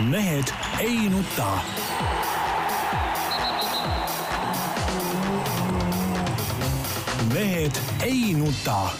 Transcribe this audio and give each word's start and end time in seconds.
mehed 0.00 0.44
ei 0.80 1.08
nuta. 1.08 1.58
mehed 7.34 7.72
ei 8.02 8.34
nuta. 8.34 8.90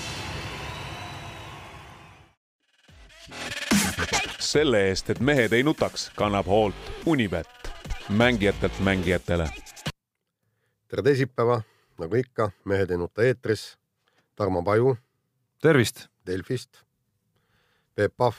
selle 4.38 4.88
eest, 4.88 5.10
et 5.10 5.20
mehed 5.20 5.52
ei 5.52 5.62
nutaks, 5.62 6.10
kannab 6.16 6.46
hoolt 6.46 6.74
Unibet, 7.06 7.70
mängijatelt 8.08 8.80
mängijatele. 8.80 9.48
tere 10.88 11.02
teisipäeva, 11.02 11.62
nagu 11.98 12.14
ikka, 12.14 12.50
Mehed 12.64 12.90
ei 12.90 12.96
nuta 12.96 13.22
eetris. 13.22 13.76
Tarmo 14.36 14.62
Paju 14.62 14.96
tervist! 15.62 16.06
Delfist, 16.26 16.82
Peep 17.94 18.16
Pahv 18.16 18.34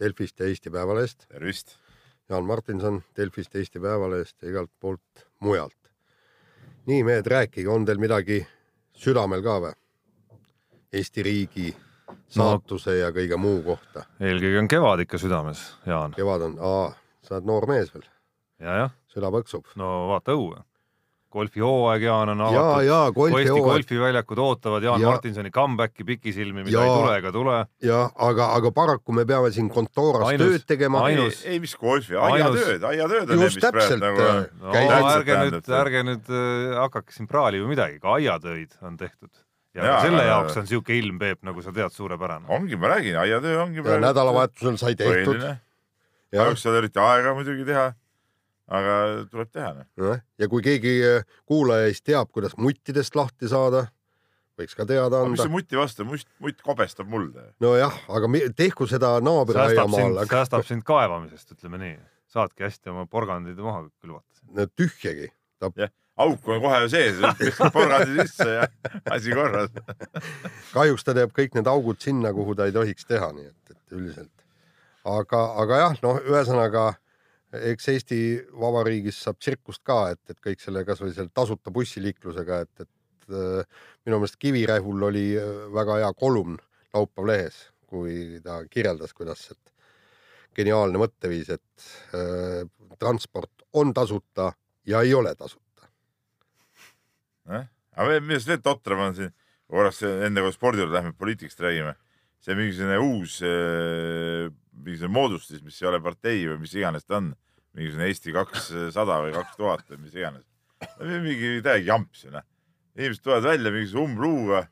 Delfist 0.00 0.40
ja 0.40 0.46
Eesti 0.46 0.70
Päevalehest, 0.70 1.28
tervist! 1.28 1.87
Jaan 2.28 2.44
Martinson 2.44 3.02
Delfist, 3.16 3.54
Eesti 3.56 3.80
Päevalehest 3.80 4.42
ja 4.42 4.50
igalt 4.50 4.70
poolt 4.80 5.26
mujalt. 5.40 5.74
nii, 6.86 7.02
mehed, 7.04 7.26
rääkige, 7.26 7.68
on 7.68 7.84
teil 7.84 7.98
midagi 7.98 8.46
südamel 8.92 9.42
ka 9.42 9.58
või? 9.60 9.72
Eesti 10.92 11.22
riigi 11.22 11.76
saatuse 12.28 12.90
no, 12.90 12.96
ja 12.96 13.10
kõige 13.12 13.36
muu 13.36 13.62
kohta. 13.62 14.04
eelkõige 14.20 14.58
on 14.58 14.68
kevad 14.68 15.04
ikka 15.04 15.18
südames, 15.18 15.64
Jaan. 15.86 16.16
kevad 16.16 16.46
on, 16.50 16.56
aa, 16.60 16.94
sa 17.22 17.36
oled 17.36 17.48
noor 17.48 17.66
mees 17.68 17.92
veel. 17.94 18.08
süda 19.08 19.30
põksub. 19.32 19.64
no 19.76 20.08
vaata 20.12 20.36
õue 20.36 20.67
golfihooaeg, 21.32 22.02
Jaan, 22.02 22.32
on 22.32 22.40
avatud. 22.40 22.82
ja, 22.82 22.82
ja 22.82 23.12
golfihooaeg. 23.12 23.46
Eesti 23.46 23.64
golfiväljakud 23.64 24.40
ootavad 24.42 24.86
Jaan 24.86 25.02
ja. 25.02 25.10
Martinsoni 25.12 25.50
comeback'i 25.50 26.06
pikisilmi, 26.08 26.64
mida 26.64 26.78
ja. 26.78 26.84
ei 26.84 26.94
tule 26.94 27.16
ega 27.20 27.32
tule. 27.32 27.58
jah, 27.84 28.14
aga, 28.28 28.48
aga 28.56 28.72
paraku 28.76 29.16
me 29.16 29.24
peame 29.28 29.50
siin 29.54 29.68
kontooras 29.72 30.30
ainus, 30.30 30.54
tööd 30.54 30.64
tegema. 30.72 31.04
ei, 31.10 31.28
ei, 31.44 31.60
mis 31.62 31.76
golfi, 31.80 32.16
aiatööd, 32.16 32.88
aiatööd 32.92 33.34
on 33.34 33.44
just 33.44 33.60
täpselt 33.62 34.02
nagu.... 34.02 34.30
No, 34.62 34.72
ärge 35.12 35.38
nüüd, 35.44 35.70
ärge 35.82 36.06
nüüd 36.08 36.32
äh, 36.32 36.80
hakake 36.84 37.14
siin 37.14 37.30
praali 37.30 37.62
või 37.62 37.74
midagi, 37.76 38.00
ka 38.02 38.16
aiatöid 38.16 38.74
on 38.82 38.96
tehtud. 39.00 39.30
ja, 39.76 39.84
ja 39.84 40.00
selle 40.06 40.24
ja, 40.24 40.34
jaoks 40.34 40.56
on 40.56 40.68
niisugune 40.68 41.00
ilm, 41.04 41.22
Peep, 41.22 41.44
nagu 41.46 41.62
sa 41.64 41.76
tead, 41.76 41.92
suurepärane. 41.94 42.48
ongi, 42.56 42.80
ma 42.80 42.96
räägin, 42.96 43.20
aiatöö 43.20 43.62
ongi 43.66 43.84
nädalavahetusel 43.84 44.80
sai 44.80 44.96
tehtud. 44.96 45.44
kahjuks 46.32 46.66
ei 46.66 46.72
ole 46.72 46.84
eriti 46.86 47.04
aega 47.04 47.36
muidugi 47.36 47.68
teha 47.68 47.90
aga 48.68 48.96
tuleb 49.30 49.52
teha. 49.52 49.70
noh, 50.00 50.18
ja 50.38 50.48
kui 50.50 50.64
keegi 50.64 50.96
äh, 51.06 51.38
kuulajaist 51.48 52.04
teab, 52.06 52.32
kuidas 52.34 52.56
muttidest 52.60 53.16
lahti 53.16 53.50
saada, 53.50 53.86
võiks 54.58 54.76
ka 54.76 54.86
teada 54.88 55.22
anda. 55.22 55.32
mis 55.34 55.44
see 55.44 55.52
muti 55.52 55.78
vastu, 55.78 56.06
mutt, 56.08 56.28
mutt 56.42 56.60
kobestab 56.64 57.08
mulda. 57.10 57.48
nojah, 57.64 57.94
aga 58.12 58.30
tehku 58.56 58.88
seda 58.90 59.16
naabriaiamaal. 59.24 60.22
Aga... 60.24 60.42
säästab 60.42 60.66
sind 60.68 60.86
kaevamisest, 60.88 61.54
ütleme 61.56 61.80
nii. 61.84 61.96
saadki 62.34 62.66
hästi 62.66 62.92
oma 62.92 63.06
porgandid 63.10 63.60
maha 63.62 63.86
külvata. 64.02 64.44
no 64.52 64.68
tühjagi. 64.76 65.32
Ta... 65.58 65.72
jah, 65.78 65.92
auk 66.18 66.48
on 66.52 66.62
kohe 66.62 66.84
sees, 66.92 67.20
porgandi 67.76 68.26
sisse 68.26 68.48
ja 68.58 68.68
asi 69.14 69.34
korras 69.34 69.72
kahjuks 70.76 71.06
ta 71.06 71.14
teeb 71.16 71.32
kõik 71.34 71.56
need 71.56 71.70
augud 71.70 72.02
sinna, 72.02 72.34
kuhu 72.36 72.56
ta 72.58 72.68
ei 72.68 72.74
tohiks 72.74 73.08
teha, 73.08 73.32
nii 73.34 73.48
et, 73.48 73.74
et 73.74 73.98
üldiselt. 73.98 74.34
aga, 75.08 75.44
aga 75.64 75.84
jah, 75.84 76.00
noh, 76.04 76.20
ühesõnaga 76.26 76.90
eks 77.52 77.88
Eesti 77.94 78.20
Vabariigis 78.60 79.22
saab 79.24 79.38
tsirkust 79.40 79.82
ka, 79.86 79.98
et, 80.12 80.20
et 80.30 80.40
kõik 80.44 80.60
selle 80.62 80.84
kasvõi 80.88 81.14
selle 81.14 81.32
tasuta 81.34 81.72
bussiliiklusega, 81.74 82.60
et, 82.66 82.84
et 82.84 83.32
äh, 83.32 83.80
minu 84.06 84.20
meelest 84.20 84.38
Kivirähul 84.40 85.08
oli 85.08 85.30
äh, 85.38 85.64
väga 85.74 86.00
hea 86.02 86.10
kolumn 86.18 86.58
laupäev 86.94 87.28
lehes, 87.28 87.60
kui 87.88 88.40
ta 88.44 88.60
kirjeldas, 88.70 89.14
kuidas, 89.16 89.46
et 89.54 89.72
geniaalne 90.58 91.00
mõtteviis, 91.00 91.52
et 91.56 91.88
äh, 92.16 92.66
transport 93.00 93.64
on 93.78 93.94
tasuta 93.94 94.52
ja 94.88 95.02
ei 95.04 95.14
ole 95.14 95.34
tasuta 95.38 95.88
eh?. 97.52 97.68
aga 97.98 98.20
minu 98.20 98.36
arust 98.36 98.50
veel 98.52 98.64
totram 98.64 99.06
on 99.08 99.16
siin, 99.16 99.32
korraks 99.68 100.02
enne 100.08 100.44
kui 100.44 100.54
spordi 100.54 100.82
juurde 100.82 100.96
lähme, 100.96 101.14
poliitikast 101.16 101.60
räägime, 101.64 101.94
see 102.44 102.56
mingisugune 102.58 102.98
uus 103.02 103.38
äh, 103.46 104.48
mingisugune 104.78 105.14
moodustis, 105.14 105.62
mis 105.64 105.78
ei 105.82 105.90
ole 105.90 106.00
partei 106.02 106.46
või 106.48 106.62
mis 106.64 106.74
iganes 106.78 107.06
ta 107.06 107.18
on, 107.20 107.32
mingisugune 107.76 108.08
Eesti 108.08 108.34
kakssada 108.34 109.20
või 109.24 109.34
kaks 109.36 109.58
tuhat 109.58 109.86
või 109.92 110.02
mis 110.06 110.16
iganes. 110.16 110.44
mingi 111.02 111.58
täiega 111.64 111.84
jamps 111.92 112.24
ju 112.24 112.34
noh. 112.34 112.44
inimesed 112.98 113.24
tulevad 113.24 113.48
välja 113.50 113.72
mingisuguse 113.74 114.04
umbluuga, 114.04 114.66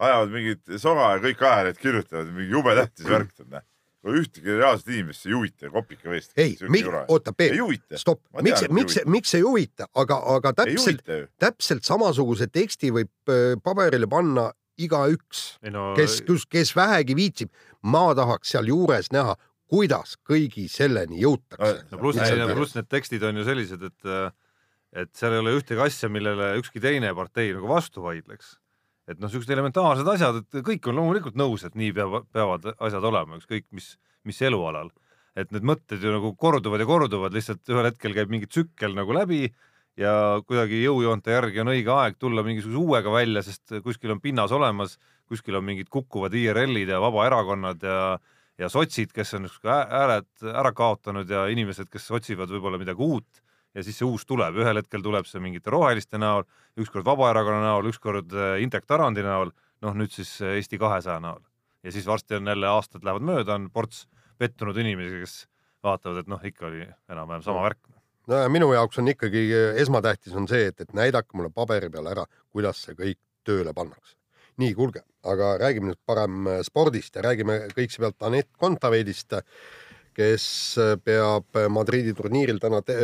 ajavad 0.00 0.32
mingit 0.32 0.78
soga 0.80 1.10
ja 1.14 1.24
kõik 1.24 1.42
ajalehed 1.44 1.82
kirjutavad, 1.82 2.30
mingi 2.36 2.56
jube 2.56 2.76
tähtis 2.78 3.10
värk 3.10 3.44
on 3.44 3.52
noh. 3.58 3.66
Ühtegi 4.00 4.54
reaalset 4.56 4.86
inimest 4.94 5.26
ei 5.26 5.34
huvita 5.34 5.68
kopika 5.68 6.08
veest. 6.08 6.30
ei, 6.40 6.54
oota 7.12 7.34
Peep, 7.36 7.58
stopp, 8.00 8.22
miks, 8.40 8.62
miks, 8.72 8.96
miks 9.04 9.34
ei 9.36 9.42
huvita, 9.44 9.90
aga, 9.92 10.16
aga 10.38 10.54
täpselt, 10.62 11.04
täpselt 11.36 11.84
samasuguse 11.84 12.48
teksti 12.48 12.94
võib 12.96 13.28
äh, 13.28 13.58
paberile 13.60 14.08
panna 14.08 14.46
igaüks 14.86 15.44
no..., 15.74 15.92
kes, 15.98 16.20
kes 16.50 16.74
vähegi 16.76 17.16
viitsib. 17.18 17.52
ma 17.82 18.10
tahaks 18.16 18.52
sealjuures 18.54 19.08
näha, 19.14 19.36
kuidas 19.70 20.16
kõigi 20.26 20.66
selleni 20.70 21.20
jõutakse. 21.22 21.84
no 21.92 22.00
pluss, 22.00 22.20
pluss 22.54 22.76
need 22.78 22.88
tekstid 22.90 23.24
on 23.26 23.40
ju 23.40 23.46
sellised, 23.46 23.84
et, 23.86 24.08
et 25.04 25.12
seal 25.16 25.36
ei 25.36 25.44
ole 25.44 25.54
ühtegi 25.58 25.84
asja, 25.84 26.10
millele 26.12 26.52
ükski 26.60 26.82
teine 26.82 27.12
partei 27.16 27.54
nagu 27.56 27.70
vastu 27.70 28.04
vaidleks. 28.04 28.56
et 29.10 29.22
noh, 29.22 29.30
siuksed 29.30 29.50
elementaarsed 29.54 30.08
asjad, 30.12 30.42
et 30.42 30.66
kõik 30.66 30.90
on 30.90 31.00
loomulikult 31.00 31.38
nõus, 31.38 31.64
et 31.66 31.78
nii 31.78 31.94
peavad, 31.94 32.26
peavad 32.34 32.72
asjad 32.78 33.06
olema, 33.06 33.40
ükskõik 33.40 33.68
mis, 33.74 33.94
mis 34.26 34.42
elualal. 34.42 34.90
et 35.38 35.52
need 35.54 35.64
mõtted 35.64 36.02
ju 36.02 36.10
nagu 36.12 36.34
korduvad 36.34 36.82
ja 36.82 36.86
korduvad, 36.88 37.34
lihtsalt 37.34 37.70
ühel 37.70 37.86
hetkel 37.86 38.14
käib 38.16 38.32
mingi 38.32 38.50
tsükkel 38.50 38.96
nagu 38.98 39.14
läbi 39.14 39.46
ja 40.00 40.12
kuidagi 40.48 40.80
jõujoonte 40.80 41.34
järgi 41.34 41.60
on 41.60 41.72
õige 41.74 41.92
aeg 41.92 42.18
tulla 42.18 42.44
mingisuguse 42.46 42.80
uuega 42.80 43.12
välja, 43.12 43.42
sest 43.44 43.80
kuskil 43.84 44.14
on 44.14 44.20
pinnas 44.24 44.52
olemas, 44.56 44.96
kuskil 45.28 45.58
on 45.60 45.66
mingid 45.66 45.90
kukkuvad 45.92 46.34
IRL-id 46.34 46.88
ja 46.88 47.00
vabaerakonnad 47.04 47.84
ja 47.84 48.02
ja 48.60 48.68
sotsid, 48.68 49.12
kes 49.16 49.34
on 49.38 49.46
hääled 49.64 50.42
ära 50.44 50.72
kaotanud 50.76 51.30
ja 51.32 51.46
inimesed, 51.48 51.88
kes 51.88 52.10
otsivad 52.12 52.50
võib-olla 52.52 52.80
midagi 52.80 53.00
uut 53.00 53.40
ja 53.74 53.84
siis 53.86 54.00
see 54.00 54.08
uus 54.08 54.26
tuleb, 54.28 54.58
ühel 54.60 54.80
hetkel 54.80 55.02
tuleb 55.04 55.28
see 55.28 55.42
mingite 55.42 55.72
roheliste 55.72 56.18
näol, 56.20 56.44
ükskord 56.80 57.06
Vabaerakonna 57.06 57.62
näol, 57.64 57.90
ükskord 57.92 58.34
äh, 58.34 58.58
Indrek 58.64 58.88
Tarandi 58.88 59.24
näol, 59.24 59.54
noh 59.84 59.96
nüüd 59.96 60.12
siis 60.14 60.34
äh, 60.42 60.58
Eesti 60.58 60.80
kahesaja 60.80 61.20
näol. 61.22 61.40
ja 61.82 61.92
siis 61.92 62.06
varsti 62.06 62.36
on 62.36 62.50
jälle 62.52 62.68
aastad 62.68 63.04
lähevad 63.04 63.24
mööda, 63.24 63.54
on 63.56 63.70
ports 63.72 64.04
pettunud 64.38 64.76
inimesi, 64.76 65.22
kes 65.22 65.36
vaatavad, 65.84 66.20
et 66.20 66.28
noh, 66.28 66.42
ikka 66.44 66.66
oli 66.68 66.84
enam-vähem 67.08 67.42
sama 67.46 67.62
värk. 67.64 67.99
No 68.30 68.38
ja 68.44 68.48
minu 68.52 68.70
jaoks 68.74 69.00
on 69.02 69.10
ikkagi 69.10 69.44
äh, 69.50 69.82
esmatähtis 69.82 70.36
on 70.38 70.48
see, 70.50 70.70
et, 70.70 70.80
et 70.80 70.94
näidake 70.96 71.36
mulle 71.36 71.50
paberi 71.54 71.90
peal 71.90 72.08
ära, 72.12 72.26
kuidas 72.52 72.84
see 72.86 72.96
kõik 72.98 73.18
tööle 73.46 73.74
pannakse 73.76 74.16
nii, 74.60 74.74
kuulge, 74.76 75.00
aga 75.24 75.54
räägime 75.60 75.90
nüüd 75.90 76.00
parem 76.06 76.48
äh, 76.48 76.64
spordist 76.66 77.16
ja 77.16 77.24
räägime 77.24 77.62
kõigepealt 77.72 78.26
Anett 78.28 78.50
Kontaveidist, 78.60 79.38
kes 80.16 80.44
äh, 80.82 80.92
peab 81.02 81.58
Madridi 81.72 82.12
turniiril 82.16 82.60
täna 82.62 82.82
te 82.86 82.98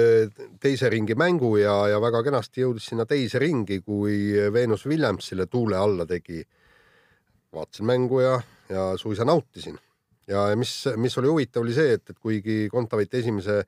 teise 0.62 0.90
ringi 0.92 1.16
mängu 1.18 1.54
ja, 1.60 1.74
ja 1.90 2.02
väga 2.02 2.22
kenasti 2.26 2.62
jõudis 2.66 2.90
sinna 2.90 3.06
teise 3.08 3.40
ringi, 3.42 3.80
kui 3.80 4.36
Venus 4.52 4.86
Williamsile 4.86 5.48
tuule 5.50 5.80
alla 5.80 6.06
tegi. 6.06 6.44
vaatasin 7.56 7.86
mängu 7.86 8.20
ja, 8.20 8.40
ja 8.68 8.92
suisa 9.00 9.24
nautisin. 9.24 9.78
ja 10.28 10.48
mis, 10.56 10.84
mis 10.96 11.18
oli 11.18 11.28
huvitav, 11.28 11.62
oli 11.62 11.72
see, 11.72 11.92
et, 11.96 12.10
et 12.10 12.18
kuigi 12.18 12.68
Kontaveit 12.70 13.14
esimese 13.14 13.62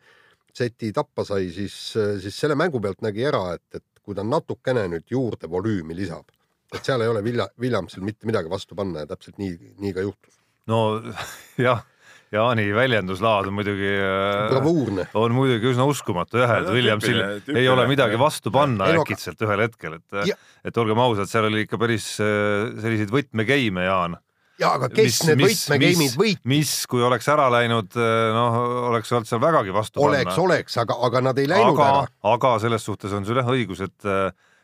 seti 0.58 0.91
tappa 0.94 1.24
sai, 1.26 1.50
siis, 1.54 1.76
siis 2.22 2.34
selle 2.34 2.56
mängu 2.58 2.80
pealt 2.82 3.02
nägi 3.04 3.26
ära, 3.28 3.44
et, 3.56 3.80
et 3.80 4.02
kui 4.02 4.16
ta 4.16 4.24
natukene 4.24 4.86
nüüd 4.92 5.06
juurde 5.12 5.50
volüümi 5.50 5.96
lisab, 5.96 6.28
et 6.72 6.80
seal 6.84 7.04
ei 7.04 7.10
ole 7.10 7.22
Vilja, 7.24 7.48
Williamsil 7.60 8.04
mitte 8.04 8.28
midagi 8.28 8.50
vastu 8.52 8.76
panna 8.78 9.04
ja 9.04 9.10
täpselt 9.10 9.38
nii, 9.41 9.54
nii 9.84 9.94
ka 9.96 10.04
juhtus. 10.06 10.38
no 10.70 10.80
jah, 11.66 11.84
Jaani 12.32 12.66
väljenduslaad 12.76 13.48
on 13.48 13.56
muidugi 13.56 13.88
äh, 13.88 14.48
bravuurne, 14.52 15.08
on 15.16 15.36
muidugi 15.36 15.70
üsna 15.72 15.87
uskumatu 15.88 16.43
jah, 16.43 16.58
et 16.60 16.70
Williamsil 16.72 17.20
ei 17.56 17.69
ole 17.72 17.87
midagi 17.88 18.20
vastu 18.20 18.52
panna 18.52 18.90
ei, 18.93 19.00
äkitselt 19.00 19.44
ühel 19.46 19.64
hetkel, 19.64 19.99
et, 20.00 20.38
et 20.69 20.81
olgem 20.81 21.00
ausad, 21.05 21.31
seal 21.31 21.49
oli 21.49 21.64
ikka 21.66 21.81
päris 21.81 22.14
äh, 22.25 22.72
selliseid 22.81 23.12
võtmegeime, 23.14 23.88
Jaan 23.88 24.19
ja 24.58 24.72
aga 24.78 24.88
kes 24.93 25.05
mis, 25.05 25.20
need 25.28 25.43
võtmegeimid 25.44 26.16
võit-? 26.19 26.43
mis, 26.49 26.72
kui 26.90 27.05
oleks 27.05 27.28
ära 27.32 27.49
läinud, 27.52 27.94
äh, 27.99 28.31
noh, 28.34 28.58
oleks 28.90 29.12
olnud 29.14 29.31
seal 29.31 29.43
vägagi 29.43 29.75
vastu 29.75 30.02
oleks, 30.02 30.32
oleks, 30.34 30.43
oleks, 30.44 30.78
aga, 30.84 30.99
aga 31.08 31.25
nad 31.31 31.40
ei 31.40 31.50
läinud 31.50 31.76
aga, 31.76 31.88
ära. 31.88 32.08
aga 32.34 32.55
selles 32.64 32.87
suhtes 32.87 33.14
on 33.16 33.28
sul 33.28 33.40
jah 33.40 33.52
õigus, 33.55 33.84
et 33.87 34.10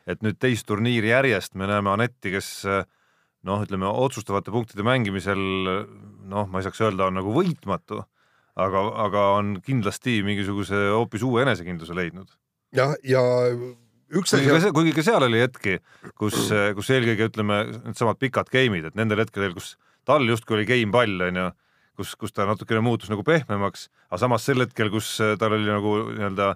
et 0.05 0.21
nüüd 0.21 0.37
teist 0.37 0.67
turniiri 0.69 1.09
järjest 1.09 1.55
me 1.57 1.65
näeme 1.69 1.89
Anetti, 1.89 2.29
kes 2.35 2.49
noh, 2.65 3.63
ütleme 3.65 3.87
otsustavate 3.89 4.53
punktide 4.53 4.85
mängimisel 4.85 5.39
noh, 6.29 6.49
ma 6.49 6.61
ei 6.61 6.67
saaks 6.67 6.83
öelda, 6.85 7.09
on 7.09 7.17
nagu 7.19 7.33
võitmatu, 7.33 8.03
aga, 8.55 8.83
aga 9.05 9.25
on 9.39 9.55
kindlasti 9.65 10.19
mingisuguse 10.25 10.87
hoopis 10.93 11.25
uue 11.25 11.41
enesekindluse 11.45 11.97
leidnud. 11.97 12.29
jah, 12.75 12.93
ja 13.05 13.23
üks 14.15 14.35
asi 14.35 14.45
kuigi, 14.49 14.71
kuigi 14.75 14.95
ka 14.97 15.05
seal 15.05 15.25
oli 15.27 15.41
hetki, 15.41 15.79
kus, 16.19 16.37
kus 16.77 16.93
eelkõige 16.93 17.29
ütleme, 17.31 17.61
needsamad 17.87 18.21
pikad 18.21 18.51
game'id, 18.53 18.91
et 18.91 18.97
nendel 18.99 19.23
hetkedel, 19.23 19.55
kus 19.57 19.75
tal 20.05 20.27
justkui 20.29 20.59
oli 20.59 20.69
game 20.69 20.93
pall, 20.93 21.27
onju, 21.29 21.49
kus, 21.99 22.15
kus 22.19 22.35
ta 22.35 22.47
natukene 22.47 22.83
muutus 22.85 23.11
nagu 23.11 23.23
pehmemaks, 23.25 23.89
aga 24.09 24.21
samas 24.25 24.47
sel 24.47 24.63
hetkel, 24.65 24.91
kus 24.93 25.15
äh, 25.23 25.35
tal 25.39 25.57
oli 25.57 25.69
nagu 25.69 25.97
nii-öelda 26.13 26.53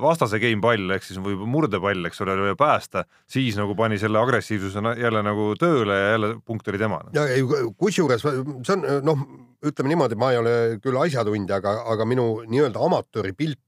vastase 0.00 0.38
game 0.40 0.60
pall 0.60 0.92
ehk 0.92 1.04
siis 1.06 1.20
või 1.22 1.36
murdepall, 1.48 2.04
eks 2.08 2.20
ole, 2.20 2.34
oli 2.36 2.50
vaja 2.50 2.58
päästa, 2.60 3.04
siis 3.30 3.56
nagu 3.56 3.74
pani 3.78 3.96
selle 3.98 4.20
agressiivsuse 4.20 4.82
jälle 5.00 5.22
nagu 5.24 5.54
tööle 5.60 5.96
ja 5.96 6.10
jälle 6.14 6.34
punkt 6.44 6.68
oli 6.68 6.78
tema. 6.78 7.00
ja 7.16 7.24
ei, 7.32 7.44
kusjuures 7.80 8.22
see 8.22 8.76
on 8.76 8.84
noh, 9.06 9.24
ütleme 9.64 9.94
niimoodi, 9.94 10.18
ma 10.20 10.32
ei 10.34 10.40
ole 10.40 10.54
küll 10.84 11.00
asjatundja, 11.00 11.62
aga, 11.62 11.78
aga 11.94 12.06
minu 12.08 12.28
nii-öelda 12.44 12.84
amatööripilk 12.86 13.58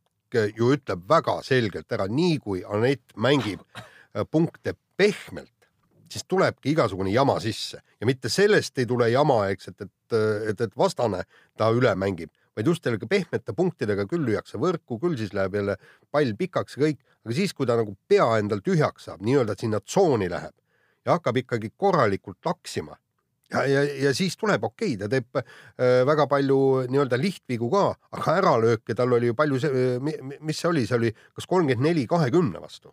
ju 0.57 0.73
ütleb 0.77 1.09
väga 1.09 1.41
selgelt 1.45 1.93
ära, 1.93 2.07
nii 2.09 2.39
kui 2.45 2.63
Anett 2.65 3.17
mängib 3.17 3.65
äh, 3.73 4.25
punkte 4.29 4.77
pehmelt, 4.97 5.51
siis 6.12 6.26
tulebki 6.29 6.73
igasugune 6.75 7.12
jama 7.12 7.38
sisse. 7.41 7.81
Ja 8.00 8.09
mitte 8.09 8.31
sellest 8.32 8.79
ei 8.79 8.87
tule 8.88 9.09
jama, 9.12 9.47
eks, 9.53 9.73
et, 9.73 9.87
et, 9.87 10.17
et, 10.53 10.64
et 10.67 10.79
vastane 10.79 11.25
ta 11.59 11.70
üle 11.75 11.94
mängib, 11.99 12.32
vaid 12.56 12.69
just 12.69 12.85
sellega 12.85 13.09
pehmete 13.09 13.55
punktidega 13.56 14.06
küll 14.11 14.26
lüüakse 14.29 14.61
võrku, 14.61 14.99
küll 15.03 15.17
siis 15.20 15.32
läheb 15.37 15.56
jälle 15.56 15.79
pall 16.12 16.35
pikaks 16.38 16.76
ja 16.76 16.87
kõik, 16.87 17.00
aga 17.25 17.38
siis, 17.38 17.55
kui 17.56 17.69
ta 17.69 17.79
nagu 17.81 17.97
pea 18.09 18.26
endal 18.41 18.61
tühjaks 18.64 19.09
saab, 19.09 19.23
nii-öelda 19.25 19.56
sinna 19.59 19.81
tsooni 19.81 20.29
läheb 20.32 20.55
ja 21.06 21.17
hakkab 21.17 21.41
ikkagi 21.43 21.73
korralikult 21.76 22.44
laksima 22.47 22.97
ja, 23.53 23.64
ja, 23.67 23.85
ja 24.06 24.14
siis 24.17 24.37
tuleb 24.41 24.64
okei 24.64 24.94
okay,, 24.94 25.00
ta 25.00 25.09
teeb 25.12 25.41
äh, 25.41 26.03
väga 26.09 26.26
palju 26.31 26.59
nii-öelda 26.93 27.19
lihtvigu 27.20 27.70
ka, 27.73 27.85
aga 28.19 28.37
äralööke 28.41 28.97
tal 28.99 29.17
oli 29.17 29.32
ju 29.32 29.38
palju, 29.38 29.61
mis 30.41 30.61
see 30.61 30.70
oli, 30.70 30.85
see 30.88 30.99
oli 30.99 31.14
kas 31.14 31.49
kolmkümmend 31.49 31.88
neli 31.88 32.06
kahekümne 32.11 32.62
vastu, 32.62 32.93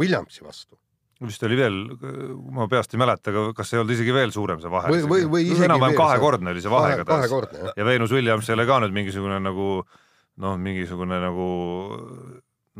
Williamsi 0.00 0.44
vastu 0.44 0.78
vist 1.28 1.42
oli 1.46 1.56
veel, 1.58 1.78
ma 2.56 2.66
peast 2.70 2.94
ei 2.94 3.00
mäleta, 3.02 3.32
aga 3.32 3.44
kas 3.56 3.72
ei 3.72 3.80
olnud 3.80 3.94
isegi 3.94 4.14
veel 4.14 4.32
suurem 4.34 4.60
see 4.62 4.70
vahe? 4.72 4.92
Või- 4.92 5.08
või- 5.10 5.26
või 5.30 5.46
isegi 5.48 5.68
enam-vähem 5.68 5.98
kahekordne 5.98 6.54
oli 6.54 6.62
see 6.64 6.72
vahe 6.72 6.92
kahe, 6.92 7.00
igatahes. 7.00 7.32
jah. 7.58 7.72
ja 7.76 7.84
Venus 7.88 8.14
Williams 8.14 8.48
ei 8.48 8.56
ole 8.56 8.66
ka 8.66 8.78
nüüd 8.84 8.96
mingisugune 8.96 9.40
nagu 9.42 9.68
noh, 10.42 10.56
mingisugune 10.58 11.18
nagu 11.22 11.48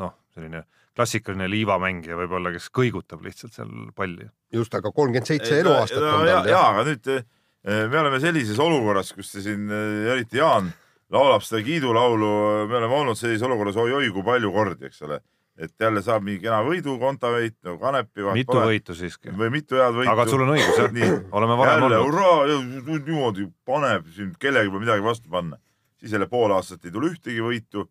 noh, 0.01 0.15
selline 0.35 0.65
klassikaline 0.97 1.49
liivamängija 1.49 2.17
võib-olla, 2.21 2.53
kes 2.53 2.69
kõigutab 2.75 3.23
lihtsalt 3.25 3.57
seal 3.57 3.71
palli. 3.97 4.29
just, 4.53 4.75
aga 4.75 4.93
kolmkümmend 4.93 5.29
seitse 5.29 5.61
eluaastat 5.63 6.03
on 6.03 6.27
ja, 6.29 6.39
tal 6.41 6.51
ja, 6.53 6.63
aga 6.73 6.85
nüüd 6.89 7.11
eh, 7.17 7.25
me 7.65 8.01
oleme 8.03 8.21
sellises 8.21 8.59
olukorras, 8.61 9.13
kus 9.17 9.33
te 9.33 9.45
siin, 9.45 9.69
eriti 10.13 10.41
Jaan, 10.41 10.69
laulab 11.13 11.45
seda 11.47 11.63
kiidulaulu, 11.65 12.33
me 12.69 12.81
oleme 12.81 12.99
olnud 13.03 13.19
sellises 13.19 13.45
olukorras 13.49 13.79
oi-oi 13.81 14.11
kui 14.13 14.25
palju 14.27 14.53
kordi, 14.53 14.89
eks 14.91 15.03
ole. 15.09 15.21
Et 15.63 15.73
jälle 15.81 16.03
saab 16.03 16.25
mingi 16.27 16.43
kena 16.43 16.61
võidu 16.67 16.97
kontaveit 17.01 17.55
nagu 17.63 17.79
Kanepi. 17.81 18.25
mitu 18.35 18.59
võitu 18.59 18.97
siiski. 18.99 19.33
või 19.39 19.51
mitu 19.55 19.79
head 19.79 19.95
võitu. 19.95 20.13
aga 20.13 20.27
sul 20.31 20.45
on 20.45 20.55
õigus 20.57 20.81
jah 20.81 21.19
oleme 21.39 21.59
varem 21.61 21.85
jälle 21.85 21.99
olnud. 21.99 22.15
hurraa, 22.15 22.97
niimoodi 23.07 23.49
paneb 23.69 24.09
siin 24.17 24.33
kellelegi 24.43 24.73
pole 24.73 24.85
midagi 24.87 25.07
vastu 25.07 25.31
panna. 25.31 25.59
siis 26.01 26.17
jälle 26.17 26.27
pool 26.31 26.55
aastat 26.57 26.85
ei 26.85 26.95
tule 26.95 27.13
ühtegi 27.13 27.45
võitu. 27.45 27.87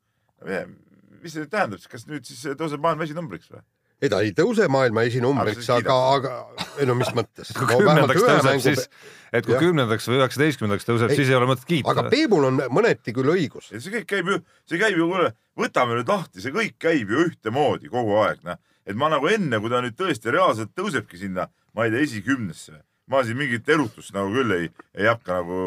mis 1.21 1.33
see 1.33 1.43
nüüd 1.43 1.53
tähendab, 1.53 1.87
kas 1.91 2.07
nüüd 2.09 2.27
siis 2.27 2.43
tõuseb 2.59 2.83
maailma 2.83 3.07
esinumbriks 3.07 3.51
või? 3.53 3.63
ei, 4.01 4.09
ta 4.09 4.21
ei 4.25 4.33
tõuse 4.37 4.67
maailma 4.71 5.05
esinumbriks, 5.07 5.69
Aga 5.75 5.95
aga, 6.15 6.33
aga 6.57 6.69
ei 6.81 6.89
no 6.89 6.95
mis 6.97 7.11
mõttes. 7.17 7.53
kui 7.55 7.69
kümnendaks 7.69 8.25
tõuseb, 8.25 8.63
siis, 8.65 8.87
et 9.31 9.47
kui 9.47 9.57
kümnendaks 9.61 10.09
või 10.09 10.19
üheksateistkümnendaks 10.21 10.87
tõuseb, 10.89 11.13
siis 11.15 11.31
ei 11.31 11.37
ole 11.37 11.49
mõtet 11.51 11.65
aga 11.65 11.71
kiita. 11.73 12.07
Peebul 12.13 12.49
on 12.49 12.61
mõneti 12.73 13.13
küll 13.15 13.33
õigus. 13.35 13.71
see 13.71 13.95
kõik 13.99 14.09
käib 14.09 14.31
ju, 14.33 14.41
see 14.69 14.81
käib 14.81 14.97
ju, 14.97 15.09
kuule, 15.11 15.33
võtame 15.59 15.99
nüüd 15.99 16.11
lahti, 16.11 16.43
see 16.43 16.55
kõik 16.55 16.77
käib 16.81 17.11
ju 17.13 17.25
ühtemoodi 17.29 17.91
kogu 17.93 18.17
aeg, 18.23 18.41
noh. 18.47 18.61
et 18.85 18.97
ma 18.97 19.11
nagu 19.13 19.29
enne, 19.29 19.61
kui 19.61 19.73
ta 19.73 19.83
nüüd 19.85 19.97
tõesti 19.99 20.33
reaalselt 20.33 20.73
tõusebki 20.77 21.21
sinna, 21.21 21.49
ma 21.77 21.85
ei 21.85 21.93
tea, 21.93 22.07
esikümnesse, 22.07 22.81
ma 23.11 23.21
siin 23.27 23.37
mingit 23.37 23.69
erutust 23.69 24.15
nagu 24.15 24.31
küll 24.33 24.55
ei, 24.55 24.71
ei 24.97 25.09
hakka 25.09 25.41
nagu 25.41 25.61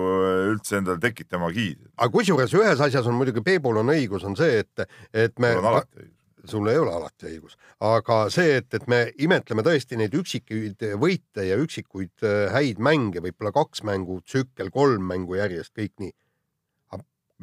üldse 0.50 0.81
endale 0.81 0.98
tekitama-gi. 1.02 1.69
aga 1.96 2.10
kusjuures 2.12 2.56
ühes 2.58 2.82
asjas 2.82 3.06
on 3.06 3.19
muidugi 3.20 3.44
Peebul 3.46 3.82
on 3.84 3.94
õigus, 3.94 4.26
on 4.26 4.36
see, 4.38 4.64
et, 4.64 4.88
et 5.12 5.38
me 5.38 5.54
on 5.60 5.70
alati 5.75 6.02
õigus. 6.02 6.24
Sul 6.50 6.69
ei 6.69 6.79
ole 6.79 6.93
alati 6.93 7.31
õigus, 7.31 7.56
aga 7.85 8.25
see, 8.32 8.58
et, 8.61 8.69
et 8.76 8.87
me 8.91 9.00
imetleme 9.25 9.64
tõesti 9.67 9.99
neid 10.00 10.14
üksikuid 10.17 10.85
võite 11.00 11.46
ja 11.49 11.58
üksikuid 11.61 12.26
äh, 12.26 12.52
häid 12.55 12.82
mänge, 12.82 13.23
võib-olla 13.25 13.55
kaks 13.55 13.85
mängu 13.87 14.20
tsükkel, 14.25 14.70
kolm 14.75 15.06
mängu 15.11 15.38
järjest, 15.41 15.75
kõik 15.76 15.94
nii. 16.02 16.14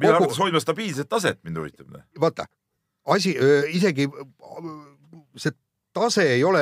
Kogu- 0.02 0.14
hakkas 0.16 0.40
hoidma 0.40 0.60
stabiilset 0.62 1.08
taset, 1.10 1.38
mind 1.44 1.60
huvitab. 1.60 1.90
noh. 1.92 2.06
vaata, 2.20 2.46
asi, 3.14 3.34
isegi 3.76 4.08
see 5.36 5.52
tase 5.92 6.24
ei 6.34 6.44
ole 6.44 6.60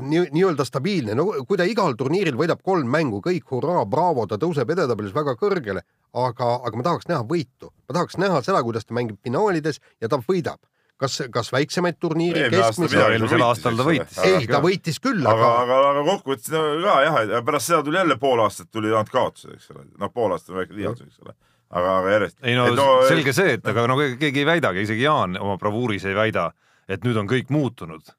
nii, 0.00 0.26
nii-öelda 0.32 0.64
stabiilne, 0.64 1.14
no 1.16 1.26
kui 1.48 1.58
ta 1.58 1.64
igal 1.68 1.96
turniiril 1.98 2.36
võidab 2.38 2.62
kolm 2.64 2.88
mängu, 2.92 3.22
kõik 3.24 3.48
hurraa, 3.54 3.84
braavo, 3.88 4.26
ta 4.28 4.38
tõuseb 4.40 4.70
edetabelis 4.74 5.14
väga 5.16 5.36
kõrgele, 5.40 5.82
aga, 6.12 6.50
aga 6.60 6.78
ma 6.78 6.86
tahaks 6.90 7.08
näha 7.10 7.22
võitu, 7.28 7.72
ma 7.88 7.98
tahaks 7.98 8.18
näha 8.20 8.42
seda, 8.44 8.62
kuidas 8.66 8.84
ta 8.86 8.96
mängib 8.96 9.20
finaalides 9.24 9.80
ja 10.00 10.12
ta 10.12 10.20
võidab. 10.20 10.60
kas, 11.00 11.18
kas 11.32 11.50
väiksemaid 11.52 11.98
turniire, 12.00 12.46
eelmisel 12.48 13.44
aastal 13.46 13.78
ta 13.78 13.86
võitis. 13.86 14.20
ei, 14.24 14.46
ta 14.50 14.60
võitis 14.64 15.00
küll, 15.02 15.24
aga, 15.24 15.50
aga, 15.62 15.64
aga, 15.64 15.90
aga 15.92 16.04
kokkuvõttes 16.10 16.52
no, 16.54 16.62
ka 16.84 16.96
jah, 17.04 17.18
ja 17.32 17.42
pärast 17.46 17.70
seda 17.70 17.82
tuli 17.86 18.00
jälle 18.00 18.16
pool 18.20 18.42
aastat 18.44 18.70
tuli 18.72 18.92
ainult 18.92 19.12
kaotused, 19.12 19.56
eks 19.56 19.74
ole. 19.74 19.84
noh, 20.00 20.12
pool 20.14 20.36
aastat 20.36 20.54
on 20.54 20.62
väike 20.62 20.78
liialdus, 20.78 21.10
eks 21.10 21.24
ole. 21.24 21.36
aga, 21.70 21.96
aga 21.98 22.14
järjest. 22.16 22.38
ei 22.44 22.56
no, 22.58 22.68
no 22.78 22.88
selge 23.08 23.36
see, 23.36 23.58
et 23.58 23.68
aga 23.72 23.86
no 23.90 23.98
keegi 24.00 24.44
ei 24.44 24.48
väidagi, 24.48 24.86
isegi 24.88 25.04
Jaan 25.04 25.36
oma 25.40 25.58
bravuuris 25.60 26.06
ei 26.08 26.16
väida, 26.16 26.48
et 26.88 27.04
nüüd 27.06 27.20
on 27.20 27.28
kõik 27.30 27.52
muutunud. 27.54 28.16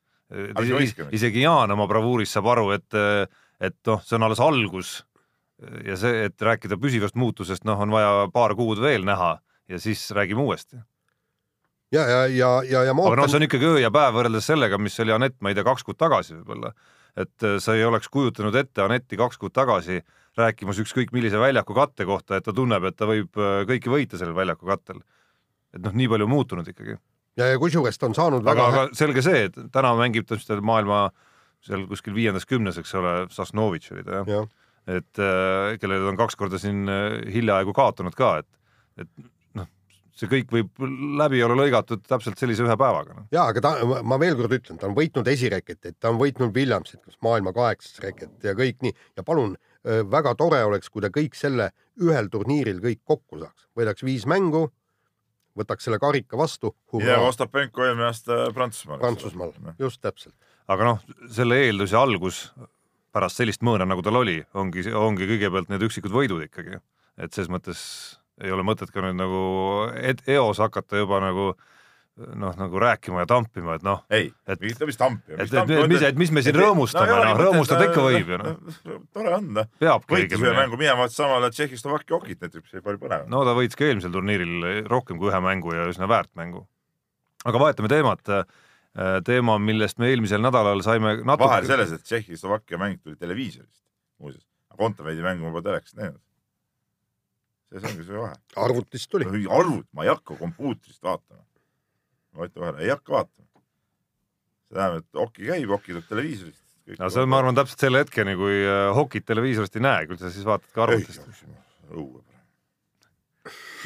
isegi 1.12 1.44
Jaan 1.46 1.74
oma 1.74 1.88
bravuuris 1.90 2.34
saab 2.38 2.52
aru, 2.54 2.72
et, 2.78 3.02
et 3.64 3.78
noh, 3.90 4.04
see 4.06 4.20
on 4.20 4.30
alles 4.30 4.44
algus 4.44 5.00
ja 5.86 5.96
see, 5.98 6.28
et 6.28 6.42
rääkida 6.42 6.78
püsivast 6.78 7.18
muutusest, 7.18 7.66
noh, 7.66 7.80
on 7.82 7.90
vaja 7.90 8.28
paar 8.34 8.54
kuud 8.56 8.82
veel 8.82 9.08
näha 9.08 9.38
ja 9.68 9.80
siis 9.82 10.04
räägime 10.14 10.44
uuesti. 10.46 10.78
ja, 11.92 12.04
ja, 12.04 12.22
ja, 12.28 12.52
ja, 12.68 12.84
ja 12.90 12.94
ma 12.96 13.08
aga 13.08 13.16
noh, 13.16 13.24
ootan 13.24 13.32
see 13.32 13.40
on 13.40 13.48
ikkagi 13.48 13.68
öö 13.70 13.82
ja 13.82 13.92
päev 13.94 14.16
võrreldes 14.18 14.48
sellega, 14.50 14.80
mis 14.82 14.98
oli 15.04 15.14
Anett, 15.16 15.38
ma 15.42 15.52
ei 15.52 15.58
tea, 15.58 15.66
kaks 15.68 15.86
kuud 15.88 16.00
tagasi 16.00 16.36
võib-olla. 16.36 16.74
et 17.18 17.46
äh, 17.48 17.58
sa 17.64 17.76
ei 17.78 17.86
oleks 17.88 18.10
kujutanud 18.14 18.56
ette 18.56 18.84
Anetti 18.84 19.20
kaks 19.20 19.40
kuud 19.42 19.56
tagasi 19.56 20.02
rääkimas 20.38 20.80
ükskõik 20.84 21.14
millise 21.16 21.40
väljaku 21.42 21.74
katte 21.78 22.06
kohta, 22.06 22.38
et 22.38 22.46
ta 22.46 22.54
tunneb, 22.54 22.84
et 22.90 22.98
ta 22.98 23.08
võib 23.10 23.40
äh, 23.40 23.62
kõiki 23.70 23.94
võita 23.94 24.20
sellel 24.20 24.36
väljaku 24.38 24.68
kattel. 24.70 25.02
et 25.76 25.82
noh, 25.84 25.96
nii 25.96 26.10
palju 26.12 26.28
muutunud 26.28 26.68
ikkagi. 26.68 26.98
ja, 27.38 27.54
ja 27.54 27.62
kusjuures 27.62 27.98
ta 27.98 28.10
on 28.10 28.18
saanud 28.18 28.44
aga 28.44 28.54
väga, 28.68 28.68
aga 28.68 28.98
selge 28.98 29.24
see, 29.26 29.48
et 29.50 29.58
täna 29.72 29.96
mängib 29.98 30.28
ta 30.28 30.36
vist 30.36 30.52
maailma 30.62 31.08
seal 31.66 31.88
kuskil 31.90 32.14
viiendas-kümnes, 32.14 32.78
eks 32.78 32.94
ole, 33.00 33.16
Sasnovitš 33.34 33.96
oli 33.96 34.06
ta 34.06 34.22
jah 34.22 34.30
jah, 34.36 34.52
et 34.88 35.20
äh, 35.24 35.80
kellele 35.82 36.04
ta 36.04 36.14
on 36.14 36.20
kaks 36.20 36.38
korda 36.40 36.60
siin 36.62 36.86
hiljaaegu 37.34 37.74
kaotanud 37.76 38.16
ka, 38.16 38.38
et, 38.44 38.48
et 39.04 39.10
see 40.18 40.30
kõik 40.32 40.52
võib 40.54 40.84
läbi 41.20 41.42
olla 41.46 41.58
lõigatud 41.60 42.04
täpselt 42.08 42.40
sellise 42.42 42.66
ühe 42.66 42.78
päevaga 42.80 43.14
noh. 43.14 43.26
no.. 43.26 43.32
ja 43.34 43.46
aga 43.52 43.64
ta, 43.64 43.74
ma 43.86 44.20
veel 44.22 44.38
kord 44.40 44.56
ütlen, 44.58 44.80
ta 44.82 44.90
on 44.90 44.96
võitnud 44.98 45.30
esireketit, 45.32 45.98
ta 46.00 46.12
on 46.12 46.20
võitnud 46.22 46.56
Williamsit, 46.56 47.04
kas 47.06 47.20
maailma 47.26 47.54
kaheksas 47.56 48.02
reket 48.04 48.48
ja 48.48 48.56
kõik 48.58 48.82
nii 48.86 48.96
ja 49.18 49.26
palun, 49.28 49.56
väga 50.12 50.34
tore 50.40 50.64
oleks, 50.68 50.90
kui 50.90 51.04
ta 51.06 51.12
kõik 51.14 51.38
selle 51.38 51.72
ühel 52.04 52.30
turniiril 52.34 52.82
kõik 52.84 53.04
kokku 53.08 53.42
saaks, 53.42 53.68
võidaks 53.78 54.06
viis 54.06 54.26
mängu, 54.30 54.68
võtaks 55.58 55.88
selle 55.88 56.00
karika 56.02 56.38
vastu, 56.38 56.74
ja 57.02 57.20
Ostapenko 57.26 57.86
eelmine 57.86 58.10
aasta 58.12 58.48
Prantsusmaal. 58.54 59.00
Prantsusmaal, 59.02 59.54
just 59.82 60.02
täpselt. 60.02 60.36
aga 60.68 60.92
noh, 60.92 61.06
selle 61.34 61.62
eeldus 61.66 61.96
ja 61.96 62.04
algus 62.06 62.46
pärast 63.16 63.40
sellist 63.40 63.64
mõõna, 63.66 63.88
nagu 63.90 64.04
tal 64.06 64.20
oli, 64.20 64.38
ongi, 64.58 64.86
ongi 64.94 65.30
kõigepealt 65.30 65.72
need 65.72 65.86
üksikud 65.88 66.14
võidud 66.14 66.44
ikkagi, 66.46 66.82
et 67.18 67.34
selles 67.34 67.50
mõttes 67.50 67.82
ei 68.44 68.52
ole 68.54 68.64
mõtet 68.68 68.92
ka 68.94 69.02
nüüd 69.02 69.18
nagu 69.18 69.42
eos 70.28 70.58
hakata 70.62 70.98
juba 71.02 71.20
nagu 71.24 71.52
noh, 72.18 72.54
nagu 72.58 72.80
rääkima 72.82 73.22
ja 73.22 73.28
tampima, 73.30 73.76
et 73.78 73.84
noh, 73.86 74.00
ei, 74.10 74.32
Et- 74.50 74.60
mingit 74.62 74.80
mis 74.90 74.98
tampi. 74.98 75.34
et- 75.34 75.54
et- 75.54 75.54
et 75.70 75.90
mis- 75.90 76.02
et 76.02 76.16
mis 76.18 76.32
me 76.32 76.42
siin 76.42 76.56
rõõmustame, 76.58 77.14
noh, 77.14 77.38
rõõmustada 77.38 77.86
ikka 77.86 78.02
võib 78.08 78.32
ju, 78.34 78.38
noh. 78.42 78.56
tore 79.14 79.34
on, 79.36 79.52
noh. 79.54 79.68
võitis 79.80 80.42
ühe 80.42 80.54
mängu 80.58 80.78
minema, 80.82 81.06
samale 81.14 81.52
Tšehhi-Slovakkia 81.52 82.18
okit 82.18 82.40
näiteks, 82.42 82.72
see 82.72 82.82
oli 82.84 82.98
põnev. 82.98 83.28
no 83.30 83.44
ta 83.46 83.54
võitis 83.54 83.78
ka 83.78 83.86
eelmisel 83.86 84.12
turniiril 84.12 84.88
rohkem 84.90 85.20
kui 85.22 85.30
ühe 85.30 85.42
mängu 85.46 85.74
ja 85.78 85.86
üsna 85.92 86.10
väärt 86.10 86.34
mängu. 86.36 86.66
aga 87.46 87.60
vahetame 87.60 87.88
teemat, 87.88 88.26
teema, 89.24 89.60
millest 89.62 90.00
me 90.00 90.10
eelmisel 90.10 90.42
nädalal 90.42 90.82
saime 90.82 91.20
natuke 91.22 91.46
vahe 91.50 91.66
selles, 91.70 91.92
et 91.92 92.02
Tšehhi-Slovakkia 92.02 92.80
mäng 92.82 92.98
tuli 93.04 93.16
televiisorist, 93.16 93.84
muuseas. 94.20 94.44
Kontaveidi 94.78 95.22
mängu 95.22 95.46
ma 95.46 95.52
pole 95.52 95.64
telekast 95.70 95.96
näinud. 95.98 96.20
See 97.72 97.90
ongi 97.90 98.06
see 98.08 98.20
vahe. 98.20 98.38
arvutist 98.64 99.10
tuli. 99.12 99.28
arvut, 99.50 99.88
ma 99.94 100.06
ei 100.06 100.12
hakka 100.12 100.38
kompuutrist 100.40 101.04
vaatama. 101.04 101.44
ma 102.38 102.48
ütlen 102.48 102.64
vahele, 102.64 102.86
ei 102.86 102.94
hakka 102.94 103.14
vaatama. 103.18 103.64
see 104.68 104.78
tähendab, 104.78 105.04
et 105.04 105.22
oki 105.26 105.50
käib, 105.50 105.76
oki 105.78 105.94
tuleb 105.94 106.08
televiisorist. 106.12 106.64
no 107.00 107.12
see 107.12 107.26
on, 107.26 107.34
ma 107.34 107.42
arvan, 107.42 107.58
täpselt 107.58 107.88
selle 107.88 108.04
hetkeni, 108.04 108.38
kui 108.40 108.62
äh, 108.64 108.88
hokit 108.96 109.28
televiisorist 109.28 109.76
ei 109.80 109.86
näe, 109.88 110.08
küll 110.10 110.22
sa 110.22 110.32
siis 110.34 110.48
vaatad 110.48 110.72
ka 110.76 110.88
arvutist. 110.88 111.46
õue. 111.92 112.24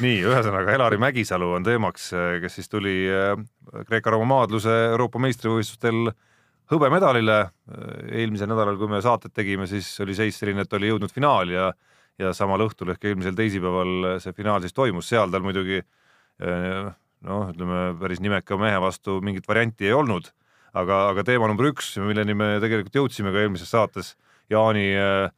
nii, 0.02 0.18
ühesõnaga 0.26 0.74
Elari 0.74 0.98
Mägisalu 1.02 1.52
on 1.58 1.66
teemaks, 1.66 2.10
kes 2.42 2.60
siis 2.60 2.70
tuli 2.70 3.00
äh, 3.10 3.34
Kreeka-Rooma 3.88 4.30
maadluse 4.36 4.72
Euroopa 4.92 5.22
meistrivõistlustel 5.22 6.12
hõbemedalile. 6.72 7.40
eelmisel 8.10 8.48
nädalal, 8.48 8.78
kui 8.80 8.88
me 8.88 9.02
saatet 9.04 9.34
tegime, 9.34 9.66
siis 9.66 9.88
oli 10.00 10.14
seis 10.16 10.38
selline, 10.38 10.64
et 10.64 10.78
oli 10.78 10.88
jõudnud 10.88 11.12
finaali 11.12 11.58
ja 11.58 11.72
ja 12.22 12.32
samal 12.36 12.62
õhtul 12.66 12.94
ehk 12.94 13.10
eelmisel 13.10 13.36
teisipäeval 13.38 14.18
see 14.22 14.34
finaal 14.36 14.62
siis 14.62 14.76
toimus, 14.76 15.10
seal 15.10 15.32
tal 15.32 15.44
muidugi 15.44 15.80
eh, 15.82 16.88
noh, 17.26 17.50
ütleme 17.52 17.82
päris 18.00 18.22
nimeka 18.22 18.58
mehe 18.60 18.80
vastu 18.82 19.18
mingit 19.24 19.48
varianti 19.48 19.90
ei 19.90 19.96
olnud, 19.96 20.30
aga, 20.72 21.06
aga 21.12 21.26
teema 21.26 21.50
number 21.50 21.70
üks, 21.70 21.94
milleni 22.02 22.36
me 22.38 22.56
tegelikult 22.62 23.02
jõudsime 23.02 23.34
ka 23.34 23.44
eelmises 23.44 23.72
saates, 23.72 24.14
Jaani 24.52 24.88
äh, 24.98 25.30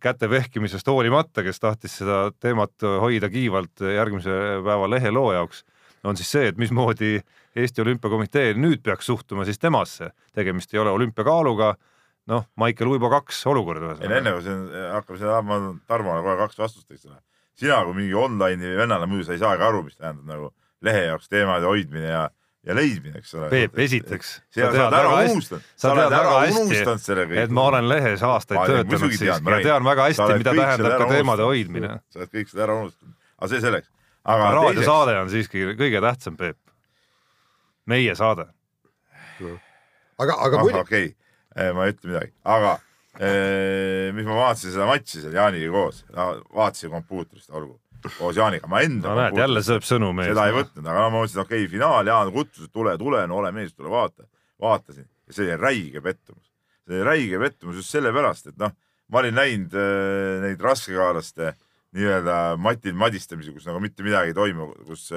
käte 0.00 0.30
vehkimisest 0.30 0.86
hoolimata, 0.90 1.44
kes 1.46 1.60
tahtis 1.62 1.98
seda 2.00 2.28
teemat 2.42 2.82
hoida 3.02 3.28
kiivalt 3.30 3.84
järgmise 3.94 4.32
päeva 4.66 4.88
leheloo 4.90 5.32
jaoks, 5.34 5.62
on 6.04 6.18
siis 6.18 6.30
see, 6.32 6.48
et 6.50 6.58
mismoodi 6.58 7.18
Eesti 7.58 7.82
Olümpiakomitee 7.82 8.54
nüüd 8.58 8.82
peaks 8.86 9.06
suhtuma 9.06 9.44
siis 9.46 9.58
temasse. 9.58 10.10
tegemist 10.34 10.74
ei 10.74 10.80
ole 10.80 10.90
olümpiakaaluga, 10.90 11.74
noh, 12.28 12.46
Maicel 12.60 12.90
Uibo 12.92 13.10
kaks 13.12 13.40
olukord 13.50 13.84
ei 13.88 14.10
enne 14.20 14.34
kui 14.36 14.44
siin 14.44 14.64
hakkame 14.92 15.20
seda 15.20 15.38
andma 15.40 15.58
Tarmole 15.88 16.22
kohe 16.24 16.36
kaks 16.44 16.60
vastust, 16.60 16.90
eks 16.92 17.06
ole. 17.08 17.20
sina 17.58 17.80
kui 17.86 17.96
mingi 18.02 18.16
online'i 18.16 18.76
vennana 18.78 19.08
muidu 19.10 19.26
sa 19.28 19.36
ei 19.36 19.42
saagi 19.42 19.64
aru, 19.64 19.84
mis 19.86 19.96
tähendab 19.96 20.28
nagu 20.28 20.52
lehe 20.84 21.06
jaoks 21.08 21.30
teemade 21.32 21.66
hoidmine 21.66 22.10
ja, 22.10 22.24
ja 22.66 22.76
leidmine, 22.76 23.18
eks 23.22 23.34
ole. 23.34 23.48
Peep, 23.52 23.78
esiteks, 23.84 24.32
sa 24.54 24.68
oled 24.68 24.98
ära 25.00 25.14
unustanud, 25.32 25.70
sa 25.80 25.94
unustanud 25.94 27.04
selle 27.04 27.26
kõik. 27.30 27.44
et 27.44 27.54
ma 27.54 27.68
olen 27.72 27.88
lehes 27.90 28.24
aastaid 28.26 28.60
Ma 28.60 28.66
töötanud 28.70 29.06
siis 29.06 29.22
tean, 29.24 29.44
ma 29.46 29.56
ja 29.56 29.62
tean 29.70 29.88
väga 29.88 30.08
hästi, 30.10 30.28
mida 30.42 30.56
tähendab 30.60 30.98
ka 31.02 31.08
teemade 31.14 31.48
hoidmine. 31.48 31.94
sa 32.12 32.22
oled 32.22 32.34
kõik 32.34 32.52
seda 32.52 32.66
ära 32.68 32.80
unustanud, 32.84 33.16
aga 33.38 33.50
see 33.54 33.64
selleks. 33.64 33.92
aga 34.24 34.50
raadio 34.58 34.74
teiseks, 34.76 34.90
saade 34.92 35.16
on 35.22 35.32
siiski 35.32 35.64
kõige 35.80 36.04
tähtsam, 36.04 36.36
Peep. 36.38 36.60
meie 37.88 38.14
saade. 38.18 38.50
aga, 40.18 40.34
aga 40.34 40.62
muidu, 40.62 40.84
okei 40.84 41.08
okay., 41.10 41.16
ma 41.74 41.86
ei 41.86 41.94
ütle 41.94 42.12
midagi, 42.12 42.32
aga 42.48 42.72
eh, 43.18 44.08
mis 44.16 44.26
ma 44.28 44.38
vaatasin 44.38 44.74
seda 44.74 44.88
matši 44.88 45.22
seal 45.24 45.36
Jaaniga 45.36 45.70
koos 45.74 46.02
vaatasin 46.14 46.92
kompuutrist, 46.94 47.50
olgu, 47.50 47.78
koos 48.16 48.38
Jaaniga, 48.38 48.70
ma 48.70 48.82
enda 48.86 49.12
no 49.12 49.20
näed, 49.20 49.38
jälle 49.42 49.62
sööb 49.66 49.86
sõnu 49.86 50.10
mees. 50.16 50.32
seda 50.32 50.48
ei 50.50 50.56
võtnud, 50.56 50.84
aga 50.84 51.04
no 51.04 51.06
ma 51.12 51.22
mõtlesin, 51.22 51.44
okei 51.44 51.64
okay,, 51.64 51.72
finaal, 51.72 52.10
Jaan 52.10 52.34
kutsus, 52.34 52.70
tule, 52.72 52.96
tule, 53.00 53.24
no 53.30 53.40
ole 53.42 53.52
mees, 53.56 53.74
tule 53.74 53.92
vaata. 53.92 54.28
vaatasin 54.62 55.06
ja 55.06 55.36
see 55.36 55.46
oli 55.46 55.56
räige 55.60 56.02
pettumus. 56.04 56.52
see 56.86 56.96
oli 56.96 57.08
räige 57.10 57.40
pettumus 57.42 57.80
just 57.82 57.94
sellepärast, 57.94 58.52
et 58.52 58.60
noh, 58.60 58.74
ma 59.08 59.22
olin 59.22 59.36
näinud 59.38 59.74
äh, 59.76 60.38
neid 60.44 60.62
raskekaalaste 60.62 61.54
nii-öelda 61.96 62.58
matil 62.60 62.96
madistamisi, 62.98 63.52
kus 63.54 63.66
nagu 63.68 63.80
mitte 63.80 64.04
midagi 64.04 64.34
ei 64.34 64.36
toimu, 64.36 64.72
kus 64.86 65.08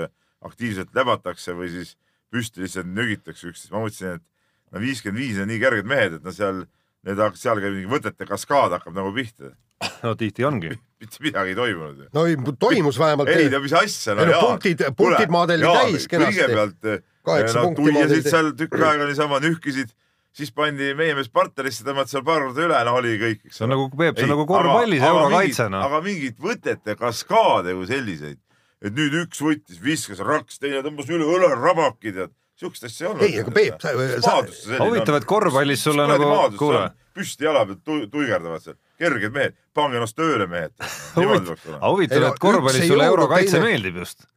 aktiivselt 0.48 0.94
lebatakse 0.96 1.56
või 1.58 1.70
siis 1.74 1.96
püsti 2.32 2.64
lihtsalt 2.64 2.90
nügitakse 2.90 3.50
üksteist. 3.52 3.74
ma 3.74 3.84
mõtlesin, 3.84 4.20
et 4.20 4.26
no 4.72 4.82
viiskümmend 4.84 5.20
viis 5.22 5.40
on 5.42 5.50
nii 5.52 5.60
kerged 5.62 5.90
mehed, 5.90 6.18
et 6.20 6.24
no 6.24 6.34
seal, 6.36 6.64
need, 7.08 7.22
seal 7.40 7.62
käib 7.64 7.76
mingi 7.76 7.92
võtete 7.92 8.28
kaskaad 8.30 8.78
hakkab 8.78 8.96
nagu 8.98 9.14
pihta. 9.16 9.54
no 10.06 10.16
tihti 10.20 10.46
ongi. 10.48 10.74
mitte 11.02 11.24
midagi 11.26 11.56
ei 11.56 11.58
toimunud 11.58 12.04
ju 12.04 12.10
no 12.14 12.26
ei, 12.30 12.36
toimus 12.62 13.00
vähemalt. 13.02 13.32
ei 13.34 13.50
no 13.50 13.60
mis 13.64 13.74
asja, 13.74 14.14
Ei 14.14 14.30
no 14.30 14.42
punktid- 14.44 14.86
punktid 14.98 15.34
maadeli 15.34 15.66
täis 15.66 16.06
kenasti. 16.12 16.44
kõigepealt 16.44 17.08
Kaheksa 17.26 17.58
no, 17.60 17.64
punkti 17.70 17.82
tuiasid 17.88 18.06
maadeli- 18.06 18.30
seal 18.36 18.52
tükk 18.58 18.78
aega 18.86 19.08
niisama 19.10 19.40
nühkisid, 19.42 19.90
siis 20.38 20.52
pandi 20.56 20.92
meie 20.98 21.14
mees 21.18 21.28
partnerisse, 21.34 21.84
tõmmati 21.86 22.14
seal 22.14 22.24
paar 22.26 22.46
korda 22.46 22.64
üle, 22.68 22.78
no 22.88 22.94
oli 23.00 23.18
kõik, 23.22 23.42
eks 23.50 23.58
see 23.60 23.66
on 23.66 23.74
nagu, 23.74 23.90
Peep, 23.98 24.16
see 24.18 24.26
on 24.30 24.34
nagu 24.36 24.46
korvpallis 24.50 25.04
eurokaitse, 25.10 25.68
noh. 25.74 25.84
aga 25.90 26.00
mingit 26.06 26.38
võtete 26.42 26.96
kaskaade 27.00 27.74
kui 27.78 27.90
selliseid, 27.90 28.40
et 28.82 28.96
nüüd 28.98 29.18
üks 29.26 29.42
võttis, 29.44 29.82
viskas 29.84 30.22
raks, 30.26 30.62
teine 30.62 30.80
tõmbas 30.86 31.10
üle 31.12 31.28
õlerabaki, 31.28 32.14
tead, 32.16 32.34
siukest 32.62 32.88
asja 32.88 33.08
ei 33.08 33.12
olnud. 33.12 33.26
Ei, 33.28 33.38
aga 33.42 33.54
Peep, 33.56 33.82
sa- 33.82 33.94
sa- 34.22 34.80
huvitav, 34.86 35.18
et 35.20 35.26
korvpallis 35.30 35.84
sulle 35.88 36.06
nagu, 36.10 36.30
kuule, 36.60 36.84
püsti 37.18 37.48
jala 37.48 37.66
pealt 37.70 37.82
tu- 37.88 38.08
tuigerdavad 38.14 38.64
seal, 38.64 38.78
kerged 39.02 39.34
mehed, 39.36 39.58
pange 39.78 39.98
ennast 40.00 40.18
tööle, 40.20 40.48
mehed. 40.52 40.74
huvitav, 41.18 42.28
et 42.30 42.40
korvpallis 42.44 42.88
sulle 42.88 43.08
eurokaitse 43.10 43.58
teine- 43.58 43.72
meeldib 43.72 44.02
just. 44.04 44.28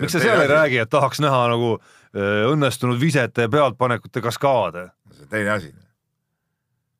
Miks 0.00 0.12
sa 0.12 0.20
seal 0.20 0.42
ei 0.44 0.48
räägi, 0.50 0.80
et 0.82 0.90
tahaks 0.92 1.22
näha 1.24 1.44
nagu 1.54 1.78
öö, 2.14 2.50
õnnestunud 2.52 2.98
visete 3.00 3.46
ja 3.46 3.48
pealtpanekute 3.48 4.20
kaskaade? 4.20 4.90
see 5.14 5.22
on 5.24 5.28
teine 5.30 5.50
asi. 5.54 5.70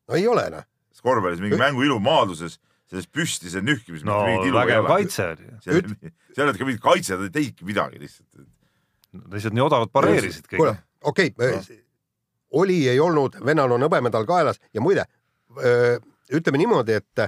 no 0.08 0.14
ei 0.16 0.26
ole 0.28 0.46
noh. 0.50 0.64
korvpallis 1.04 1.42
mingi 1.44 1.58
mängu 1.60 1.82
ilu 1.84 1.98
maaduses, 2.00 2.56
selles 2.88 3.06
püsti 3.12 3.50
see 3.52 3.60
nühkimis. 3.60 4.04
no 4.08 4.22
vägev. 4.54 4.86
kaitse 4.88 5.26
oli. 5.34 5.50
seal 5.60 5.82
ei 5.82 6.42
olnud 6.46 6.58
ka 6.58 6.64
mingit 6.64 6.80
kaitset, 6.82 7.20
ei 7.20 7.30
teidki 7.34 7.68
midagi 7.68 8.00
lihtsalt. 8.00 8.46
Lihtsalt 9.32 9.56
nii 9.56 9.64
odavalt 9.64 9.92
pareerisid 9.92 10.48
kõik 10.48 10.62
kuule. 10.62 10.76
okei 11.02 11.32
okay,, 11.34 11.78
oli, 12.54 12.88
ei 12.88 13.00
olnud, 13.00 13.38
vennal 13.44 13.72
on 13.74 13.86
hõbemedal 13.86 14.26
kaelas 14.28 14.60
ja 14.74 14.82
muide, 14.84 15.06
ütleme 16.32 16.60
niimoodi, 16.60 16.98
et 17.00 17.26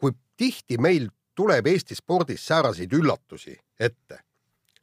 kui 0.00 0.14
tihti 0.36 0.78
meil 0.82 1.08
tuleb 1.34 1.66
Eesti 1.66 1.96
spordis 1.98 2.46
sääraseid 2.46 2.92
üllatusi 2.94 3.54
ette, 3.80 4.20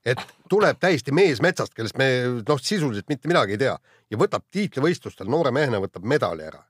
et 0.06 0.22
tuleb 0.50 0.80
täiesti 0.80 1.14
mees 1.16 1.42
metsast, 1.44 1.74
kellest 1.76 1.98
me 2.00 2.08
noh, 2.48 2.60
sisuliselt 2.60 3.08
mitte 3.12 3.32
midagi 3.32 3.56
ei 3.56 3.64
tea 3.66 3.76
ja 4.12 4.20
võtab 4.20 4.48
tiitlivõistlustel 4.52 5.30
noore 5.30 5.54
mehena 5.56 5.80
võtab 5.84 6.08
medali 6.08 6.48
ära. 6.48 6.64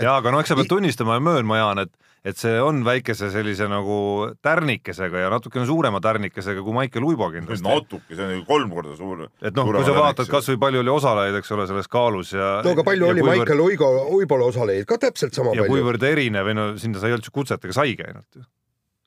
ja 0.00 0.16
aga 0.16 0.32
no 0.32 0.40
eks 0.40 0.52
sa 0.52 0.58
pead 0.58 0.70
tunnistama 0.70 1.18
ja 1.18 1.24
möönma, 1.24 1.58
Jaan, 1.58 1.84
et, 1.86 1.92
et 2.26 2.38
see 2.40 2.56
on 2.58 2.80
väikese 2.86 3.28
sellise 3.30 3.68
nagu 3.70 3.96
tärnikesega 4.42 5.20
ja 5.22 5.28
natukene 5.30 5.66
suurema 5.68 6.00
tärnikesega 6.02 6.64
kui 6.66 6.74
Maicel 6.74 7.06
Uibo 7.06 7.28
kindlasti. 7.30 7.62
natuke, 7.66 8.16
see 8.16 8.24
on 8.24 8.32
ju 8.34 8.44
kolm 8.48 8.72
korda 8.74 8.96
suur. 8.98 9.26
et 9.40 9.54
noh, 9.54 9.70
kui 9.70 9.86
sa 9.86 9.94
vaatad, 9.94 10.30
kasvõi 10.32 10.58
palju 10.64 10.82
oli 10.82 10.94
osalejaid, 10.96 11.38
eks 11.40 11.54
ole, 11.54 11.66
selles 11.70 11.90
kaalus 11.92 12.34
ja 12.34 12.50
no 12.66 12.74
aga 12.74 12.84
palju 12.90 13.06
ja 13.06 13.14
oli 13.14 13.22
kuivõrd- 13.22 13.44
Maicel 13.44 13.64
Uigo, 13.68 13.90
Uibole 14.18 14.50
osalejaid 14.50 14.88
ka 14.90 14.98
täpselt 15.06 15.38
sama 15.38 15.54
ja 15.54 15.62
palju. 15.62 15.76
kuivõrd 15.76 16.02
erinev, 16.10 16.50
ei 16.50 16.58
no 16.58 16.68
sinna 16.82 17.02
sai 17.02 17.14
üldse 17.14 17.30
kutset, 17.30 17.62
ega 17.64 17.78
saigi 17.78 18.02
ainult 18.08 18.40
ju. 18.40 18.42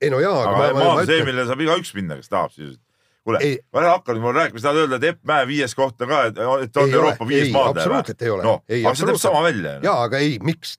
ei 0.01 0.09
no 0.13 0.21
jaa, 0.23 0.37
aga 0.39 0.49
aga 0.49 0.57
ma, 0.57 0.67
ma, 0.67 0.79
maa 0.79 0.93
ma 0.95 1.01
on 1.03 1.09
see, 1.11 1.23
millele 1.27 1.47
saab 1.49 1.65
igaüks 1.67 1.91
minna, 1.99 2.15
kes 2.21 2.31
tahab 2.31 2.55
sisuliselt. 2.55 2.85
Kuule 3.29 3.41
Ei., 3.45 3.55
ära 3.77 3.93
hakka 3.95 4.15
nüüd 4.17 4.23
mulle 4.25 4.43
rääkima, 4.43 4.61
sa 4.61 4.67
tahad 4.69 4.81
öelda, 4.83 4.99
et 4.99 5.07
Epp 5.13 5.21
Mäe 5.29 5.47
viies 5.49 5.75
koht 5.77 6.01
on 6.05 6.09
ka, 6.11 6.21
et 6.29 6.39
on 6.41 6.63
Ei 6.65 6.97
Euroopa 6.97 7.23
ole, 7.25 7.29
viies 7.29 7.51
maadleja 7.53 7.85
absoluutselt 7.85 8.25
ei 8.25 8.33
ole. 8.35 8.43
noh, 8.47 8.61
Ei, 8.67 8.79
aga 8.81 8.81
see 8.83 8.91
absoluutselt. 9.05 9.25
sama 9.29 9.43
välja. 9.45 9.75
jaa, 9.85 9.97
aga 10.07 10.21
ei, 10.25 10.37
miks, 10.43 10.75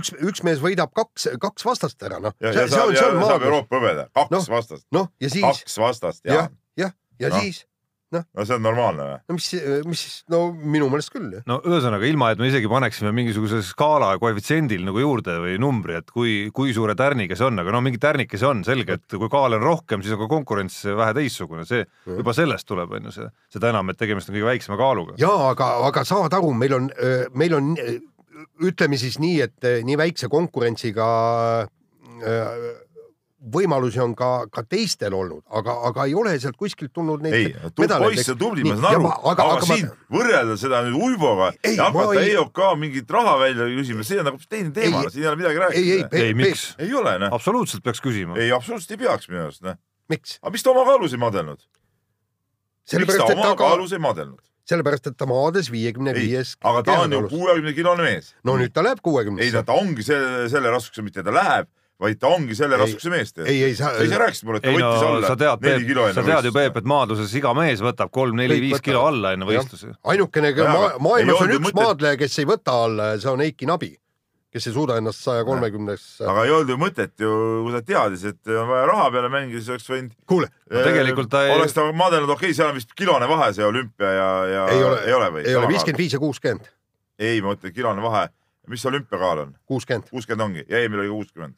üks, 0.00 0.12
üks 0.30 0.44
mees 0.46 0.62
võidab 0.64 0.92
kaks, 0.96 1.28
kaks 1.42 1.66
vastast 1.68 2.02
ära, 2.06 2.18
noh. 2.22 2.34
ja, 2.42 2.52
ja 2.54 2.66
saab, 2.70 2.92
ja 2.96 3.06
saab. 3.12 3.46
Euroopa 3.46 3.78
hõbeda, 3.78 4.08
kaks 4.14 4.34
Noh, 4.34 4.48
vastast, 4.56 4.86
noh, 4.94 5.08
ja 5.22 5.30
siis, 5.30 5.44
kaks 5.46 5.78
vastast, 5.80 6.24
Jaan., 6.26 6.52
jah, 6.80 6.92
ja 7.22 7.30
Noh. 7.30 7.40
siis, 7.40 7.64
no 8.22 8.46
see 8.46 8.56
on 8.56 8.64
normaalne 8.64 9.08
või? 9.08 9.18
no 9.28 9.36
mis, 9.38 9.48
mis, 9.90 10.04
no 10.32 10.40
minu 10.54 10.88
meelest 10.92 11.12
küll, 11.14 11.30
jah. 11.38 11.44
no 11.50 11.58
ühesõnaga 11.66 12.08
ilma, 12.08 12.30
et 12.34 12.42
me 12.42 12.50
isegi 12.50 12.70
paneksime 12.70 13.12
mingisuguse 13.16 13.60
skaala 13.66 14.12
koefitsiendil 14.22 14.86
nagu 14.86 15.02
juurde 15.02 15.36
või 15.42 15.58
numbri, 15.62 15.98
et 16.00 16.14
kui, 16.14 16.36
kui 16.54 16.74
suure 16.76 16.96
tärniga 16.98 17.38
see 17.38 17.48
on, 17.48 17.60
aga 17.62 17.74
no 17.74 17.82
mingi 17.84 18.00
tärnike 18.02 18.40
see 18.40 18.50
on 18.50 18.64
selge, 18.66 19.00
et 19.00 19.18
kui 19.18 19.30
kaal 19.32 19.58
on 19.58 19.64
rohkem, 19.64 20.04
siis 20.04 20.16
on 20.16 20.24
ka 20.24 20.30
konkurents 20.30 20.80
vähe 20.86 21.18
teistsugune, 21.18 21.66
see 21.68 21.84
juba 22.06 22.36
sellest 22.36 22.68
tuleb, 22.70 22.96
on 22.98 23.10
ju 23.10 23.18
see, 23.18 23.28
seda 23.58 23.74
enam, 23.74 23.92
et 23.92 24.00
tegemist 24.00 24.30
on 24.30 24.38
kõige 24.38 24.50
väiksema 24.52 24.80
kaaluga. 24.80 25.18
jaa, 25.20 25.50
aga, 25.52 25.70
aga 25.90 26.06
saad 26.08 26.34
aru, 26.36 26.54
meil 26.56 26.78
on, 26.78 26.90
meil 27.34 27.56
on, 27.58 27.72
ütleme 28.64 28.98
siis 29.00 29.18
nii, 29.22 29.38
et 29.44 29.66
äh, 29.66 29.80
nii 29.86 29.96
väikse 29.98 30.28
konkurentsiga 30.32 31.06
äh, 31.64 32.83
võimalusi 33.52 34.00
on 34.02 34.14
ka, 34.16 34.46
ka 34.52 34.64
teistel 34.66 35.14
olnud, 35.16 35.42
aga, 35.52 35.74
aga 35.90 36.06
ei 36.08 36.14
ole 36.18 36.34
sealt 36.40 36.56
kuskilt 36.60 36.92
tulnud 36.96 37.24
neid 37.24 37.34
ei, 37.36 37.50
poiss 37.76 38.30
on 38.32 38.38
tubli, 38.40 38.64
ma 38.66 38.76
saan 38.78 38.88
aru, 38.90 39.10
aga, 39.32 39.48
aga 39.56 39.68
siin 39.68 39.88
ma... 39.88 39.98
võrrelda 40.16 40.56
seda 40.60 40.80
nüüd 40.86 40.96
Uiboga 41.08 41.50
Ei, 41.58 41.76
ja 41.76 41.90
hakata 41.90 42.22
ei- 42.22 42.32
EOK 42.38 42.62
mingit 42.80 43.12
raha 43.16 43.36
välja 43.42 43.68
küsima, 43.74 44.06
see 44.06 44.22
on 44.22 44.30
nagu 44.30 44.40
teine 44.48 44.72
teema 44.76 45.04
Ei,, 45.04 45.12
siin 45.14 45.26
ei 45.26 45.30
ole 45.30 45.40
midagi 45.42 45.60
ei, 45.60 45.84
ei 45.84 46.00
rääkida., 46.04 46.24
ei, 46.24 46.38
miks? 46.38 46.64
ei 46.80 46.96
ole 46.96 47.18
noh, 47.24 47.36
absoluutselt 47.36 47.84
peaks 47.84 48.02
küsima. 48.04 48.38
ei 48.40 48.52
absoluutselt 48.54 48.96
ei 48.96 49.04
peaks 49.04 49.30
minu 49.30 49.44
arust 49.44 49.64
noh, 49.66 49.78
miks? 50.12 50.38
aga 50.42 50.56
miks 50.56 50.64
ta 50.66 50.74
oma 50.74 50.88
kaalus 50.88 51.14
ei 51.14 51.22
madelnud? 51.26 51.62
miks 53.04 53.20
ta 53.20 53.30
oma 53.36 53.54
kaalus 53.60 53.94
ei 53.96 54.02
madelnud? 54.02 54.42
sellepärast, 54.68 55.12
et 55.12 55.16
ta 55.20 55.28
maades 55.28 55.68
viiekümne 55.72 56.14
ei 56.14 56.24
viies, 56.30 56.54
aga 56.64 56.82
ta 56.86 56.98
on 57.04 57.12
ju 57.12 57.22
kuuekümne 57.28 57.74
kilone 57.76 58.06
mees. 58.06 58.32
no 58.48 58.56
nüüd 58.60 58.72
ta 58.72 58.84
läheb 58.84 59.02
ei 59.02 59.08
kuuekümnesse 59.10 59.60
no. 59.60 59.66
ta 59.68 59.76
ongi 59.76 60.06
selle, 60.06 60.46
selle 60.52 60.72
raskuse, 60.72 61.04
mitte 61.04 61.24
ta 61.26 61.34
läheb, 61.34 61.68
vaid 62.00 62.18
ta 62.20 62.28
ongi 62.34 62.56
selle 62.58 62.76
raskuse 62.80 63.10
mees. 63.12 63.32
ei, 63.44 63.62
ei 63.68 63.74
sa 63.78 63.92
sa 63.94 64.02
ise 64.04 64.18
rääkisid 64.18 64.48
mulle, 64.48 64.58
et 64.60 64.66
ta 64.66 64.70
ei 64.72 64.78
no 64.82 64.92
võttis 64.92 65.06
alla 65.08 65.28
sa 65.30 65.36
tead, 65.38 65.62
neli 65.62 65.86
kilo 65.88 66.06
enne 66.10 66.14
sa 66.18 66.24
tead 66.26 66.48
ju, 66.48 66.52
Peep, 66.56 66.78
et 66.80 66.88
maadluses 66.90 67.34
iga 67.38 67.52
mees 67.54 67.82
võtab 67.84 68.10
kolm, 68.14 68.36
neli, 68.40 68.56
Kõik 68.58 68.64
viis 68.66 68.72
võtavad. 68.74 68.86
kilo 68.90 69.04
alla 69.08 69.32
enne 69.36 69.46
võistlusi. 69.48 69.92
ainukene 70.14 70.54
ma, 70.58 70.88
maailmas 70.98 71.40
on 71.44 71.52
üks 71.54 71.68
mõtet- 71.68 71.78
maadleja, 71.82 72.16
kes 72.24 72.38
ei 72.42 72.48
võta 72.50 72.74
alla 72.88 73.12
ja 73.14 73.20
see 73.22 73.30
on 73.30 73.40
Eiki 73.46 73.66
Nabi, 73.70 73.92
kes 74.54 74.66
ei 74.66 74.74
suuda 74.74 74.98
ennast 74.98 75.22
saja 75.22 75.46
kolmekümnesse. 75.46 76.26
aga 76.26 76.44
ei 76.44 76.50
olnud 76.58 76.74
ju 76.74 76.76
mõtet 76.82 77.14
ju, 77.18 77.32
kui 77.64 77.72
ta 77.78 77.82
teadis, 77.86 78.24
et 78.34 78.52
on 78.58 78.68
vaja 78.74 78.86
raha 78.90 79.08
peale 79.14 79.30
mängida, 79.30 79.62
siis 79.62 79.70
oleks 79.76 79.88
võinud 79.94 80.12
kuule, 80.26 80.50
No 80.70 80.82
tegelikult 80.90 81.30
ta 81.30 81.46
ei- 81.46 81.54
oleks 81.56 81.72
ta 81.78 81.86
madelnud, 81.92 82.30
okei 82.30 82.50
okay,, 82.50 82.54
seal 82.58 82.68
on 82.74 82.74
vist 82.74 82.90
kilone 82.98 83.28
vahe 83.30 83.52
see 83.54 83.64
olümpia 83.64 84.12
ja, 84.18 84.30
ja 84.50 84.68
ei 84.74 84.82
ole, 84.82 85.00
ei 85.06 85.12
ole 85.14 85.30
või? 85.38 85.46
ei 85.46 85.54
ole 85.62 85.68
viiskümmend 85.70 85.98
viis 86.02 86.12
ja 86.12 86.18
kuuskümmend, 86.18 86.70
ei, 87.18 87.40
ma 87.40 87.54
mõtlen 87.54 87.72
kilone 87.74 88.02
vahe, 88.02 88.28
mis 88.66 88.82
olümpiakaal 88.86 89.46
on, 89.46 89.54
kuuskümmend. 89.66 90.10
kuuskümmend 90.10 90.40
ongi 90.50 90.64
ja 90.68 90.78
Eemil 90.82 90.98
oli 91.06 91.08
kuuskümmend. 91.08 91.54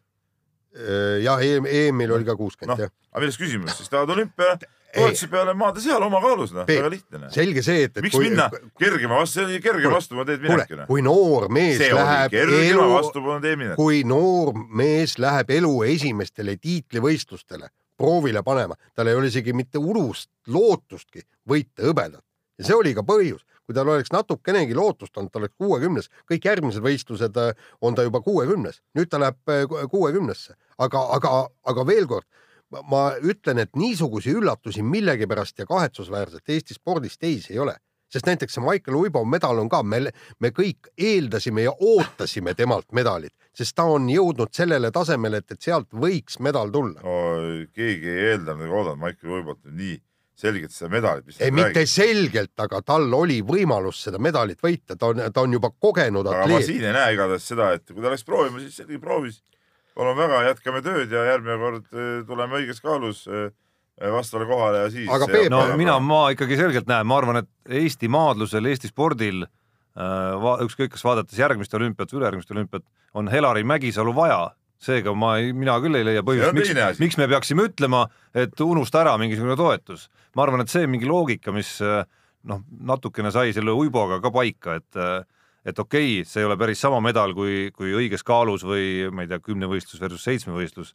jah, 1.25 1.42
EM-il 1.42 2.16
oli 2.18 2.26
ka 2.26 2.37
kuuskümmend 2.38 2.76
noh 2.76 2.87
jah., 2.87 2.95
aga 3.12 3.25
milles 3.25 3.38
küsimus, 3.40 3.76
siis 3.78 3.92
tahavad 3.92 4.16
olümpia 4.16 4.56
toetuse 4.97 5.28
peale 5.30 5.54
maada 5.59 5.83
seal 5.83 6.02
oma 6.06 6.21
kaalus, 6.25 6.52
noh, 6.56 6.66
väga 6.68 6.90
lihtne. 6.92 7.21
noh. 7.23 7.33
selge 7.35 7.62
see, 7.64 7.87
et, 7.87 7.97
et 7.97 8.04
miks 8.04 8.18
minna 8.21 8.49
kergema 8.80 9.21
vastu, 9.21 9.40
see 9.40 9.47
oli 9.47 9.62
kerge 9.64 9.90
vastupanu 9.92 10.26
teed 10.28 10.45
kuule 10.45 10.59
minek 10.59 10.73
ju, 10.73 10.78
noh. 10.80 10.90
kui 10.90 11.04
noor 11.04 11.49
mees 11.52 11.80
see 11.80 11.90
läheb 11.97 12.37
elu, 12.42 12.87
teed 13.45 13.66
kui 13.78 14.02
noor 14.09 14.52
mees 14.83 15.16
läheb 15.23 15.52
elu 15.59 15.75
esimestele 15.95 16.56
tiitlivõistlustele 16.62 17.71
proovile 17.97 18.42
panema, 18.45 18.76
tal 18.95 19.09
ei 19.09 19.16
ole 19.16 19.33
isegi 19.33 19.56
mitte 19.56 19.80
unust 19.80 20.30
lootustki 20.52 21.25
võita 21.49 21.88
hõbedat 21.88 22.23
ja 22.61 22.71
see 22.71 22.76
oli 22.76 22.95
ka 22.97 23.04
põhjus, 23.06 23.45
kui 23.66 23.75
tal 23.75 23.90
oleks 23.90 24.12
natukenegi 24.14 24.75
lootust 24.78 25.16
olnud, 25.18 25.32
ta 25.32 25.40
oleks 25.42 25.56
kuuekümnes, 25.58 26.11
kõik 26.30 26.46
järgmised 26.46 26.85
võistlused 26.85 27.40
äh, 27.42 27.68
on 27.80 27.99
ta 27.99 28.06
juba 28.06 28.23
kuuekümnes, 28.25 28.80
nüüd 28.96 29.11
ta 29.11 29.20
läheb 29.23 29.52
äh, 29.52 29.66
kuuekümnesse, 29.90 30.54
aga, 30.78 31.02
aga, 31.18 31.32
aga 31.66 31.87
veel 31.87 32.06
kord, 32.11 32.28
ma 32.90 33.08
ütlen, 33.23 33.62
et 33.62 33.75
niisuguseid 33.78 34.40
üllatusi 34.40 34.82
millegipärast 34.87 35.58
ja 35.58 35.66
kahetsusväärselt 35.66 36.49
Eesti 36.49 36.75
spordis 36.78 37.18
teisi 37.18 37.54
ei 37.54 37.62
ole 37.62 37.76
sest 38.12 38.26
näiteks 38.26 38.54
see 38.54 38.62
Michael 38.64 38.96
Uibo 39.00 39.25
medal 39.26 39.58
on 39.58 39.68
ka, 39.70 39.82
me, 39.82 39.99
me 40.40 40.50
kõik 40.54 40.90
eeldasime 40.94 41.66
ja 41.66 41.73
ootasime 41.75 42.54
temalt 42.54 42.92
medalit, 42.94 43.35
sest 43.56 43.76
ta 43.76 43.87
on 43.90 44.08
jõudnud 44.11 44.52
sellele 44.54 44.92
tasemele, 44.94 45.42
et, 45.42 45.56
et 45.56 45.68
sealt 45.68 45.90
võiks 45.90 46.38
medal 46.44 46.70
tulla. 46.75 47.02
no 47.02 47.66
keegi 47.75 48.12
ei 48.12 48.30
eeldanud 48.32 48.68
ega 48.68 48.78
oodanud 48.82 49.02
Maicel 49.02 49.38
Uibolt 49.38 49.64
nüüd 49.66 49.80
nii 49.82 49.96
selgelt 50.37 50.75
seda 50.75 50.90
medalit, 50.93 51.26
mis 51.26 51.40
ei, 51.40 51.52
mitte 51.55 51.87
selgelt, 51.88 52.52
aga 52.61 52.83
tal 52.85 53.09
oli 53.16 53.38
võimalus 53.47 54.02
seda 54.05 54.21
medalit 54.23 54.61
võita, 54.62 54.97
ta 54.99 55.12
on, 55.12 55.23
ta 55.33 55.45
on 55.45 55.57
juba 55.57 55.71
kogenud 55.73 56.26
aga 56.28 56.43
ma 56.43 56.49
atleet. 56.50 56.69
siin 56.69 56.85
ei 56.85 56.97
näe 56.97 57.14
igatahes 57.16 57.47
seda, 57.52 57.71
et 57.78 57.87
kui 57.88 58.05
ta 58.05 58.12
läks 58.12 58.26
proovima, 58.28 58.61
siis 58.61 58.76
selge 58.83 59.00
proovis. 59.02 59.40
palun 59.97 60.19
väga, 60.19 60.43
jätkame 60.50 60.83
tööd 60.85 61.12
ja 61.12 61.25
järgmine 61.33 61.57
kord 61.62 61.87
eh, 61.93 62.19
tuleme 62.28 62.61
õiges 62.61 62.83
kaalus 62.85 63.25
eh, 63.33 63.49
vastavale 64.12 64.49
kohale 64.50 64.83
ja 64.85 64.90
siis. 64.93 65.09
Aga 65.09 65.28
Peep- 65.31 65.49
no 65.50 65.62
mina, 65.81 65.97
ma 66.05 66.26
ikkagi 66.35 66.59
selgelt 66.61 66.88
näen, 66.90 67.07
ma 67.09 67.16
arvan, 67.16 67.40
et 67.40 67.78
Eesti 67.81 68.11
maadlusel, 68.12 68.69
Eesti 68.69 68.93
spordil 68.93 69.47
äh,, 69.47 70.61
ükskõik 70.66 70.93
kas 70.93 71.05
vaadates 71.07 71.40
järgmist 71.40 71.75
olümpiat 71.75 72.12
või 72.12 72.21
ülejärgmist 72.21 72.52
olümpiat, 72.52 72.85
on 73.16 73.33
Helari 73.33 73.64
Mägisalu 73.64 74.12
vaja. 74.16 74.50
Seega 74.83 75.14
ma 75.16 75.37
ei, 75.40 75.52
mina 75.56 75.78
küll 75.83 75.99
ei 75.99 76.06
leia 76.06 76.25
põhjust, 76.26 76.52
on 76.52 76.59
miks 76.59 77.00
miks 77.00 77.18
me 77.21 77.28
peaksime 77.30 77.66
ütlema, 77.71 78.04
et 78.37 78.61
unusta 78.61 79.02
ära 79.04 79.16
mingisugune 79.21 79.56
toetus. 79.59 80.09
ma 80.37 80.45
arvan, 80.45 80.64
et 80.64 80.73
see 80.73 80.87
mingi 80.90 81.09
loogika, 81.09 81.54
mis 81.56 81.78
äh, 81.85 82.04
noh, 82.50 82.62
natukene 82.92 83.33
sai 83.33 83.54
selle 83.56 83.73
Uiboga 83.73 84.21
ka 84.21 84.33
paika, 84.35 84.76
et 84.80 85.00
äh, 85.00 85.25
et 85.66 85.78
okei 85.83 86.21
okay,, 86.21 86.28
see 86.28 86.45
ei 86.45 86.47
ole 86.47 86.56
päris 86.56 86.80
sama 86.80 87.00
medal 87.02 87.35
kui, 87.35 87.73
kui 87.75 87.90
õiges 87.99 88.23
kaalus 88.23 88.62
või 88.62 89.09
ma 89.11 89.25
ei 89.25 89.30
tea, 89.33 89.40
kümnevõistlus 89.42 90.00
versus 90.00 90.23
seitsmevõistlus 90.28 90.95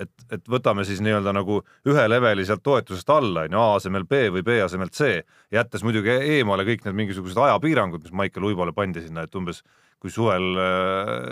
et, 0.00 0.10
et 0.32 0.48
võtame 0.50 0.84
siis 0.86 1.00
nii-öelda 1.04 1.34
nagu 1.34 1.60
ühe 1.86 2.04
leveli 2.08 2.44
sealt 2.46 2.62
toetusest 2.64 3.10
alla, 3.14 3.44
onju, 3.46 3.60
A 3.60 3.76
asemel 3.78 4.06
B 4.08 4.26
või 4.34 4.42
B 4.46 4.58
asemel 4.64 4.90
C, 4.94 5.20
jättes 5.54 5.84
muidugi 5.86 6.10
eemale 6.10 6.66
kõik 6.66 6.86
need 6.86 6.98
mingisugused 7.02 7.38
ajapiirangud, 7.38 8.02
mis 8.02 8.16
Maicel 8.16 8.48
Uibole 8.48 8.74
pandi 8.74 9.04
sinna, 9.04 9.26
et 9.26 9.38
umbes 9.38 9.62
kui 10.04 10.12
suvel, 10.12 10.50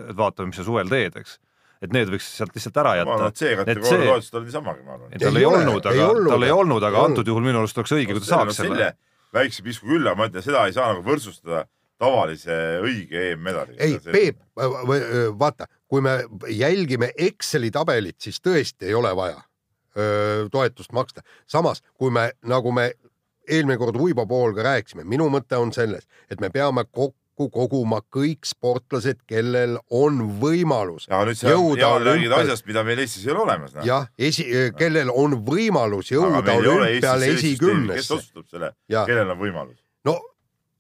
et 0.09 0.17
vaatame, 0.17 0.49
mis 0.49 0.61
sa 0.61 0.65
suvel 0.65 0.89
teed, 0.89 1.19
eks. 1.21 1.37
et 1.85 1.93
need 1.93 2.09
võiks 2.15 2.31
sealt 2.39 2.57
lihtsalt 2.57 2.81
ära 2.81 2.95
ma 2.97 3.03
arvan, 3.03 3.29
jätta 3.29 3.29
et. 3.29 3.43
C-kategooria 3.43 4.09
toetused 4.09 4.39
olid 4.39 4.49
niisamagi, 4.49 4.87
ma 4.87 4.97
arvan. 4.97 5.13
et 5.13 5.27
tal 5.27 5.41
Ei 5.41 5.49
olnud, 5.49 5.91
aga 5.93 6.09
tal 6.31 6.47
ei 6.49 6.55
olnud, 6.57 6.89
aga 6.89 7.05
antud 7.11 7.29
juhul 7.33 7.45
minu 7.45 7.61
arust 7.61 7.83
oleks 7.83 7.95
õige, 7.99 8.17
kui 8.17 8.25
ta 8.25 8.31
saaks 8.31 8.63
selle. 8.63 8.91
väikse 9.37 9.65
pisku 9.67 9.93
küll, 9.93 10.09
aga 10.09 10.17
ma 10.19 10.31
ütlen, 10.31 10.47
seda 10.47 10.65
ei 10.69 10.77
saa 10.77 10.89
nagu 10.95 11.05
võrdsustada 11.05 11.67
tavalise 12.03 12.59
õige 12.83 13.29
EM-medaliga. 13.33 13.79
ei, 13.85 14.01
Peep, 14.09 14.41
vaata, 15.39 15.69
kui 15.89 16.03
me 16.05 16.19
jälgime 16.51 17.13
Exceli 17.29 17.71
tabelit, 17.75 18.19
siis 18.25 18.41
tõesti 18.43 18.89
ei 18.89 18.97
ole 18.99 19.13
vaja 19.17 19.39
öö, 19.99 20.49
toetust 20.51 20.93
maksta. 20.93 21.23
samas, 21.47 21.83
kui 21.95 22.11
me, 22.11 22.31
nagu 22.49 22.73
me 22.73 22.91
eelmine 23.49 23.79
kord 23.79 23.99
Uibo 24.01 24.27
pool 24.27 24.55
ka 24.57 24.67
rääkisime, 24.67 25.05
minu 25.09 25.29
mõte 25.33 25.59
on 25.59 25.73
selles, 25.75 26.09
et 26.31 26.41
me 26.41 26.51
peame 26.51 26.85
kokku 26.91 27.22
koguma 27.37 28.01
kõik 28.13 28.45
sportlased, 28.47 29.23
kellel 29.27 29.79
on 29.91 30.21
võimalus 30.41 31.09
ja 31.09 31.23
jõuda 31.25 31.89
olümpial- 31.97 32.43
asjast, 32.43 32.67
mida 32.67 32.85
meil 32.85 32.99
Eestis 32.99 33.27
ei 33.27 33.33
ole 33.33 33.43
olemas. 33.47 33.73
jah, 33.85 34.09
esi, 34.19 34.45
kellel 34.79 35.11
on 35.15 35.39
võimalus 35.47 36.13
jõuda 36.13 36.43
olümpial 36.57 36.93
süsteemi, 36.93 37.01
kes 37.01 37.39
esikümnesse. 37.39 38.15
otsustab 38.15 38.47
selle, 38.51 38.75
kellel 38.89 39.31
on 39.31 39.39
võimalus, 39.39 39.79
no 40.05 40.19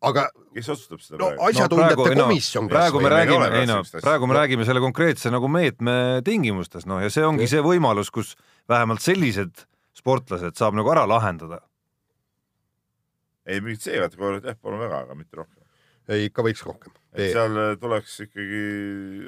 aga 0.02 0.28
kes 0.54 0.68
otsustab 0.75 1.02
seda 1.02 1.18
no 1.18 1.30
praegu? 1.30 1.49
asjatundjate 1.49 2.15
no, 2.17 2.26
komisjon 2.26 2.69
praegu 2.71 3.02
me 3.02 3.12
räägime 3.12 3.50
ei 3.60 3.67
no 3.71 3.80
praegu 3.95 4.28
me 4.28 4.38
räägime 4.38 4.67
selle 4.69 4.82
konkreetse 4.84 5.30
nagu 5.30 5.49
meetme 5.49 6.23
tingimustes, 6.26 6.86
noh 6.91 7.02
ja 7.02 7.10
see 7.12 7.25
ongi 7.26 7.49
see 7.50 7.62
võimalus, 7.65 8.10
kus 8.15 8.34
vähemalt 8.71 9.04
sellised 9.04 9.67
sportlased 9.97 10.58
saab 10.58 10.76
nagu 10.78 10.91
ära 10.93 11.04
lahendada. 11.08 11.62
ei, 13.47 13.60
mingit 13.60 13.82
C-kategooriat 13.82 14.45
jah, 14.47 14.58
palun 14.62 14.82
väga, 14.82 15.02
aga 15.06 15.19
mitte 15.19 15.36
rohkem. 15.36 15.62
ei, 16.08 16.28
ikka 16.28 16.45
võiks 16.47 16.62
rohkem. 16.67 16.95
et 17.15 17.32
seal 17.34 17.58
äh, 17.60 17.75
tuleks 17.80 18.15
ikkagi, 18.26 18.62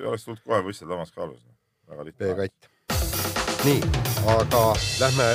oleks 0.05 0.27
tulnud 0.27 0.43
kohe 0.45 0.63
võistelda 0.69 0.97
omas 0.97 1.13
kaalus. 1.15 1.43
väga 1.91 2.07
lihtne. 2.09 2.31
B-katt. 2.33 2.71
nii, 3.65 3.83
aga 4.35 4.65
lähme 5.03 5.29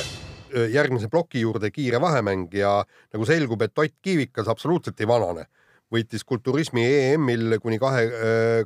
öö, 0.54 0.66
järgmise 0.74 1.08
ploki 1.12 1.44
juurde, 1.44 1.70
kiire 1.74 2.00
vahemäng 2.02 2.52
ja 2.54 2.80
nagu 3.12 3.26
selgub, 3.28 3.62
et 3.62 3.78
Ott 3.78 3.96
Kiivikas 4.02 4.48
absoluutselt 4.48 5.00
ei 5.00 5.08
vanane. 5.08 5.46
võitis 5.90 6.22
kulturismi 6.22 6.84
EM-il 6.86 7.56
kuni 7.58 7.80
kahe, 7.82 8.04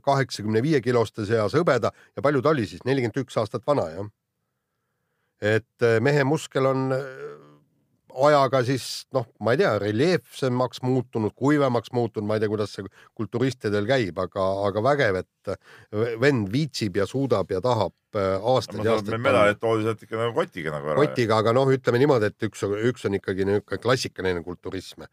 kaheksakümne 0.05 0.61
viie 0.61 0.83
kiloste 0.85 1.25
seas 1.25 1.55
hõbeda 1.57 1.89
ja 2.17 2.23
palju 2.23 2.43
ta 2.45 2.51
oli 2.53 2.67
siis, 2.69 2.83
nelikümmend 2.85 3.23
üks 3.23 3.39
aastat 3.41 3.65
vana 3.67 3.87
jah. 3.89 4.11
et 5.41 5.87
mehe 6.05 6.25
muskel 6.25 6.69
on 6.69 6.93
ajaga 8.29 8.61
siis 8.67 8.87
noh, 9.15 9.27
ma 9.45 9.55
ei 9.55 9.61
tea, 9.61 9.73
reljeefsemaks 9.83 10.83
muutunud, 10.87 11.35
kuivemaks 11.37 11.93
muutunud, 11.95 12.29
ma 12.29 12.39
ei 12.39 12.45
tea, 12.45 12.53
kuidas 12.53 12.75
see 12.77 12.87
kulturistidel 13.17 13.89
käib, 13.89 14.19
aga, 14.23 14.47
aga 14.69 14.85
vägev, 14.85 15.21
et 15.25 15.55
vend 16.23 16.49
viitsib 16.53 16.99
ja 17.01 17.07
suudab 17.11 17.51
ja 17.53 17.61
tahab 17.65 17.95
äh, 18.19 18.37
aastaid 18.39 18.83
ma 18.83 18.89
ja 18.89 18.97
aastaid 18.97 19.17
need 19.17 19.27
medalid 19.27 19.61
toodi 19.63 19.87
sealt 19.89 20.05
ikka 20.07 20.21
nagu 20.21 20.37
kotiga 20.37 20.75
nagu 20.77 20.93
ära. 20.93 21.03
kotiga, 21.03 21.41
aga 21.43 21.55
noh, 21.57 21.73
ütleme 21.75 22.03
niimoodi, 22.03 22.31
et 22.33 22.49
üks, 22.49 22.65
üks 22.91 23.09
on 23.09 23.19
ikkagi 23.21 23.49
niisugune 23.49 23.83
klassikaline 23.83 24.45
kulturism. 24.47 25.07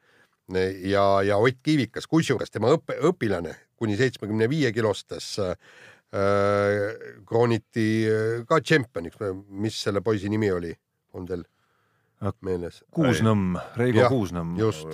Ja, 0.51 1.05
ja 1.23 1.37
Ott 1.39 1.61
Kiivikas, 1.63 2.09
kusjuures 2.11 2.51
tema 2.51 2.73
õppe, 2.75 2.97
õpilane 3.07 3.53
kuni 3.79 3.95
seitsmekümne 3.97 4.49
viie 4.51 4.73
kilostes 4.75 5.33
äh, 5.39 5.55
krooniti 7.27 7.87
äh, 8.09 8.41
ka 8.49 8.59
tšempioniks, 8.59 9.21
mis 9.63 9.79
selle 9.85 10.03
poisi 10.03 10.29
nimi 10.29 10.51
oli, 10.51 10.73
on 11.15 11.29
teil 11.29 11.45
meeles? 12.45 12.83
Kuusnõmm, 12.95 13.57
Reigo 13.79 14.07
Kuusnõmm. 14.11 14.57
just, 14.59 14.87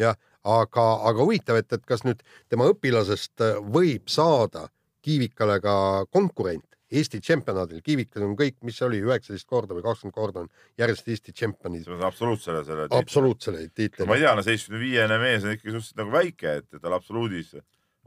jah, 0.00 0.18
aga, 0.44 0.86
aga 1.10 1.26
huvitav, 1.26 1.58
et, 1.62 1.72
et 1.72 1.84
kas 1.88 2.04
nüüd 2.06 2.22
tema 2.52 2.68
õpilasest 2.72 3.44
äh, 3.44 3.58
võib 3.60 4.08
saada 4.12 4.68
Kiivikale 5.04 5.58
ka 5.60 5.74
konkurent 6.14 6.64
Eesti 6.94 7.18
tšempionaadil, 7.20 7.80
Kiivikas 7.84 8.22
on 8.22 8.34
kõik, 8.38 8.56
mis 8.66 8.76
see 8.78 8.86
oli, 8.86 9.00
üheksateist 9.02 9.48
korda 9.50 9.74
või 9.74 9.82
kakskümmend 9.84 10.14
korda 10.14 10.44
on 10.44 10.50
järjest 10.78 11.08
Eesti 11.10 11.32
tšempioni 11.34 11.82
see 11.82 11.94
on 11.94 12.04
absoluutsele 12.06 12.60
selle. 12.66 12.86
absoluutsele 12.94 13.64
ma 13.64 13.72
tiitlile 13.80 14.14
ei. 14.14 14.24
tea, 14.24 14.34
no 14.38 14.44
seitsmekümne 14.46 14.82
viiene 14.84 15.18
mees 15.22 15.46
on 15.46 15.56
ikkagi 15.56 15.74
suhteliselt 15.74 16.02
nagu 16.02 16.14
väike, 16.14 16.58
et 16.60 16.78
tal 16.84 16.96
absoluudis 16.96 17.56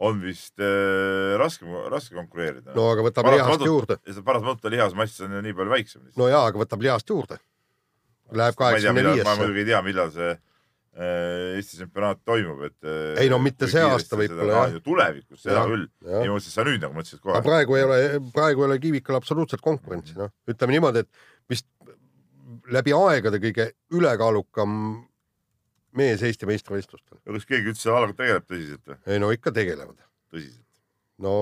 on 0.08 0.22
vist 0.22 0.62
äh, 0.62 1.36
raske, 1.42 1.66
raske 1.92 2.16
konkureerida. 2.16 2.76
no 2.78 2.88
aga 2.94 3.06
võtab 3.10 3.32
lihast 3.34 3.66
juurde. 3.66 4.00
paratamatult 4.22 4.72
lihasmass 4.74 5.22
on 5.26 5.38
ju 5.38 5.44
nii 5.50 5.58
palju 5.58 5.74
väiksem. 5.74 6.10
no 6.22 6.30
jaa, 6.32 6.46
aga 6.52 6.62
võtab 6.62 6.86
lihast 6.86 7.10
juurde. 7.10 7.42
Läheb 8.36 8.58
kaheksakümne 8.60 9.04
ma 9.04 9.16
viiesse. 9.16 9.40
muidugi 9.40 9.64
ei 9.64 9.70
tea, 9.70 9.82
millal 9.86 10.12
see 10.12 10.30
äh, 10.34 11.56
Eesti 11.58 11.78
tsempionaat 11.78 12.24
toimub, 12.26 12.64
et. 12.68 12.90
Ei 13.22 13.32
no 13.32 13.40
mitte 13.40 13.70
see 13.72 13.84
aasta 13.86 14.20
võib-olla, 14.20 14.66
jah. 14.68 14.78
tulevikus, 14.84 15.42
seda 15.46 15.64
küll. 15.70 15.88
ei 16.10 16.28
mõtlesin, 16.32 16.54
sa 16.54 16.68
nüüd 16.68 16.84
nagu 16.84 16.98
mõtlesid 16.98 17.22
aga 17.22 17.30
kohe. 17.30 17.44
praegu 17.48 17.80
ei 17.80 17.88
ole, 17.88 18.00
praegu 18.36 18.66
ei 18.66 18.70
ole 18.72 18.80
Kiivikal 18.84 19.20
absoluutselt 19.20 19.64
konkurentsi, 19.64 20.18
noh, 20.20 20.34
ütleme 20.50 20.78
niimoodi, 20.78 21.06
et 21.06 21.54
vist 21.54 21.70
läbi 22.74 22.96
aegade 22.96 23.40
kõige 23.44 23.72
ülekaalukam 23.96 24.74
mees 25.98 26.24
Eesti 26.26 26.48
meistrivõistlustel. 26.50 27.20
kas 27.24 27.50
keegi 27.50 27.74
üldse 27.74 27.92
alaga 27.94 28.16
tegeleb 28.18 28.48
tõsiselt 28.48 28.92
või? 28.92 28.98
ei 29.14 29.22
no 29.24 29.32
ikka 29.36 29.54
tegelevad. 29.56 30.00
tõsiselt. 30.34 30.66
no 31.24 31.36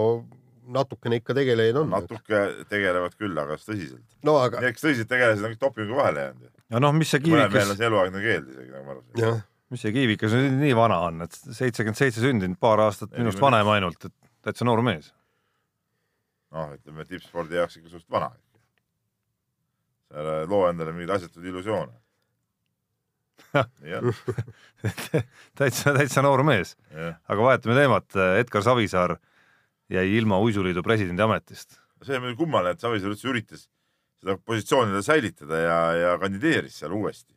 natukene 0.74 1.20
ikka 1.22 1.36
tegelejaid 1.38 1.80
on. 1.80 1.90
natuke 1.94 2.42
tegelevad 2.70 3.16
küll, 3.20 3.36
aga 3.38 3.56
kas 3.56 3.68
tõsiselt? 3.68 4.06
no 4.26 4.38
aga 4.42 4.62
kes 4.66 4.84
tõsiselt 4.84 5.10
tegelesid, 5.12 5.44
on 5.46 5.54
kõik 5.54 5.62
dopingu 5.62 5.98
vahele 5.98 6.28
jäänud. 6.28 6.54
ja 6.76 6.82
noh, 6.84 6.96
mis 6.98 7.12
see 7.12 7.22
mõnel 7.26 7.50
mehel 7.50 7.52
Kiivikas 7.52 7.74
on, 7.74 7.80
see 7.82 7.90
eluaegne 7.90 8.24
keeld 8.24 8.54
isegi, 8.54 8.72
nagu 8.74 8.86
ma 8.86 8.96
aru 8.96 9.04
saan. 9.06 9.44
mis 9.74 9.86
see 9.86 9.96
Kiivikas 9.96 10.38
nüüd 10.38 10.56
nii 10.62 10.78
vana 10.78 11.02
on, 11.10 11.26
et 11.26 11.38
seitsekümmend 11.60 12.00
seitse 12.00 12.24
sündinud, 12.24 12.60
paar 12.62 12.84
aastat 12.86 13.12
minust 13.12 13.38
Nelikümmend 13.38 13.46
vanem 13.50 13.74
ainult, 13.76 14.10
et 14.10 14.16
täitsa 14.48 14.68
noor 14.68 14.82
mees. 14.86 15.12
noh, 16.56 16.74
ütleme 16.78 17.06
tippspordi 17.10 17.62
jaoks 17.62 17.78
ikka 17.82 17.94
suht 17.94 18.10
vana. 18.12 18.32
seal 20.10 20.50
loo 20.50 20.66
endale 20.70 20.96
mingeid 20.96 21.18
asjatuid 21.20 21.52
illusioone. 21.52 21.94
täitsa, 25.60 25.94
täitsa 25.96 26.22
noor 26.26 26.44
mees. 26.48 26.76
aga 27.28 27.42
vahetame 27.42 27.78
teemat, 27.78 28.08
Edgar 28.40 28.64
Savisaar 28.66 29.18
jäi 29.90 30.08
ilma 30.18 30.40
Uisuliidu 30.42 30.84
presidendi 30.84 31.22
ametist. 31.22 31.80
see 32.04 32.16
on 32.18 32.22
muidugi 32.26 32.44
kummaline, 32.44 32.76
et 32.76 32.80
Savisaar 32.84 33.14
üldse 33.14 33.30
üritas 33.32 33.68
seda 34.22 34.38
positsiooni 34.38 35.02
säilitada 35.04 35.60
ja, 35.62 35.78
ja 35.96 36.18
kandideeris 36.22 36.80
seal 36.80 36.94
uuesti. 36.94 37.34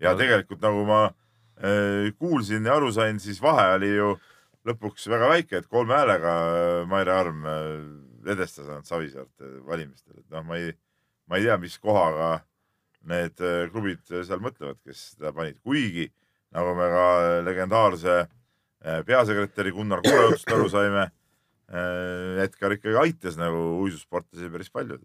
ja 0.00 0.12
No. 0.12 0.18
tegelikult 0.18 0.60
nagu 0.60 0.84
ma 0.88 1.04
äh, 1.06 2.12
kuulsin 2.18 2.64
ja 2.66 2.76
aru 2.76 2.92
sain, 2.92 3.20
siis 3.20 3.40
vahe 3.42 3.74
oli 3.76 3.94
ju 3.94 4.16
lõpuks 4.66 5.06
väga 5.08 5.28
väike, 5.30 5.56
et 5.62 5.66
kolme 5.70 5.94
häälega 5.94 6.34
äh, 6.50 6.86
Maire 6.90 7.12
Arm 7.14 7.44
äh, 7.46 8.30
edestas 8.32 8.66
ainult 8.68 8.88
Savisaart 8.90 9.40
äh, 9.44 9.54
valimistel, 9.66 10.18
et 10.18 10.30
noh, 10.34 10.42
ma 10.44 10.56
ei, 10.58 10.72
ma 11.30 11.38
ei 11.38 11.46
tea, 11.46 11.56
mis 11.62 11.78
kohaga 11.78 12.40
need 13.06 13.38
klubid 13.70 14.02
seal 14.10 14.40
mõtlevad, 14.42 14.80
kes 14.82 15.12
seda 15.14 15.30
panid, 15.32 15.60
kuigi 15.62 16.08
nagu 16.56 16.72
me 16.74 16.88
ka 16.90 17.04
legendaarse 17.46 18.16
peasekretäri 19.06 19.70
Gunnar 19.74 20.02
Kuure 20.02 20.24
jutust 20.32 20.50
aru 20.50 20.66
saime, 20.72 21.04
Edgar 21.66 22.76
ikkagi 22.76 22.94
aitas 23.00 23.38
nagu 23.40 23.80
uisusportlasi 23.82 24.50
päris 24.52 24.70
palju. 24.70 25.00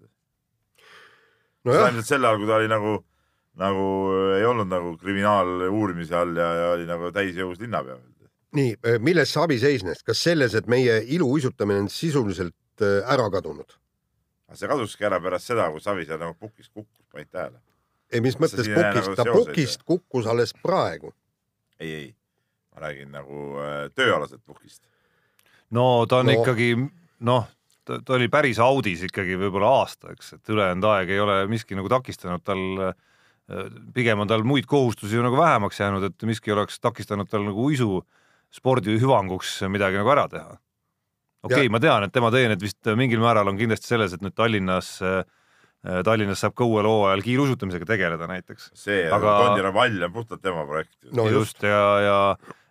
nojah, 1.65 1.87
ainult 1.87 2.05
sel 2.05 2.25
ajal, 2.25 2.37
kui 2.37 2.49
ta 2.49 2.59
oli 2.59 2.69
nagu, 2.69 2.93
nagu 3.57 3.85
ei 4.37 4.45
olnud 4.45 4.69
nagu 4.69 4.93
kriminaaluurimise 5.01 6.15
all 6.15 6.37
ja, 6.37 6.49
ja 6.59 6.69
oli 6.75 6.85
nagu 6.89 7.09
täisjõus 7.15 7.59
linnapea. 7.61 7.97
nii, 8.57 8.75
milles 9.01 9.33
see 9.33 9.41
abi 9.41 9.57
seisnes, 9.61 10.03
kas 10.05 10.21
selles, 10.21 10.53
et 10.53 10.69
meie 10.69 10.99
iluuisutamine 11.15 11.85
on 11.85 11.89
sisuliselt 11.89 12.85
äh, 12.85 13.01
ära 13.09 13.29
kadunud? 13.33 13.77
see 14.53 14.67
kaduski 14.67 15.05
ära 15.07 15.21
pärast 15.23 15.49
seda, 15.49 15.69
kui 15.71 15.81
Savisaar 15.81 16.19
nagu 16.19 16.35
pukist 16.37 16.71
kukkus, 16.73 17.05
panid 17.11 17.31
tähele? 17.31 17.61
ei, 18.11 18.21
mis 18.21 18.37
mõttes 18.37 18.67
pukist, 18.67 18.97
nagu 18.99 19.17
ta 19.17 19.25
pukist 19.31 19.85
kukkus 19.87 20.29
alles 20.29 20.53
praegu. 20.61 21.13
ei, 21.79 21.91
ei, 21.91 22.07
ma 22.73 22.85
räägin 22.85 23.13
nagu 23.15 23.45
äh, 23.63 23.85
tööalaselt 23.95 24.43
pukist. 24.45 24.83
No 25.75 26.05
ta 26.09 26.21
on 26.21 26.31
No. 26.31 26.37
ikkagi 26.39 26.71
noh, 27.27 27.47
ta, 27.87 27.99
oli 28.15 28.29
päris 28.31 28.59
audis 28.61 29.05
ikkagi 29.07 29.37
võib-olla 29.39 29.71
aasta, 29.81 30.13
eks, 30.15 30.35
et 30.37 30.53
ülejäänud 30.53 30.87
aeg 30.91 31.13
ei 31.13 31.21
ole 31.23 31.37
miski 31.51 31.77
nagu 31.77 31.89
takistanud 31.91 32.43
tal. 32.45 32.93
pigem 33.91 34.19
on 34.23 34.29
tal 34.29 34.45
muid 34.47 34.63
kohustusi 34.69 35.19
nagu 35.19 35.35
vähemaks 35.35 35.79
jäänud, 35.81 36.05
et 36.07 36.23
miski 36.23 36.53
oleks 36.53 36.79
takistanud 36.79 37.27
tal 37.27 37.43
nagu 37.43 37.65
uisu 37.65 37.99
spordi 38.53 38.95
hüvanguks 39.01 39.57
midagi 39.67 39.99
nagu 39.99 40.11
ära 40.13 40.27
teha. 40.31 40.57
okei 41.43 41.65
okay,, 41.65 41.69
ma 41.69 41.79
tean, 41.79 42.05
et 42.05 42.13
tema 42.13 42.31
teened 42.31 42.61
vist 42.61 42.91
mingil 42.95 43.19
määral 43.19 43.49
on 43.51 43.57
kindlasti 43.59 43.91
selles, 43.91 44.13
et 44.13 44.21
nüüd 44.23 44.35
Tallinnas, 44.37 45.01
Tallinnas 45.81 46.43
saab 46.43 46.53
ka 46.53 46.65
uuel 46.67 46.85
hooajal 46.85 47.23
kiiruisutamisega 47.25 47.87
tegeleda 47.89 48.27
näiteks. 48.29 48.69
see 48.77 49.07
Aga-. 49.09 49.37
Tondira 49.47 49.71
vall 49.73 50.03
on 50.05 50.13
puhtalt 50.13 50.41
tema 50.41 50.65
projekt. 50.69 50.97
No 51.09 51.25
just. 51.25 51.55
just 51.55 51.63
ja, 51.65 51.85
ja 52.05 52.17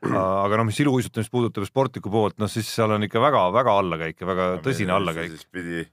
aga 0.07 0.61
noh, 0.61 0.69
mis 0.69 0.79
iluuisutamist 0.81 1.33
puudutab 1.33 1.67
sportliku 1.67 2.13
poolt, 2.13 2.39
noh 2.39 2.51
siis 2.51 2.71
seal 2.71 2.95
on 2.95 3.05
ikka 3.09 3.23
väga-väga 3.23 3.75
allakäik 3.83 4.23
ja 4.23 4.31
väga 4.31 4.47
tõsine 4.65 4.95
allakäik. 4.95 5.35
siis 5.35 5.49
pidi 5.51 5.85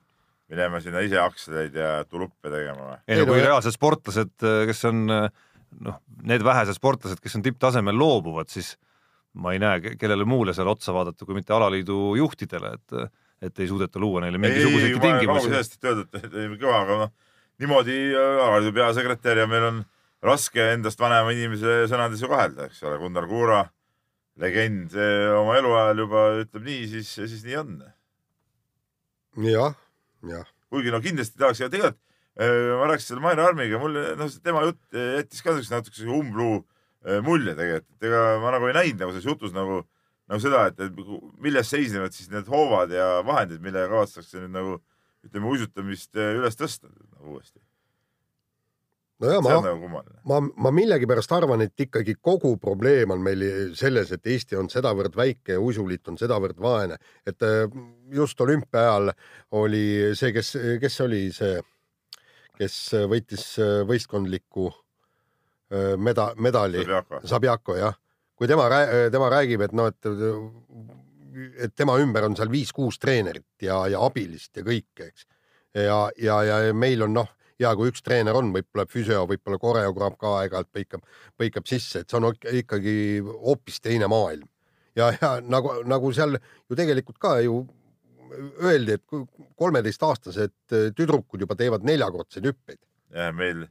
minema 0.47 0.79
sinna 0.83 1.01
ise 1.03 1.19
aksleid 1.19 1.75
ja 1.75 2.03
tuluppe 2.07 2.51
tegema 2.53 2.91
või? 2.93 2.99
ei 3.07 3.19
no 3.19 3.25
no 3.25 3.33
kui 3.33 3.41
reaalsed 3.43 3.75
sportlased, 3.75 4.35
kes 4.69 4.85
on 4.87 5.07
noh, 5.09 6.01
need 6.29 6.45
vähesed 6.45 6.77
sportlased, 6.77 7.19
kes 7.23 7.35
on 7.39 7.43
tipptasemel 7.45 7.97
loobuvad, 7.97 8.49
siis 8.53 8.75
ma 9.37 9.53
ei 9.53 9.61
näe, 9.61 9.95
kellele 9.99 10.25
muule 10.27 10.55
seal 10.55 10.69
otsa 10.71 10.95
vaadata, 10.95 11.25
kui 11.25 11.37
mitte 11.37 11.53
alaliidu 11.55 12.15
juhtidele, 12.21 12.73
et, 12.77 12.97
et 13.41 13.59
ei 13.61 13.69
suudeta 13.69 14.01
luua 14.01 14.23
neile 14.23 14.39
mingisuguseidki 14.41 15.01
tingimusi. 15.01 15.49
sellest, 15.49 15.77
et 15.77 15.87
öelda, 15.89 16.21
et 16.21 16.35
kõva, 16.57 16.81
aga 16.81 16.99
noh, 17.03 17.13
niimoodi 17.61 17.97
äh, 18.13 18.41
alaliidu 18.45 18.73
peasekretär 18.77 19.43
ja 19.43 19.47
meil 19.49 19.67
on 19.67 19.83
raske 20.25 20.71
endast 20.73 21.01
vanema 21.01 21.33
inimese 21.35 21.83
sõnades 21.91 22.23
ju 22.23 22.29
kahelda, 22.31 22.69
eks 22.69 22.81
ole, 22.85 22.97
Gunnar 23.01 23.27
Kuura, 23.29 23.61
legend 24.41 24.93
oma 25.37 25.57
eluajal 25.57 26.03
juba 26.03 26.25
ütleb 26.43 26.65
nii, 26.65 26.87
siis, 26.95 27.13
siis 27.17 27.45
nii 27.45 27.59
on. 27.61 27.77
jah, 29.45 29.77
jah, 30.25 30.49
kuigi 30.73 30.93
no 30.93 31.01
kindlasti 31.03 31.37
tahaks 31.37 31.61
ja 31.61 31.69
tegelikult 31.73 32.01
äh, 32.41 32.73
ma 32.79 32.89
rääkisin 32.89 33.13
selle 33.13 33.25
Maire 33.25 33.45
Armiga, 33.45 33.81
mulle 33.81 34.15
noh, 34.17 34.33
tema 34.41 34.65
jutt 34.65 34.81
äh, 34.97 35.19
jättis 35.19 35.45
ka 35.45 35.53
niisuguse 35.53 35.77
natukese 35.77 36.09
umbluu 36.09 36.63
mulje 37.23 37.53
tegelikult, 37.55 37.93
et 37.93 38.05
ega 38.09 38.21
ma 38.41 38.49
nagu 38.51 38.67
ei 38.67 38.73
näinud 38.75 39.05
nagu 39.05 39.13
selles 39.13 39.29
jutus 39.29 39.53
nagu, 39.55 39.77
nagu 40.27 40.43
seda, 40.43 40.67
et, 40.71 40.99
milles 41.43 41.71
seisnevad 41.71 42.15
siis 42.15 42.29
need 42.31 42.49
hoovad 42.51 42.91
ja 42.93 43.17
vahendid, 43.25 43.63
millega 43.63 43.89
kavatsetakse 43.91 44.43
nüüd 44.43 44.55
nagu 44.55 44.75
ütleme, 45.27 45.49
uisutamist 45.53 46.17
äh, 46.19 46.35
üles 46.39 46.59
tõsta 46.59 46.89
nagu 46.91 47.37
uuesti. 47.37 47.59
nojah, 49.23 49.39
ma, 49.41 49.53
nagu 49.65 49.89
ma, 49.89 50.39
ma 50.67 50.71
millegipärast 50.75 51.31
arvan, 51.33 51.63
et 51.65 51.85
ikkagi 51.87 52.17
kogu 52.21 52.53
probleem 52.61 53.15
on 53.15 53.23
meil 53.23 53.45
selles, 53.77 54.11
et 54.13 54.27
Eesti 54.27 54.59
on 54.59 54.69
sedavõrd 54.69 55.15
väike 55.17 55.55
ja 55.57 55.63
uisuliit 55.63 56.07
on 56.11 56.19
sedavõrd 56.19 56.59
vaene, 56.61 56.99
et 57.25 57.47
äh, 57.47 57.63
just 58.13 58.41
olümpia 58.43 58.83
ajal 58.83 59.13
oli 59.63 59.85
see, 60.15 60.33
kes, 60.35 60.53
kes 60.83 60.99
oli 61.07 61.23
see, 61.35 61.61
kes 62.59 62.81
võitis 63.07 63.53
äh, 63.63 63.79
võistkondliku 63.87 64.73
meda-, 65.99 66.31
medali, 66.39 66.85
Zabjako 67.27 67.73
jah, 67.75 67.95
kui 68.37 68.49
tema, 68.49 68.67
tema 69.11 69.29
räägib, 69.33 69.65
et 69.65 69.73
noh, 69.77 69.89
et 69.89 70.07
et 71.61 71.73
tema 71.77 71.97
ümber 72.01 72.25
on 72.25 72.35
seal 72.37 72.49
viis-kuus 72.49 72.97
treenerit 73.01 73.65
ja, 73.65 73.83
ja 73.91 74.01
abilist 74.05 74.57
ja 74.57 74.63
kõike, 74.65 75.09
eks. 75.11 75.27
ja, 75.77 75.97
ja, 76.17 76.37
ja 76.47 76.73
meil 76.73 77.03
on 77.05 77.13
noh, 77.13 77.29
hea 77.61 77.71
kui 77.77 77.91
üks 77.91 78.03
treener 78.05 78.37
on, 78.37 78.51
võib-olla 78.53 78.85
füsio, 78.89 79.23
võib-olla 79.29 79.59
koreograaf 79.61 80.17
ka 80.21 80.33
aeg-ajalt 80.41 80.69
põikab, 80.73 81.05
põikab 81.39 81.69
sisse, 81.69 82.01
et 82.01 82.11
see 82.11 82.19
on 82.19 82.29
ikkagi 82.61 82.95
hoopis 83.23 83.81
teine 83.85 84.09
maailm. 84.11 84.47
ja, 84.97 85.11
ja 85.21 85.37
nagu, 85.41 85.79
nagu 85.85 86.13
seal 86.13 86.37
ju 86.37 86.77
tegelikult 86.77 87.19
ka 87.21 87.37
ju 87.45 87.63
öeldi, 88.61 88.97
et 88.97 89.55
kolmeteistaastased 89.57 90.77
tüdrukud 90.97 91.41
juba 91.45 91.55
teevad 91.57 91.85
neljakordseid 91.87 92.49
hüppeid. 92.49 92.81
jah, 93.13 93.33
meil, 93.33 93.65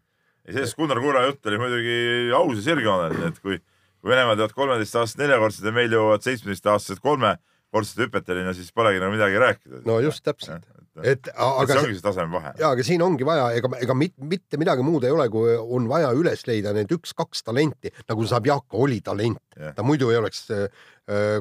sellest 0.48 0.79
Gunnar 0.79 1.02
Kuura 1.02 1.26
jutt 1.26 1.46
oli 1.50 1.62
muidugi 1.62 1.96
aus 2.35 2.61
ja 2.61 2.68
sirgjooneline, 2.70 3.33
et 3.35 3.42
kui, 3.42 3.59
kui 4.02 4.11
Venemaal 4.12 4.37
teevad 4.38 4.54
kolmeteistaastased 4.56 5.20
neljakordsed 5.24 5.64
ja 5.66 5.72
meil 5.74 5.92
jõuavad 5.92 6.22
seitsmeteistaastased 6.26 7.00
kolmekordsete 7.04 8.06
hüpeteni, 8.06 8.44
no 8.46 8.52
siis 8.56 8.72
polegi 8.72 9.00
nagu 9.02 9.12
midagi 9.14 9.38
rääkida. 9.42 9.82
no 9.87 9.98
just 10.04 10.22
täpselt, 10.24 10.64
et, 11.02 11.26
et 11.26 11.28
a- 11.35 11.62
et 11.62 11.68
see 11.68 11.74
aga 11.76 11.80
ongi 11.82 11.94
see 11.98 12.02
taseme 12.06 12.32
vahe. 12.32 12.52
ja, 12.61 12.70
aga 12.70 12.82
siin 12.87 13.02
ongi 13.02 13.24
vaja, 13.26 13.48
ega, 13.59 13.68
ega 13.82 13.94
mit, 13.94 14.14
mitte 14.18 14.56
midagi 14.61 14.82
muud 14.87 15.04
ei 15.04 15.11
ole, 15.14 15.28
kui 15.32 15.56
on 15.59 15.88
vaja 15.90 16.12
üles 16.16 16.46
leida 16.46 16.72
need 16.76 16.92
üks-kaks 16.94 17.42
talenti, 17.44 17.90
nagu 18.09 18.24
Zabjako 18.26 18.85
oli 18.87 19.00
talent 19.00 19.40
Jah. 19.56 19.74
ta 19.74 19.82
muidu 19.82 20.11
ei 20.11 20.20
oleks 20.20 20.46
äh, 20.54 20.68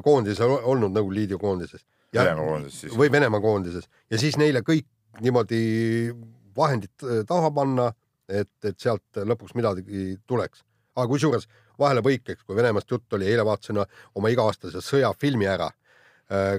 koondises 0.04 0.40
ol- 0.44 0.60
olnud 0.64 0.92
Nõukogude 0.96 1.14
Liidu 1.20 1.38
koondises. 1.38 1.84
Venemaa 2.16 2.44
koondises 2.48 2.80
siis. 2.80 2.92
või 2.96 3.10
Venemaa 3.12 3.40
koondises 3.44 3.88
ja 4.10 4.18
siis 4.18 4.36
neile 4.40 4.60
kõik 4.64 4.86
niimoodi 5.20 5.62
vahendid 6.56 6.92
äh, 7.04 7.22
taha 7.28 7.50
panna, 7.52 7.90
et, 8.28 8.48
et 8.64 8.78
sealt 8.80 9.20
lõpuks 9.22 9.54
midagi 9.54 10.16
tuleks. 10.26 10.62
aga 10.96 11.06
kusjuures 11.10 11.44
vahelepõikeks, 11.78 12.44
kui 12.44 12.56
Venemaast 12.56 12.90
jutt 12.90 13.18
oli, 13.18 13.28
eile 13.30 13.44
vaatasin 13.46 13.82
oma 14.14 14.32
iga-aastase 14.32 14.84
sõjafilmi 14.84 15.48
ära. 15.50 15.70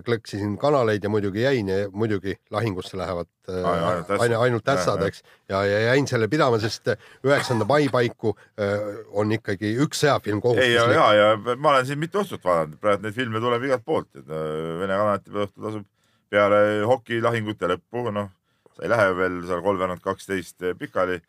klõksisin 0.08 0.54
kanaleid 0.56 1.04
ja 1.04 1.10
muidugi 1.12 1.42
jäin 1.42 1.68
ja 1.68 1.90
muidugi 1.92 2.38
lahingusse 2.56 2.96
lähevad 2.98 3.28
äh, 3.50 3.66
Ai- 3.68 3.82
ainult 3.84 4.12
ässad. 4.16 4.38
ainult, 4.40 4.70
ässad, 4.70 5.02
eks. 5.04 5.24
ja, 5.50 5.66
ja 5.66 5.80
jäin 5.80 6.08
selle 6.08 6.30
pidama, 6.32 6.56
sest 6.60 6.88
üheksanda 7.26 7.68
mai 7.68 7.90
paiku 7.92 8.32
äh, 8.56 9.02
on 9.12 9.32
ikkagi 9.36 9.74
üks 9.84 10.06
sõjafilm 10.06 10.40
ei, 10.56 10.72
ja, 10.72 10.86
kohustuslik. 10.86 10.96
ja, 10.96 11.10
ja 11.14 11.58
ma 11.58 11.74
olen 11.74 11.86
siin 11.86 12.00
mitu 12.00 12.24
õhtut 12.24 12.48
vaadanud, 12.48 12.80
praegu 12.80 13.04
neid 13.04 13.20
filme 13.20 13.44
tuleb 13.44 13.68
igalt 13.68 13.84
poolt, 13.84 14.08
et 14.16 14.32
äh, 14.32 14.80
Vene 14.80 15.02
kanalite 15.04 15.36
õhtul 15.36 15.68
tasub 15.68 15.86
peale 16.30 16.64
hokilahingute 16.88 17.74
lõppu, 17.74 18.08
noh, 18.16 18.32
sa 18.72 18.88
ei 18.88 18.96
lähe 18.96 19.14
veel 19.20 19.40
seal 19.52 19.68
kolmveerand 19.68 20.00
kaksteist 20.00 20.64
pikali, 20.80 21.20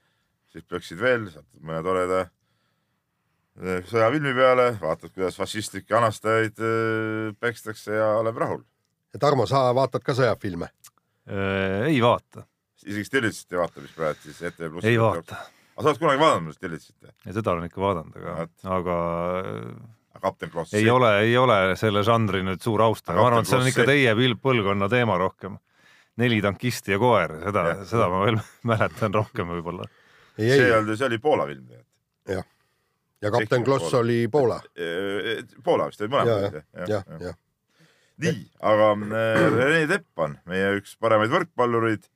siis 0.55 0.63
peaksid 0.63 1.03
veel, 1.03 1.27
mõne 1.59 1.83
toreda 1.83 2.23
äh, 2.23 2.35
sõjafilmi 3.59 4.35
peale, 4.37 4.69
vaatad, 4.81 5.13
kuidas 5.15 5.39
fašistlikke 5.41 5.97
anastajaid 5.99 6.63
äh, 6.63 7.35
pekstakse 7.41 7.97
ja 7.97 8.15
oled 8.23 8.39
rahul. 8.39 8.65
Tarmo, 9.19 9.49
sa 9.51 9.69
vaatad 9.75 10.05
ka 10.05 10.17
sõjafilme? 10.17 10.71
ei 11.29 11.99
vaata, 12.01 12.47
isegi 12.87 13.05
Stilitsit 13.05 13.53
ei 13.53 13.59
vaata, 13.61 13.83
mis 13.85 13.93
praegu 13.93 14.23
siis 14.25 14.39
ETV 14.49 14.71
Plussi 14.73 14.89
ei 14.89 14.97
vaata 14.97 15.37
aga 15.79 15.85
sa 15.85 15.93
oled 15.93 16.01
kunagi 16.03 16.21
vaadanud 16.23 16.57
Stilitsit? 16.57 16.97
ja 17.05 17.37
seda 17.37 17.55
olen 17.55 17.69
ikka 17.69 17.81
vaadanud, 17.83 18.19
aga 18.19 18.35
Vot., 18.41 18.67
aga 18.75 18.97
kapten 20.19 20.51
Kloss. 20.51 20.75
ei 20.75 20.91
ole, 20.91 21.13
ei 21.23 21.37
ole 21.39 21.59
selle 21.79 22.03
žanri 22.07 22.43
nüüd 22.47 22.63
suur 22.65 22.83
austaja, 22.83 23.19
ma 23.21 23.29
arvan, 23.31 23.47
et 23.47 23.51
see 23.51 23.61
on 23.61 23.71
ikka 23.71 23.87
teie 23.87 24.15
põlvkonna 24.43 24.91
teema 24.91 25.19
rohkem. 25.21 25.59
neli 26.19 26.41
tankisti 26.43 26.97
ja 26.97 26.99
koer, 26.99 27.37
seda 27.45 27.65
Jah., 27.69 27.85
seda 27.87 28.09
ma 28.11 28.25
veel 28.25 28.41
mäletan 28.73 29.15
rohkem 29.15 29.55
võib-olla. 29.55 29.87
ei, 30.39 30.51
see 30.51 30.67
ei 30.67 30.77
oli, 30.81 30.97
see 30.99 31.07
oli 31.13 31.21
Poola 31.23 31.47
film 31.47 31.67
tegelikult. 31.69 32.55
Ja 33.23 33.33
kapten 33.35 33.65
Kloss 33.67 33.91
pool. 33.91 34.01
oli 34.01 34.19
Poola. 34.33 34.61
Poola 35.65 35.89
vist 35.91 36.05
oli 36.05 36.13
mõlemad. 36.13 36.61
jah, 36.89 37.05
jah. 37.23 37.39
nii, 38.23 38.45
aga 38.61 38.93
äh, 38.95 39.43
Rene 39.57 39.83
Teppan, 39.91 40.39
meie 40.51 40.77
üks 40.79 40.97
paremaid 41.01 41.31
võrkpallureid, 41.35 42.09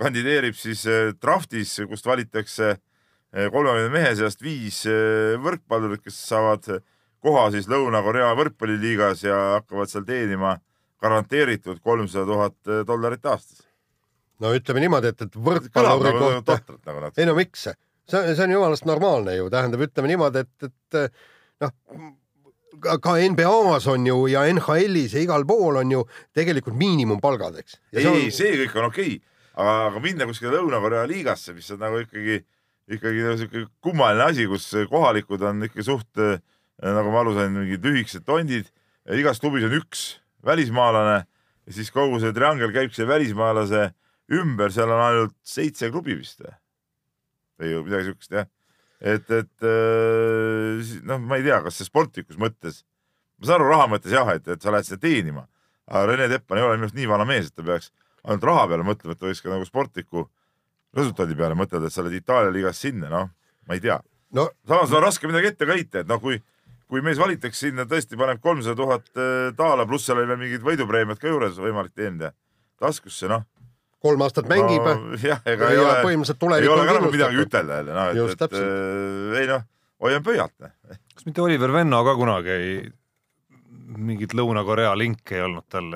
kandideerib 0.00 0.56
siis 0.56 0.86
äh, 0.88 1.12
draftis, 1.20 1.76
kust 1.88 2.06
valitakse 2.06 2.70
äh, 2.72 3.50
kolmekümne 3.52 3.92
mehe 3.92 4.14
seast 4.16 4.40
viis 4.42 4.86
äh, 4.88 5.36
võrkpallurit, 5.40 6.02
kes 6.04 6.16
saavad 6.30 6.80
koha 7.20 7.50
siis 7.52 7.68
Lõuna-Korea 7.68 8.32
võrkpalliliigas 8.38 9.24
ja 9.26 9.36
hakkavad 9.58 9.92
seal 9.92 10.06
teenima 10.08 10.56
garanteeritud 11.00 11.80
kolmsada 11.84 12.24
tuhat 12.28 12.86
dollarit 12.88 13.26
aastas. 13.26 13.66
no 14.40 14.54
ütleme 14.56 14.80
niimoodi, 14.80 15.12
et, 15.12 15.20
et 15.28 15.36
võrkpalluri 15.36 16.14
nagu 16.14 16.42
kohta, 16.48 16.78
nagu 16.88 17.12
ei 17.16 17.28
no 17.28 17.36
miks, 17.36 17.68
see, 18.10 18.34
see 18.34 18.46
on 18.46 18.56
jumalast 18.56 18.86
normaalne 18.88 19.36
ju, 19.36 19.50
tähendab, 19.52 19.84
ütleme 19.86 20.10
niimoodi, 20.12 20.44
et, 20.44 20.70
et 20.70 21.00
noh, 21.64 21.74
ka, 22.80 23.16
NBA-s 23.32 23.88
on 23.90 24.06
ju 24.06 24.20
ja 24.32 24.44
NHL-is 24.52 25.16
ja 25.16 25.24
igal 25.24 25.44
pool 25.48 25.80
on 25.82 25.96
ju 25.96 26.04
tegelikult 26.36 26.78
miinimumpalgad, 26.80 27.58
eks. 27.62 27.80
ei, 27.94 28.06
ei, 28.06 28.30
see 28.34 28.54
kõik 28.64 28.78
on 28.80 28.88
okei 28.90 29.16
okay., 29.16 29.26
aga, 29.60 30.00
minna 30.02 30.28
kuskile 30.28 30.54
Lõuna-Korea 30.56 31.04
liigasse, 31.10 31.54
mis 31.56 31.68
on 31.74 31.82
nagu 31.82 32.00
ikkagi, 32.04 32.40
ikkagi 32.96 33.26
nagu 33.26 33.40
siuke 33.40 33.64
kummaline 33.84 34.28
asi, 34.30 34.46
kus 34.50 34.68
kohalikud 34.90 35.42
on 35.46 35.66
ikka 35.68 35.84
suht 35.86 36.22
äh, 36.22 36.38
nagu 36.80 37.12
ma 37.12 37.24
aru 37.24 37.34
sain, 37.36 37.52
mingid 37.56 37.84
lühikesed 37.84 38.24
tondid. 38.28 38.70
igas 39.10 39.40
klubis 39.42 39.66
on 39.66 39.74
üks 39.74 40.20
välismaalane 40.46 41.18
ja 41.20 41.74
siis 41.74 41.90
kogu 41.92 42.20
see 42.22 42.32
triangel 42.36 42.72
käib 42.72 42.94
selle 42.94 43.10
välismaalase 43.10 43.90
ümber, 44.30 44.72
seal 44.72 44.90
on 44.90 45.02
ainult 45.04 45.36
seitse 45.42 45.90
klubi 45.90 46.16
vist 46.20 46.40
või? 46.44 46.54
Või 47.60 47.86
midagi 47.86 48.10
siukest 48.10 48.36
jah. 48.36 48.48
et, 49.00 49.30
et 49.30 49.66
äh, 49.66 50.92
noh, 51.08 51.22
ma 51.22 51.38
ei 51.40 51.46
tea, 51.46 51.60
kas 51.64 51.80
see 51.80 51.88
sportlikus 51.88 52.40
mõttes, 52.40 52.82
ma 53.38 53.48
saan 53.48 53.60
aru 53.60 53.72
raha 53.72 53.88
mõttes 53.94 54.14
jah, 54.14 54.28
et, 54.34 54.46
et 54.48 54.62
sa 54.62 54.74
lähed 54.74 54.88
seda 54.88 55.02
teenima, 55.06 55.46
aga 55.90 56.04
Rene 56.10 56.28
Teppan 56.32 56.60
ei 56.60 56.66
ole 56.66 56.76
minu 56.78 56.88
arust 56.88 56.98
nii 56.98 57.10
vana 57.10 57.26
mees, 57.28 57.50
et 57.50 57.56
ta 57.56 57.66
peaks 57.66 57.90
ainult 58.24 58.46
raha 58.50 58.68
peale 58.70 58.86
mõtlema, 58.86 59.16
et 59.16 59.20
ta 59.20 59.28
võiks 59.28 59.42
ka 59.44 59.52
nagu 59.52 59.66
sportliku 59.68 60.26
resultaadi 60.96 61.36
peale 61.38 61.56
mõtelda, 61.58 61.88
et 61.88 61.94
sa 61.94 62.02
oled 62.04 62.16
Itaalia 62.18 62.54
liigas 62.54 62.80
sinna, 62.82 63.10
noh, 63.12 63.30
ma 63.68 63.76
ei 63.76 63.82
tea. 63.84 64.00
no 64.36 64.48
samas 64.68 64.92
on 64.94 65.04
raske 65.04 65.28
midagi 65.30 65.52
ette 65.52 65.66
ka 65.66 65.76
heita, 65.76 66.02
et 66.04 66.10
noh, 66.10 66.20
kui, 66.22 66.40
kui 66.90 67.02
mees 67.06 67.18
valitakse 67.20 67.68
sinna, 67.68 67.86
tõesti 67.88 68.18
paneb 68.18 68.42
kolmsada 68.42 68.76
tuhat 68.78 69.08
äh, 69.16 69.50
daala, 69.56 69.86
pluss 69.86 70.06
seal 70.06 70.20
oli 70.20 70.30
veel 70.30 70.42
mingid 70.44 70.66
võidupreemiad 70.66 71.20
ka 71.22 71.30
juures 71.30 71.58
võimalik 71.62 71.94
teenida 71.94 72.34
taskusse, 72.80 73.30
noh. 73.30 73.46
Kolm 74.00 74.22
aastat 74.24 74.48
mängib 74.50 74.86
no, 74.86 75.18
jah, 75.20 75.42
ega 75.48 75.68
ja 75.68 75.74
ei 75.74 75.82
ole, 75.82 75.96
põhimõtteliselt 76.04 76.38
ei 76.38 76.46
tulevik 76.46 76.72
ole 76.76 76.86
ka 76.86 76.96
nagu 76.98 77.12
midagi 77.14 77.42
ütelda 77.44 77.80
jälle, 77.80 77.98
noh, 77.98 78.22
et, 78.30 78.46
et 78.46 78.56
äh, 78.60 79.42
ei 79.42 79.50
noh, 79.50 79.66
hoian 80.04 80.24
pöialt. 80.24 80.56
kas 81.14 81.28
mitte 81.28 81.44
Oliver 81.44 81.74
Venno 81.74 82.00
ka 82.06 82.16
kunagi 82.18 82.54
ei, 82.56 82.72
mingit 84.00 84.34
Lõuna-Korea 84.38 84.94
linki 84.98 85.38
ei 85.38 85.46
olnud 85.48 85.68
tal 85.68 85.92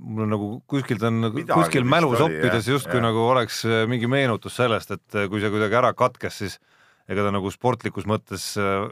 mul 0.00 0.24
on 0.24 0.32
nagu 0.34 0.48
kuskilt 0.70 1.02
on 1.06 1.20
Midagi 1.28 1.54
kuskil 1.54 1.84
vist 1.84 1.92
mälus 1.92 2.18
oli, 2.18 2.38
oppides 2.40 2.66
jah, 2.66 2.74
justkui 2.74 3.02
nagu 3.02 3.22
oleks 3.30 3.62
äh, 3.68 3.84
mingi 3.90 4.10
meenutus 4.10 4.56
sellest, 4.58 4.94
et 4.96 5.18
äh, 5.18 5.28
kui 5.30 5.42
see 5.42 5.52
kuidagi 5.52 5.78
ära 5.78 5.92
katkes, 5.96 6.40
siis 6.42 6.58
ega 7.10 7.26
ta 7.26 7.32
nagu 7.34 7.50
sportlikus 7.54 8.08
mõttes 8.10 8.52
äh, 8.60 8.88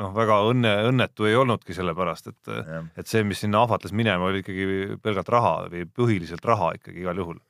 noh, 0.00 0.12
väga 0.14 0.38
õnne, 0.50 0.74
õnnetu 0.90 1.28
ei 1.28 1.36
olnudki 1.38 1.74
sellepärast, 1.76 2.30
et 2.32 2.52
Jah. 2.52 2.86
et 2.98 3.10
see, 3.10 3.24
mis 3.26 3.42
sinna 3.44 3.62
ahvatles 3.64 3.94
minema, 3.96 4.30
oli 4.30 4.42
ikkagi 4.42 4.98
pelgalt 5.02 5.30
raha 5.32 5.56
või 5.72 5.84
põhiliselt 5.86 6.44
raha 6.48 6.74
ikkagi 6.78 7.04
igal 7.04 7.20
juhul. 7.22 7.40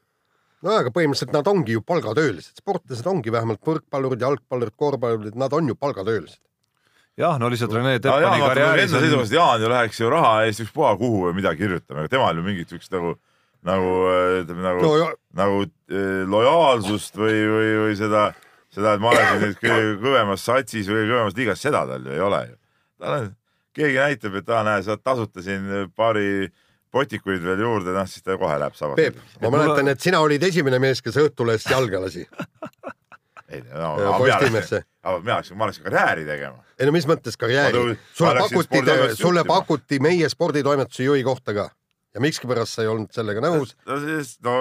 no 0.64 0.78
aga 0.78 0.92
põhimõtteliselt 0.92 1.34
nad 1.36 1.48
ongi 1.50 1.76
ju 1.76 1.84
palgatöölised, 1.84 2.60
sportlased 2.60 3.06
ongi 3.10 3.32
vähemalt 3.32 3.62
võrkpallurid, 3.64 4.24
jalgpallurid, 4.26 4.76
korvpallurid, 4.76 5.38
nad 5.40 5.52
on 5.56 5.72
ju 5.72 5.78
palgatöölised. 5.78 6.40
jah, 7.20 7.38
no 7.40 7.48
lihtsalt 7.52 7.72
Rene 7.72 7.96
no 7.96 8.02
Teppani 8.02 8.40
vaata 8.42 8.50
karjääris 8.52 8.88
enda 8.88 8.98
on 8.98 9.06
seisukohast 9.06 9.38
Jaan 9.38 9.62
ju 9.62 9.70
läheks 9.72 10.00
ju 10.00 10.10
raha 10.12 10.34
eest 10.44 10.64
ükspuha 10.66 10.96
kuhu 11.00 11.28
või 11.28 11.38
midagi 11.40 11.64
kirjutama, 11.64 12.04
aga 12.04 12.16
temal 12.16 12.36
ju 12.36 12.44
mingit 12.44 12.68
siukest 12.68 12.92
nagu, 12.92 13.16
nagu 13.64 13.92
ütleme 14.42 14.66
nagu 14.68 14.82
no 14.84 14.90
no,, 14.90 14.96
ja, 15.00 15.12
nagu 15.40 15.62
eh, 15.64 16.24
lojaalsust 16.28 17.16
või, 17.16 17.38
või, 17.56 17.70
või 17.86 18.00
seda, 18.00 18.32
seda, 18.74 18.96
et 18.96 19.02
ma 19.02 19.12
olen 19.12 19.30
siin 19.30 19.42
nüüd 19.46 19.62
kõige 19.62 19.94
kõvemas 20.02 20.44
satsis 20.50 20.90
või 20.90 21.06
kõvemas 21.08 21.38
liigas, 21.38 21.64
seda 21.64 21.84
tal 21.88 22.04
ju 22.04 22.14
ei 22.14 22.22
ole 22.24 22.42
ju. 22.50 22.60
tal 23.02 23.16
on, 23.20 23.32
keegi 23.74 23.98
näitab, 24.02 24.38
et 24.40 24.52
aa, 24.54 24.62
näe, 24.66 24.84
saad 24.86 25.02
tasuta 25.02 25.42
siin 25.44 25.70
paari 25.96 26.50
potikuid 26.94 27.42
veel 27.42 27.64
juurde, 27.64 27.94
noh 27.94 28.06
siis 28.06 28.22
ta 28.22 28.36
kohe 28.38 28.58
läheb 28.60 28.76
sama. 28.78 28.94
Peep, 28.98 29.16
ma 29.42 29.50
mäletan, 29.50 29.90
et 29.90 30.04
sina 30.04 30.20
olid 30.22 30.42
esimene 30.46 30.78
mees, 30.82 31.02
kes 31.02 31.18
Õhtulehest 31.24 31.72
jalga 31.72 32.04
lasi 32.04 32.22
ei 33.54 33.62
no, 33.72 34.02
Ja 34.02 34.12
Postimehesse. 34.18 34.82
aga 35.02 35.20
mina 35.20 35.34
oleks, 35.34 35.52
ma 35.52 35.64
oleks 35.64 35.78
karjääri 35.78 36.24
tegema. 36.24 36.64
ei 36.78 36.86
no 36.86 36.92
mis 36.92 37.06
mõttes 37.08 37.36
karjääri 37.38 37.96
sulle 38.14 38.34
läksin 38.38 38.58
pakuti 38.58 39.16
sulle 39.20 39.44
pakuti 39.44 40.00
meie 40.00 40.28
sporditoimetuse 40.28 41.04
juhi 41.04 41.24
kohta 41.24 41.54
ka 41.54 41.68
ja 42.14 42.22
miskipärast 42.22 42.76
sa 42.76 42.84
ei 42.84 42.88
olnud 42.90 43.10
sellega 43.14 43.42
nõus. 43.42 43.74
no 43.88 43.96
siis, 44.02 44.36
no 44.44 44.52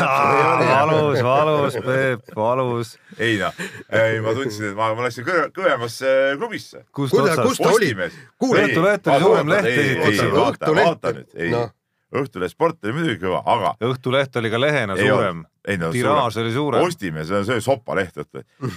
valus, 0.00 1.20
valus, 1.22 1.78
Peep, 1.84 2.34
valus. 2.36 2.94
ei 3.18 3.38
noh, 3.38 3.54
ei 3.94 4.18
ma 4.24 4.34
tundsin, 4.36 4.72
et 4.72 4.78
ma, 4.78 4.90
ma 4.98 5.06
läksin 5.06 5.26
kõve, 5.28 5.46
kõvemasse 5.54 6.10
klubisse. 6.40 6.82
kus-? 6.94 7.14
ta 7.14 7.70
oli? 7.70 7.92
Kuule, 8.40 8.66
Õhtuleht 8.66 9.08
oli 9.12 9.26
suurem 9.28 9.54
leht 9.54 9.70
esiteks, 9.70 10.20
Õhtuleht- 10.26 10.90
vaata 10.90 11.14
nüüd, 11.20 11.32
ei 11.38 11.54
noh. 11.54 11.66
no., 11.70 11.80
Õhtulehe 12.14 12.50
sport 12.50 12.78
oli 12.86 12.94
muidugi 12.98 13.18
kõva, 13.22 13.40
aga 13.54 13.74
Õhtuleht 13.88 14.36
oli 14.42 14.50
ka 14.52 14.62
lehena 14.62 14.98
ei 14.98 15.08
suurem, 15.08 15.42
no 15.80 15.90
tiraaž 15.94 16.38
oli 16.42 16.52
suurem. 16.54 16.84
Postimees, 16.84 17.30
see 17.30 17.40
on 17.40 17.48
see 17.48 17.62
sopaleht, 17.64 18.18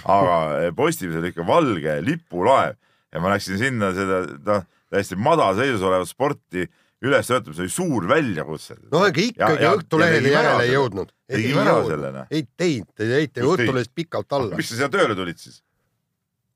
aga 0.06 0.40
Postimees 0.78 1.20
oli 1.20 1.34
ikka 1.34 1.46
valge 1.46 2.00
lipulaev 2.06 2.78
ja 3.14 3.22
ma 3.22 3.34
läksin 3.34 3.58
sinna 3.60 3.92
seda, 3.96 4.22
noh, 4.46 4.66
täiesti 4.92 5.18
madalseisus 5.20 5.82
olevat 5.86 6.10
sporti 6.10 6.66
üles 7.04 7.30
töötama, 7.30 7.54
see 7.54 7.64
oli 7.66 7.72
suur 7.72 8.08
väljakutse. 8.10 8.76
no 8.90 8.98
aga 9.06 9.20
ikkagi 9.22 9.66
Õhtulehele 9.70 10.28
järele 10.32 10.64
ei 10.66 10.72
jõudnud. 10.74 11.08
tegime 11.30 11.60
ära 11.62 11.74
selle, 11.86 12.08
noh. 12.16 12.26
ei 12.30 12.42
teinud, 12.58 12.90
te 12.96 13.02
jäite. 13.12 13.44
Õhtulehest 13.46 13.92
pikalt 13.94 14.32
alla. 14.38 14.56
miks 14.58 14.68
sa 14.72 14.76
siia 14.80 14.90
tööle 14.92 15.14
tulid 15.18 15.38
siis? 15.42 15.56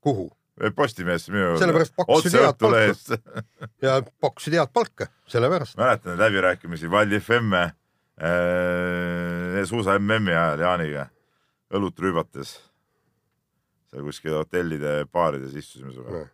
kuhu? 0.03 0.25
Postimees 0.77 1.23
minu 1.33 1.55
Sellepärast 1.57 1.95
pakkusid 1.97 2.35
head 2.37 2.45
Õhtulehest. 2.51 3.07
ja 3.85 3.91
pakkusid 4.21 4.53
head 4.59 4.69
palka, 4.75 5.05
sellepärast. 5.31 5.77
mäletan 5.79 6.13
neid 6.13 6.21
läbirääkimisi 6.27 6.91
Valli 6.91 7.17
FM 7.23 7.49
äh, 7.57 7.71
suusa 9.69 9.97
MM-i 9.99 10.35
ajal 10.35 10.59
Jaaniga 10.67 11.03
õlut 11.73 11.97
rüübates. 12.03 12.49
seal 13.89 14.03
kuskil 14.05 14.33
hotellide 14.37 15.05
baarides 15.11 15.55
istusime 15.57 15.91
sinuga. 15.93 16.27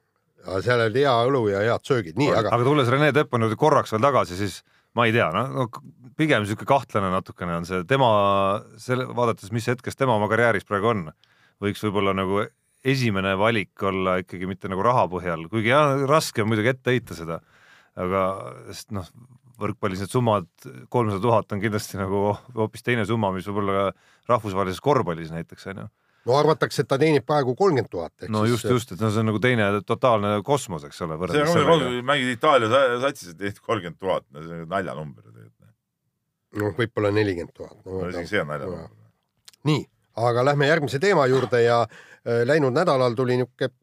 Aga 0.45 0.59
seal 0.65 0.83
oli 0.87 1.03
hea 1.03 1.15
õlu 1.29 1.45
ja 1.51 1.63
head 1.65 1.87
söögid, 1.87 2.19
nii, 2.19 2.29
aga 2.35 2.53
aga 2.55 2.67
tulles 2.67 2.91
Rene 2.91 3.09
Teppani 3.15 3.47
juurde 3.47 3.59
korraks 3.59 3.93
veel 3.95 4.03
tagasi, 4.05 4.37
siis 4.39 4.59
ma 4.97 5.07
ei 5.07 5.15
tea, 5.15 5.29
noh 5.35 5.49
no, 5.53 5.65
no, 5.67 6.11
pigem 6.19 6.45
sihuke 6.47 6.67
kahtlane 6.69 7.11
natukene 7.13 7.59
on 7.59 7.67
see 7.67 7.83
tema, 7.89 8.09
selle, 8.81 9.07
vaadates, 9.15 9.51
mis 9.55 9.67
hetkes 9.69 9.99
tema 9.99 10.17
oma 10.17 10.29
karjääris 10.31 10.67
praegu 10.67 10.91
on, 10.93 11.05
võiks 11.63 11.83
võib-olla 11.85 12.15
nagu 12.17 12.43
esimene 12.87 13.35
valik 13.39 13.83
olla 13.83 14.19
ikkagi 14.21 14.47
mitte 14.47 14.71
nagu 14.71 14.83
raha 14.85 15.05
põhjal, 15.11 15.45
kuigi 15.51 15.73
jah, 15.73 15.97
raske 16.09 16.43
on 16.43 16.51
muidugi 16.51 16.71
ette 16.71 16.95
heita 16.95 17.17
seda, 17.17 17.41
aga 17.99 18.23
sest 18.71 18.93
noh, 18.95 19.07
võrkpallis 19.59 20.03
need 20.03 20.11
summad, 20.11 20.47
kolmsada 20.91 21.21
tuhat 21.23 21.55
on 21.55 21.63
kindlasti 21.63 21.99
nagu 21.99 22.29
hoopis 22.55 22.85
teine 22.85 23.05
summa, 23.07 23.33
mis 23.35 23.47
võib-olla 23.49 23.89
rahvusvahelises 24.29 24.83
korvpallis 24.83 25.33
näiteks 25.35 25.67
on 25.73 25.83
ju. 25.83 25.89
No 26.29 26.35
arvatakse, 26.37 26.83
et 26.85 26.89
ta 26.91 26.97
teenib 27.01 27.25
praegu 27.27 27.55
kolmkümmend 27.57 27.89
tuhat. 27.91 28.27
no 28.29 28.43
just, 28.45 28.67
just, 28.69 28.93
et 28.93 29.01
no 29.01 29.09
see 29.13 29.23
on 29.23 29.29
nagu 29.31 29.41
teine 29.43 29.69
totaalne 29.87 30.35
kosmos, 30.45 30.85
eks 30.87 31.01
ole, 31.07 31.17
mängid 32.05 32.35
Itaalia 32.35 32.69
sa- 32.71 32.99
satsis, 33.07 33.33
et 33.33 33.41
teed 33.41 33.61
kolmkümmend 33.65 33.97
tuhat, 33.99 34.27
no 34.35 34.45
see 34.45 34.61
on 34.63 34.69
naljanumber 34.69 35.25
tegelikult. 35.25 35.73
noh, 36.61 36.75
võib-olla 36.77 37.11
nelikümmend 37.13 37.55
tuhat 37.57 37.81
no 37.85 38.05
isegi 38.09 38.31
see 38.35 38.43
on 38.43 38.51
naljanumber. 38.53 38.93
nii, 39.69 39.83
aga 40.29 40.45
lähme 40.51 40.69
järgmise 40.69 40.99
teema 41.01 41.25
juurde 41.31 41.63
ja 41.65 41.81
äh, 41.83 42.43
läinud 42.45 42.73
nädalal 42.77 43.17
tuli 43.17 43.37
niisugune 43.41 43.73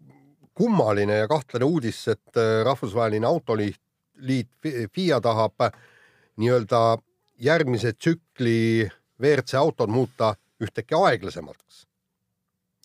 kummaline 0.56 1.18
ja 1.20 1.28
kahtlane 1.28 1.66
uudis, 1.68 1.98
et 2.08 2.38
äh, 2.40 2.62
rahvusvaheline 2.64 3.26
autoliit, 3.28 3.76
liit 4.24 4.48
Fi- 4.62 4.86
FIA 4.94 5.18
tahab 5.20 5.60
äh, 5.66 5.72
nii-öelda 6.40 6.96
järgmise 7.44 7.92
tsükli 7.92 8.88
WRC 9.20 9.54
autod 9.60 9.92
muuta 9.92 10.34
ühtäkki 10.60 10.96
aeglasemaks. 10.96 11.82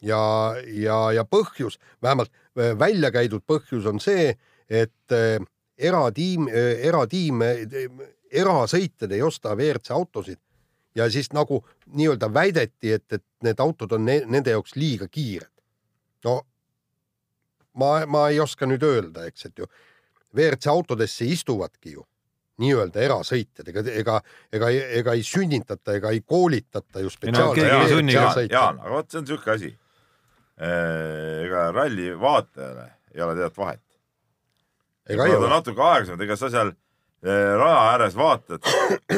ja, 0.02 0.22
ja, 0.66 1.00
ja 1.16 1.26
põhjus, 1.26 1.80
vähemalt 2.04 2.32
äh, 2.32 2.74
välja 2.80 3.12
käidud 3.12 3.44
põhjus 3.48 3.88
on 3.90 4.00
see, 4.00 4.36
et 4.70 5.16
äh, 5.16 5.40
eratiim, 5.78 6.48
eratiim, 6.84 7.42
erasõitjad 8.32 9.12
ei 9.12 9.22
osta 9.26 9.56
WRC 9.56 9.92
autosid 9.96 10.40
ja 10.96 11.10
siis 11.10 11.32
nagu 11.34 11.64
nii-öelda 11.96 12.30
väideti, 12.34 12.94
et, 12.94 13.08
et 13.14 13.24
need 13.44 13.60
autod 13.60 13.92
on 13.98 14.06
ne 14.06 14.22
nende 14.26 14.54
jaoks 14.54 14.76
liiga 14.76 15.08
kiired. 15.08 15.52
no 16.24 16.42
ma, 17.74 18.06
ma 18.06 18.28
ei 18.30 18.40
oska 18.40 18.68
nüüd 18.70 18.84
öelda, 18.84 19.26
eks, 19.26 19.46
et 19.50 19.58
ju 19.58 19.68
WRC 20.36 20.68
autodesse 20.72 21.26
istuvadki 21.26 21.96
ju 21.98 22.06
nii-öelda 22.62 23.02
erasõitjad, 23.02 23.70
ega, 23.72 23.84
ega, 23.90 24.18
ega, 24.54 24.70
ega 25.02 25.14
ei 25.18 25.24
sünnitata 25.26 25.96
ega 25.98 26.12
ei 26.14 26.22
koolitata 26.22 27.02
ju 27.02 27.10
no 27.10 27.16
spetsiaalselt. 27.16 28.52
Jaan, 28.52 28.82
aga 28.84 28.94
vot 28.94 29.10
see 29.10 29.22
on 29.22 29.30
siuke 29.32 29.52
asi. 29.56 29.72
Ega 30.58 31.72
ralli 31.74 32.12
vaatajale 32.20 32.90
ei 33.16 33.22
ole 33.22 33.36
tead 33.36 33.58
vahet. 33.58 33.84
ega 35.10 35.26
ei 35.26 35.36
ole, 35.36 35.50
natuke 35.52 35.82
aeglasemad, 35.84 36.24
ega 36.24 36.38
sa 36.40 36.50
seal 36.54 36.72
eh, 36.72 37.54
raja 37.60 37.80
ääres 37.92 38.18
vaatad, 38.18 38.68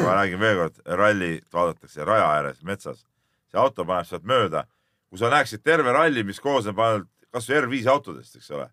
ma 0.04 0.20
räägin 0.20 0.42
veel 0.42 0.62
kord, 0.62 0.80
rallit 1.00 1.50
vaadatakse 1.54 2.06
raja 2.08 2.30
ääres 2.38 2.62
metsas, 2.66 3.04
see 3.52 3.60
auto 3.62 3.86
paneb 3.86 4.08
sealt 4.10 4.26
mööda. 4.30 4.66
kui 5.10 5.22
sa 5.22 5.30
näeksid 5.30 5.62
terve 5.62 5.92
ralli, 5.94 6.24
mis 6.26 6.40
koosneb 6.42 6.80
ainult 6.82 7.10
kasvõi 7.34 7.60
R5 7.60 7.90
autodest, 7.92 8.38
eks 8.40 8.50
ole. 8.52 8.70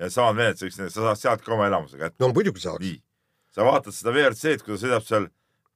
ja 0.00 0.10
samad 0.10 0.38
mehed, 0.38 0.58
sa 0.58 0.88
saad 0.90 1.20
sealt 1.20 1.44
ka 1.44 1.54
oma 1.54 1.68
elamuse 1.70 1.98
kätte. 1.98 2.16
no 2.18 2.32
muidugi 2.34 2.62
saaks. 2.64 2.82
nii, 2.82 2.98
sa 3.54 3.66
vaatad 3.66 3.94
seda 3.94 4.14
WRC-d, 4.14 4.64
kui 4.64 4.74
ta 4.74 4.82
sõidab 4.82 5.06
seal 5.06 5.28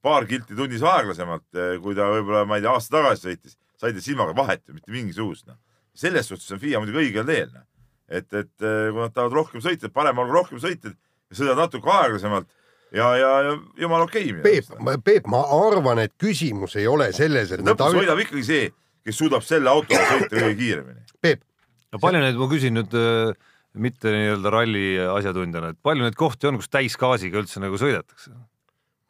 paar 0.05 0.27
kilti 0.29 0.57
tunnis 0.57 0.83
aeglasemalt, 0.85 1.47
kui 1.81 1.95
ta 1.97 2.09
võib-olla, 2.11 2.43
ma 2.45 2.59
ei 2.59 2.65
tea, 2.65 2.73
aasta 2.75 2.97
tagasi 2.97 3.29
sõitis, 3.29 3.55
sa 3.79 3.87
ei 3.87 3.95
tee 3.95 4.03
silmaga 4.03 4.35
vahet 4.37 4.67
ju 4.67 4.75
mitte 4.75 4.91
mingisugust 4.93 5.47
noh. 5.47 5.57
Selles 5.95 6.29
suhtes 6.29 6.51
on 6.53 6.61
FIA 6.61 6.81
muidugi 6.81 7.05
õigel 7.05 7.25
teel 7.27 7.49
noh. 7.53 7.65
et, 8.09 8.27
et 8.27 8.65
eh, 8.65 8.91
kui 8.91 9.01
nad 9.01 9.15
tahavad 9.15 9.39
rohkem 9.39 9.63
sõita, 9.63 9.91
parem 9.93 10.21
olgu 10.23 10.35
rohkem 10.35 10.61
sõitjaid 10.61 10.93
ja 10.95 11.39
sõidavad 11.39 11.65
natuke 11.65 11.91
aeglasemalt 11.91 12.49
ja, 12.95 13.09
ja, 13.19 13.31
ja 13.47 13.57
jumala 13.81 14.07
okei 14.07 14.29
okay,. 14.31 14.43
Peep, 14.43 15.01
Peep, 15.05 15.27
ma 15.31 15.41
arvan, 15.55 16.03
et 16.05 16.15
küsimus 16.21 16.77
ei 16.79 16.87
ole 16.91 17.11
selles, 17.15 17.51
et 17.55 17.63
nad 17.63 17.73
lõpuks 17.73 17.99
võidab 17.99 18.21
ikkagi 18.25 18.45
see, 18.47 18.69
kes 19.05 19.19
suudab 19.19 19.45
selle 19.45 19.71
autoga 19.71 20.05
sõita 20.11 20.31
kõige 20.35 20.55
kiiremini. 20.61 21.05
Peep, 21.25 21.43
no 21.93 22.01
palju 22.03 22.23
neid, 22.23 22.39
ma 22.39 22.49
küsin 22.51 22.77
nüüd 22.77 22.95
äh, 22.99 23.33
mitte 23.75 24.13
nii-öelda 24.13 24.53
ralli 24.53 24.85
asjatundjana, 25.17 25.73
et 25.73 25.81
palju 25.83 26.05
neid 26.05 26.17
kohti 26.19 26.49
on, 26.49 26.61
kus 26.61 26.71
täisgaasiga 26.73 27.41
üldse 27.41 27.63
nagu 27.63 27.79
sõidetakse? 27.81 28.33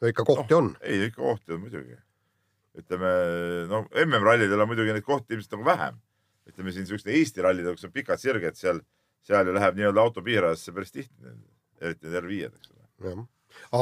ikka 0.06 0.26
kohti 0.28 0.54
on. 0.54 0.74
ei, 0.84 1.06
ikka 1.08 1.22
kohti 1.22 1.54
on 1.56 1.62
muidugi. 1.62 1.96
ütleme, 2.76 3.12
no 3.70 3.86
MM-rallidel 4.04 4.60
on 4.60 4.68
muidugi 4.68 4.92
neid 4.92 5.06
kohti 5.06 5.36
ilmselt 5.36 5.56
nagu 5.56 5.64
vähem. 5.64 6.02
Ütleme 6.50 6.72
siin 6.72 6.86
siukeste 6.88 7.14
Eesti 7.14 7.44
rallidel, 7.44 7.76
kus 7.76 7.88
on 7.88 7.94
pikad 7.94 8.20
sirged, 8.22 8.58
seal, 8.58 8.82
seal 9.26 9.48
ju 9.48 9.54
läheb 9.56 9.78
nii-öelda 9.78 10.02
auto 10.02 10.22
piirajasse 10.26 10.74
päris 10.76 10.94
tihti, 10.94 11.32
eriti 11.80 12.06
need 12.06 12.20
R5-d, 12.22 12.60
eks 12.60 12.72
ole. 12.74 13.26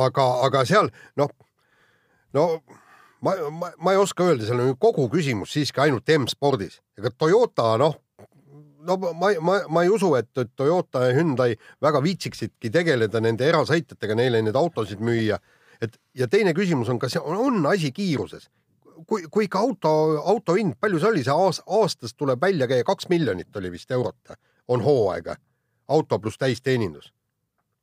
aga, 0.04 0.28
aga 0.46 0.64
seal 0.68 0.90
noh, 1.20 1.32
no 2.36 2.46
ma, 3.24 3.36
ma, 3.50 3.70
ma 3.78 3.94
ei 3.94 4.00
oska 4.00 4.30
öelda, 4.30 4.46
seal 4.48 4.62
on 4.64 4.74
kogu 4.80 5.06
küsimus 5.12 5.54
siiski 5.54 5.84
ainult 5.84 6.08
M-spordis, 6.18 6.80
ega 6.98 7.12
Toyota 7.12 7.74
noh, 7.80 7.98
no 8.84 8.98
ma, 9.00 9.32
ma, 9.40 9.58
ma 9.68 9.84
ei 9.84 9.92
usu, 9.92 10.12
et 10.18 10.30
Toyota 10.56 11.06
ja 11.08 11.14
Hyundai 11.16 11.54
väga 11.82 12.02
viitsiksidki 12.04 12.72
tegeleda 12.72 13.22
nende 13.24 13.46
erasõitjatega, 13.48 14.16
neile 14.18 14.42
neid 14.44 14.58
autosid 14.58 15.02
müüa. 15.04 15.38
et 15.82 15.96
ja 16.14 16.28
teine 16.28 16.54
küsimus 16.54 16.88
on, 16.88 16.98
kas 16.98 17.16
on, 17.20 17.36
on 17.36 17.66
asi 17.66 17.92
kiiruses? 17.92 18.48
kui, 19.06 19.26
kui 19.30 19.48
ikka 19.48 19.58
auto, 19.58 19.90
auto 20.24 20.56
hind, 20.58 20.76
palju 20.80 21.00
see 21.02 21.10
oli, 21.10 21.24
see 21.26 21.34
aas, 21.34 21.60
aastas 21.80 22.14
tuleb 22.14 22.40
välja 22.42 22.68
käia 22.70 22.86
kaks 22.86 23.08
miljonit 23.12 23.56
oli 23.56 23.72
vist 23.74 23.90
eurot, 23.90 24.36
on 24.68 24.84
hooaega, 24.84 25.36
auto 25.88 26.18
pluss 26.18 26.40
täisteenindus. 26.40 27.12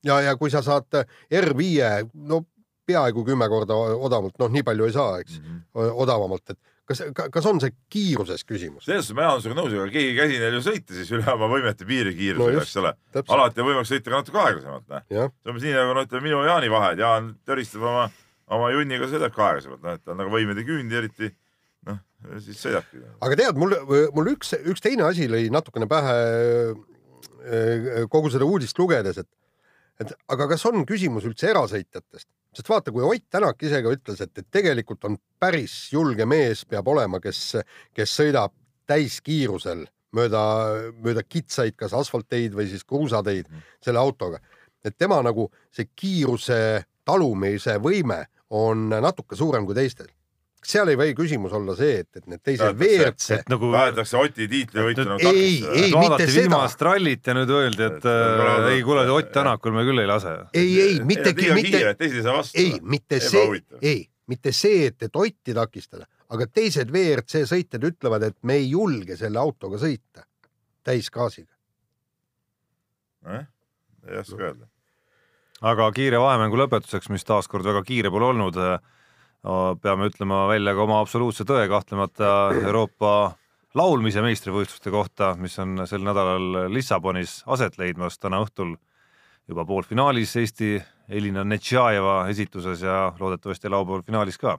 Ja, 0.04 0.22
ja 0.22 0.36
kui 0.38 0.50
sa 0.50 0.64
saad 0.66 0.90
R5 1.30 2.10
no 2.28 2.42
peaaegu 2.90 3.26
kümme 3.26 3.48
korda 3.50 3.76
odavamalt, 3.78 4.38
noh, 4.42 4.52
nii 4.52 4.64
palju 4.66 4.88
ei 4.88 4.94
saa, 4.96 5.20
eks 5.22 5.40
mm, 5.40 5.46
-hmm. 5.46 5.92
odavamalt, 6.04 6.50
et 6.50 6.60
kas, 6.92 7.04
kas 7.34 7.48
on 7.50 7.62
see 7.64 7.74
kiiruses 7.92 8.44
küsimus? 8.48 8.86
selles 8.86 9.08
suhtes 9.08 9.18
ma 9.18 9.30
olen 9.32 9.44
sinuga 9.46 9.62
nõus, 9.62 9.76
aga 9.78 9.94
keegi 9.94 10.16
käsi 10.18 10.40
neil 10.42 10.58
ju 10.58 10.64
sõita 10.66 10.98
siis 10.98 11.12
üle 11.16 11.28
oma 11.34 11.50
võimete 11.52 11.88
piirikiirusega 11.88 12.52
No 12.52 12.58
no,, 12.58 12.66
eks 12.66 12.78
ole. 12.82 12.94
alati 13.38 13.64
on 13.64 13.70
võimalik 13.70 13.92
sõita 13.92 14.10
ka 14.10 14.18
natuke 14.18 14.42
aeglasemalt, 14.44 14.88
noh. 14.90 15.06
see 15.08 15.22
on 15.22 15.54
umbes 15.54 15.68
nii 15.68 15.78
nagu 15.78 15.96
no 15.96 16.06
ütleme 16.08 16.28
minu 16.28 16.42
ja 16.42 16.52
Jaani 16.52 16.74
vahe, 16.74 16.92
et 16.96 17.04
Jaan 17.06 17.32
töristab 17.48 17.88
oma, 17.92 18.08
oma 18.52 18.72
junniga, 18.74 19.10
sõidab 19.10 19.34
ka 19.36 19.48
aeglasemalt, 19.48 19.84
noh, 19.86 19.98
et 19.98 20.04
ta 20.06 20.14
on 20.14 20.22
nagu 20.22 20.34
võimede 20.34 20.66
küündi 20.68 20.98
eriti. 21.00 21.32
noh, 21.88 22.00
siis 22.44 22.60
sõidabki. 22.62 23.02
aga 23.28 23.38
tead, 23.40 23.60
mul, 23.60 23.76
mul 24.16 24.34
üks, 24.36 24.54
üks 24.70 24.84
teine 24.84 25.08
asi 25.08 25.30
lõi 25.32 25.50
natukene 25.54 25.88
pähe 25.90 26.18
äh, 26.72 28.02
kogu 28.12 28.34
seda 28.34 28.48
uudist 28.48 28.78
lugedes, 28.80 29.22
et 29.24 29.30
et 30.02 30.14
aga 30.34 30.48
kas 30.50 30.64
on 30.66 30.86
küsimus 30.88 31.26
üldse 31.30 31.52
erasõitjatest, 31.52 32.28
sest 32.58 32.70
vaata, 32.72 32.94
kui 32.94 33.04
Ott 33.06 33.28
Tänak 33.30 33.62
ise 33.62 33.82
ka 33.86 33.92
ütles, 33.94 34.22
et, 34.24 34.32
et 34.38 34.48
tegelikult 34.50 35.06
on 35.06 35.18
päris 35.40 35.76
julge 35.94 36.26
mees 36.26 36.64
peab 36.66 36.90
olema, 36.90 37.20
kes, 37.22 37.60
kes 37.94 38.16
sõidab 38.18 38.56
täiskiirusel 38.90 39.86
mööda, 40.18 40.42
mööda 41.04 41.24
kitsaid, 41.24 41.78
kas 41.80 41.94
asfaltteid 41.96 42.56
või 42.58 42.68
siis 42.72 42.84
kruusateid 42.88 43.50
selle 43.84 44.02
autoga, 44.02 44.42
et 44.84 44.98
tema 44.98 45.22
nagu 45.24 45.48
see 45.70 45.92
kiiruse 45.96 46.58
talumise 47.08 47.78
võime 47.82 48.24
on 48.52 48.90
natuke 48.92 49.38
suurem 49.40 49.66
kui 49.66 49.76
teistel. 49.78 50.10
kas 50.62 50.76
seal 50.76 50.92
ei 50.92 50.98
või 51.00 51.14
küsimus 51.18 51.54
olla 51.58 51.74
see, 51.78 52.02
et, 52.04 52.10
et 52.20 52.28
need 52.30 52.42
teised 52.46 52.82
et 53.34 53.48
nagu 53.50 53.72
tahetakse 53.74 54.18
Oti 54.20 54.46
tiitlivõitu 54.52 55.06
nagu 55.08 55.24
Ei, 55.24 55.32
takistada. 55.32 55.74
ei, 55.74 55.92
vaadati 55.96 56.12
mitte 56.12 56.28
seda. 56.28 56.42
viimast 56.44 56.84
rallit 56.86 57.28
ja 57.32 57.36
nüüd 57.38 57.54
öeldi, 57.58 57.84
et 57.88 57.98
Et 57.98 58.10
äh, 58.12 58.68
ei 58.76 58.84
kuule, 58.86 59.08
Ott 59.10 59.32
Tänakul 59.34 59.74
me 59.74 59.86
küll 59.88 60.04
ei 60.04 60.10
lase. 60.10 60.36
ei, 60.54 60.74
ei, 60.82 61.00
mitte, 61.02 61.34
mitte 61.34 61.96
ei 62.06 62.22
saa 62.22 62.36
vastu. 62.38 62.60
ei, 62.62 62.76
mitte 62.84 63.20
see 63.20 63.46
ei, 63.82 64.04
mitte 64.28 64.54
see, 64.56 64.86
et, 64.92 65.02
et 65.08 65.16
Otti 65.16 65.56
takistada, 65.58 66.06
aga 66.30 66.48
teised 66.48 66.92
WRC 66.94 67.42
sõitjad 67.50 67.88
ütlevad, 67.90 68.28
et 68.30 68.38
me 68.44 68.60
ei 68.62 68.70
julge 68.76 69.18
selle 69.20 69.42
autoga 69.42 69.82
sõita 69.82 70.28
täisgaasiga. 70.86 71.54
Eh? 73.34 73.48
ei 74.10 74.18
oska 74.18 74.44
öelda. 74.44 74.71
Aga 75.62 75.92
kiire 75.96 76.20
vahemängu 76.22 76.58
lõpetuseks, 76.64 77.12
mis 77.14 77.26
taaskord 77.28 77.68
väga 77.68 77.84
kiire 77.86 78.12
pole 78.14 78.32
olnud, 78.32 78.58
peame 79.82 80.10
ütlema 80.10 80.46
välja 80.50 80.74
ka 80.78 80.86
oma 80.86 81.02
absoluutse 81.02 81.46
tõe 81.50 81.68
kahtlemata 81.70 82.32
Euroopa 82.62 83.14
laulmise 83.78 84.22
meistrivõistluste 84.22 84.92
kohta, 84.94 85.34
mis 85.40 85.58
on 85.62 85.86
sel 85.88 86.04
nädalal 86.06 86.74
Lissabonis 86.74 87.42
aset 87.48 87.78
leidmas 87.80 88.20
täna 88.20 88.42
õhtul 88.44 88.76
juba 89.48 89.66
poolfinaalis 89.66 90.36
Eesti 90.42 90.76
Elina 91.12 91.44
Netšajeva 91.48 92.26
esituses 92.32 92.84
ja 92.86 93.14
loodetavasti 93.20 93.70
laupäeval 93.70 94.04
finaalis 94.08 94.38
ka. 94.38 94.58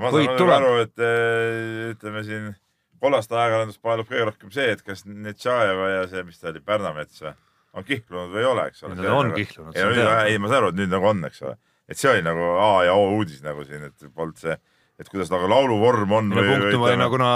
ma 0.00 0.10
saan 0.10 0.52
aru, 0.58 0.76
et 0.82 0.98
eh, 0.98 1.90
ütleme 1.94 2.22
siin 2.26 2.52
kollast 3.00 3.32
ajakirjandust 3.32 3.82
paelub 3.82 4.08
kõige 4.08 4.28
rohkem 4.30 4.52
see, 4.54 4.70
et 4.74 4.82
kas 4.82 5.04
Netšajeva 5.06 5.88
ja 5.90 6.06
see, 6.10 6.22
mis 6.26 6.40
ta 6.40 6.50
oli, 6.52 6.62
Pärnamets 6.64 7.20
või, 7.22 7.34
on 7.74 7.86
kihlunud 7.86 8.34
või 8.34 8.42
ei 8.42 8.50
ole, 8.50 8.68
eks 8.70 8.84
ole. 8.86 8.98
Nad 8.98 9.10
on 9.12 9.32
kihlunud, 9.34 9.78
ei, 9.78 10.04
ei, 10.34 10.38
ma 10.42 10.50
saan 10.50 10.60
aru, 10.62 10.70
et 10.74 10.78
nüüd 10.78 10.92
nagu 10.92 11.10
on, 11.10 11.24
eks 11.28 11.42
ole. 11.46 11.56
et 11.90 12.00
see 12.00 12.12
oli 12.12 12.22
nagu 12.24 12.54
A 12.62 12.70
ja 12.86 12.94
O 12.96 13.10
uudis 13.18 13.42
nagu 13.44 13.64
siin, 13.66 13.88
et 13.90 14.06
polnud 14.14 14.38
see, 14.40 14.54
et 15.00 15.10
kuidas 15.10 15.30
nagu 15.32 15.48
lauluvorm 15.50 16.14
on 16.14 16.30
minu 16.30 16.44
punktum 16.46 16.86
oli 16.86 16.98
no 17.00 17.08
kuna, 17.10 17.30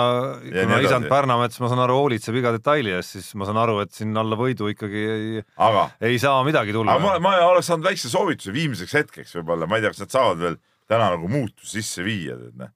kuna 0.46 0.78
isand. 0.84 1.08
Pärnamets, 1.10 1.58
ma 1.58 1.70
saan 1.72 1.82
aru, 1.82 1.98
hoolitseb 2.04 2.38
iga 2.38 2.52
detaili 2.54 2.94
eest, 2.94 3.16
siis 3.16 3.32
ma 3.38 3.48
saan 3.48 3.58
aru, 3.64 3.80
et 3.82 3.92
siin 3.96 4.14
alla 4.20 4.38
võidu 4.38 4.70
ikkagi 4.70 5.04
ei, 5.14 5.44
ei 6.06 6.20
saa 6.22 6.38
midagi 6.46 6.76
tulla 6.76 6.94
aga 6.94 7.04
ma, 7.04 7.14
ma 7.24 7.34
oleks 7.50 7.70
saanud 7.72 7.88
väikse 7.90 8.12
soovituse 8.12 8.54
viimseks 8.54 8.94
hetkeks 9.00 9.40
võib-olla, 9.40 9.68
ma 9.68 9.78
ei 9.78 9.84
tea, 9.84 9.94
kas 9.94 10.04
nad 10.06 10.14
saavad 10.14 10.44
veel 10.44 10.60
täna 10.88 11.10
nagu 11.16 11.30
muutust 11.30 11.74
sisse 11.74 12.06
viia, 12.06 12.38
tead 12.38 12.62
noh. 12.62 12.70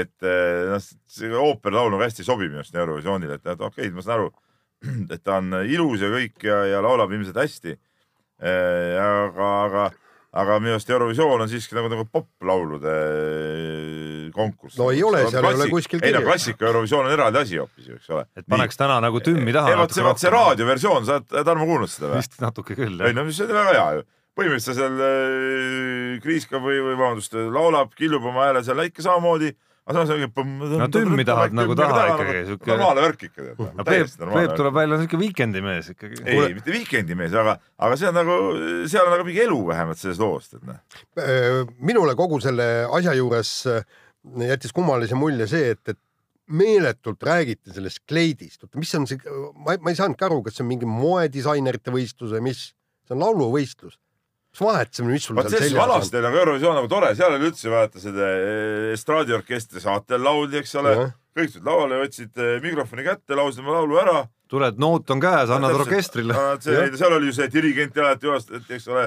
et 0.00 0.26
eh, 0.26 0.72
noh, 0.72 0.80
see 1.12 1.30
ooperlaul 1.36 1.92
nagu 1.92 2.08
hästi 2.08 2.24
sobib 2.26 2.50
minu 2.50 2.64
arust 2.64 2.80
Eurovisioonile, 2.80 3.36
et 3.38 3.52
okei 3.52 3.68
okay,, 3.68 3.92
ma 3.92 4.06
saan 4.06 4.16
aru, 4.16 4.32
et 5.14 5.22
ta 5.22 5.38
on 5.40 5.62
ilus 5.62 6.02
ja 6.02 6.12
kõik 6.12 6.46
ja, 6.46 6.62
ja 6.74 6.84
laulab 6.84 7.12
ilmselt 7.14 7.38
hästi. 7.38 7.76
aga, 8.42 9.48
aga, 9.66 9.82
aga 10.42 10.56
minu 10.62 10.74
arust 10.74 10.90
Eurovisioon 10.90 11.44
on 11.44 11.50
siiski 11.50 11.76
nagu, 11.76 11.90
nagu 11.92 12.06
poplaulude 12.10 12.94
eh, 12.94 14.30
konkurss. 14.34 14.78
No 14.80 14.88
ei 14.90 15.02
ole, 15.04 15.26
seal 15.28 15.44
ei 15.46 15.58
ole 15.58 15.68
kuskil 15.70 16.02
ei 16.02 16.14
no 16.16 16.22
klassika 16.24 16.66
Eurovisioon 16.70 17.06
on 17.06 17.14
eraldi 17.14 17.42
asi 17.42 17.60
hoopis 17.60 17.90
ju, 17.90 17.98
eks 18.00 18.10
ole. 18.14 18.24
et 18.38 18.48
paneks 18.50 18.80
täna 18.80 18.98
nagu 19.04 19.20
tümmi 19.24 19.54
taha 19.54 19.74
ei 19.74 19.78
vot 19.78 19.94
see, 19.94 20.06
vot 20.06 20.22
see. 20.22 20.32
raadioversioon, 20.32 21.06
sa 21.08 21.20
oled, 21.20 21.36
Tarmo 21.46 21.68
kuulnud 21.68 21.92
seda 21.92 22.10
või? 22.10 22.22
vist 22.24 22.40
natuke 22.42 22.78
küll 22.78 22.98
ei 22.98 23.12
jah. 23.12 23.18
no 23.18 23.26
see 23.28 23.46
on 23.46 23.54
väga 23.58 23.76
hea 23.76 23.88
ju. 23.98 24.06
põhimõtteliselt 24.40 24.80
ta 24.80 24.80
seal 24.80 26.22
kriiskab 26.24 26.64
või, 26.64 26.80
või 26.88 26.96
vabandust, 26.96 27.36
laulab, 27.36 27.92
killub 27.98 28.24
oma 28.32 28.48
hääle 28.48 28.64
seal 28.64 28.80
ikka 28.86 29.04
samamoodi. 29.04 29.52
Aga 29.88 30.04
samas 30.06 30.12
on 30.38 30.52
No 30.82 30.86
tümmi 30.94 31.24
tahad 31.26 31.56
nagu 31.56 31.74
taha 31.78 32.04
ikkagi, 32.12 32.42
normaalne 32.70 33.02
värk 33.06 33.24
ikka 33.28 33.46
tead. 33.48 33.62
no 33.78 33.86
Peep, 33.88 34.54
tuleb 34.58 34.76
välja 34.76 35.00
siuke 35.02 35.18
viikendimees 35.20 35.90
ikkagi. 35.94 36.20
ei, 36.22 36.54
mitte 36.54 36.74
viikendimees, 36.74 37.34
aga, 37.42 37.56
aga 37.82 37.98
see 37.98 38.10
on 38.10 38.16
nagu, 38.20 38.38
seal 38.90 39.08
on 39.08 39.16
nagu 39.16 39.26
mingi 39.26 39.42
elu 39.46 39.58
vähemalt 39.72 39.98
sellest 40.02 40.22
loost, 40.22 40.54
et 40.60 40.68
noh. 40.68 40.78
Äh, 41.18 41.62
minule 41.82 42.14
kogu 42.18 42.38
selle 42.44 42.68
asja 42.94 43.16
juures 43.18 43.52
äh, 43.72 43.82
jättis 44.52 44.74
kummalise 44.76 45.18
mulje 45.18 45.48
see, 45.50 45.74
et, 45.74 45.82
et 45.94 46.00
meeletult 46.52 47.22
räägiti 47.26 47.74
sellest 47.74 48.02
kleidist, 48.08 48.62
oota, 48.62 48.78
mis 48.80 48.94
on 48.98 49.06
see, 49.10 49.18
ma, 49.54 49.76
ma 49.82 49.92
ei 49.92 49.98
saanudki 49.98 50.26
aru, 50.26 50.42
kas 50.46 50.58
see 50.58 50.64
on 50.66 50.70
mingi 50.72 50.88
moedisainerite 50.88 51.94
võistlus 51.94 52.34
või 52.36 52.48
mis, 52.50 52.64
see 53.06 53.16
on 53.16 53.22
lauluvõistlus. 53.24 53.98
Mis 54.52 54.60
vahet 54.60 54.92
see, 54.92 55.06
mis 55.08 55.24
sul 55.24 55.36
vot 55.38 55.48
seal 55.48 55.64
seljas 55.64 55.78
on? 55.78 55.88
vanasti 55.88 56.18
oli 56.18 56.26
nagu 56.28 56.40
Eurovisioon 56.42 56.78
nagu 56.80 56.88
tore, 56.92 57.14
seal 57.16 57.32
oli 57.38 57.48
üldse 57.48 57.72
vaata 57.72 58.02
seda 58.02 58.28
eh, 58.36 58.92
estraadiorkestri 58.92 59.80
saatel 59.80 60.22
lauldi, 60.24 60.60
eks 60.60 60.74
ole 60.82 60.94
Jah.. 60.98 61.12
kõik 61.38 61.54
tulid 61.54 61.68
lavale, 61.70 62.00
võtsid 62.04 62.42
eh, 62.44 62.54
mikrofoni 62.64 63.06
kätte, 63.08 63.36
laulsid 63.38 63.64
oma 63.64 63.78
laulu 63.80 64.00
ära 64.02 64.22
tuled, 64.52 64.76
noot 64.76 65.08
on 65.14 65.20
käes, 65.22 65.48
annad 65.48 65.72
orkestrile. 65.80 66.34
See, 66.60 66.80
seal 67.00 67.14
oli 67.16 67.30
ju 67.30 67.36
see 67.38 67.46
dirigent 67.52 67.96
ja 67.96 68.02
alati 68.04 68.28
juhast, 68.28 68.50
et 68.52 68.74
eks 68.76 68.88
ole, 68.92 69.06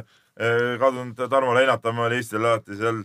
kadunud 0.81 1.19
Tarmo 1.29 1.53
Leinatamaa 1.53 2.07
oli 2.09 2.17
Eestil 2.17 2.41
alati 2.41 2.77
seal, 2.79 3.03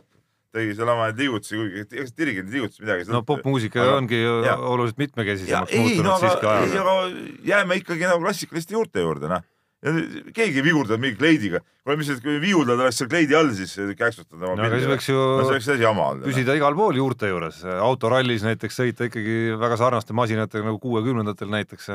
tegi 0.57 0.73
seal 0.79 0.89
oma 0.91 1.11
liigutusi, 1.13 1.59
kuigi 1.61 2.01
eks 2.03 2.15
dirigendi 2.17 2.57
liigutusi 2.57 2.83
midagi. 2.83 3.05
no 3.13 3.21
popmuusika 3.29 3.83
Aga- 3.85 3.99
ongi 4.01 4.23
ja- 4.25 4.57
oluliselt 4.57 4.99
mitmekesisemaks 5.05 5.73
ei, 5.77 5.85
muutunud 5.85 6.09
no 6.09 6.17
siiski 6.19 6.47
aga, 6.49 6.57
ei, 6.65 6.73
ajaga. 6.73 6.97
aga 6.97 7.45
jääme 7.53 7.79
ikkagi 7.83 8.09
nagu 8.09 8.25
klassikaliste 8.25 8.75
juurte 8.75 9.05
juurde, 9.05 9.29
noh. 9.31 9.45
Keegi 9.81 10.61
ei 10.61 10.65
vigurdanud 10.65 11.01
mingi 11.01 11.17
kleidiga. 11.17 11.61
kuule, 11.85 11.97
mis, 11.97 12.11
kui 12.21 12.37
viiuldajad 12.43 12.83
oleks 12.85 12.99
seal 13.01 13.09
kleidi 13.09 13.37
all, 13.39 13.53
siis 13.57 13.73
käksutad 13.97 14.43
oma 14.43 14.57
no 14.61 14.69
võiks 14.93 15.09
ju 15.09 15.17
no 15.17 15.47
see 15.47 15.55
oleks 15.55 15.69
täiesti 15.71 15.87
jama 15.87 16.11
olnud. 16.13 16.27
püsida 16.29 16.57
igal 16.59 16.77
pool 16.77 16.99
juurte 17.01 17.31
juures, 17.31 17.63
autorallis 17.81 18.45
näiteks 18.45 18.77
sõita 18.83 19.09
ikkagi 19.09 19.57
väga 19.61 19.79
sarnaste 19.81 20.17
masinatega 20.17 20.69
nagu 20.69 20.83
kuuekümnendatel 20.83 21.49
näiteks 21.57 21.89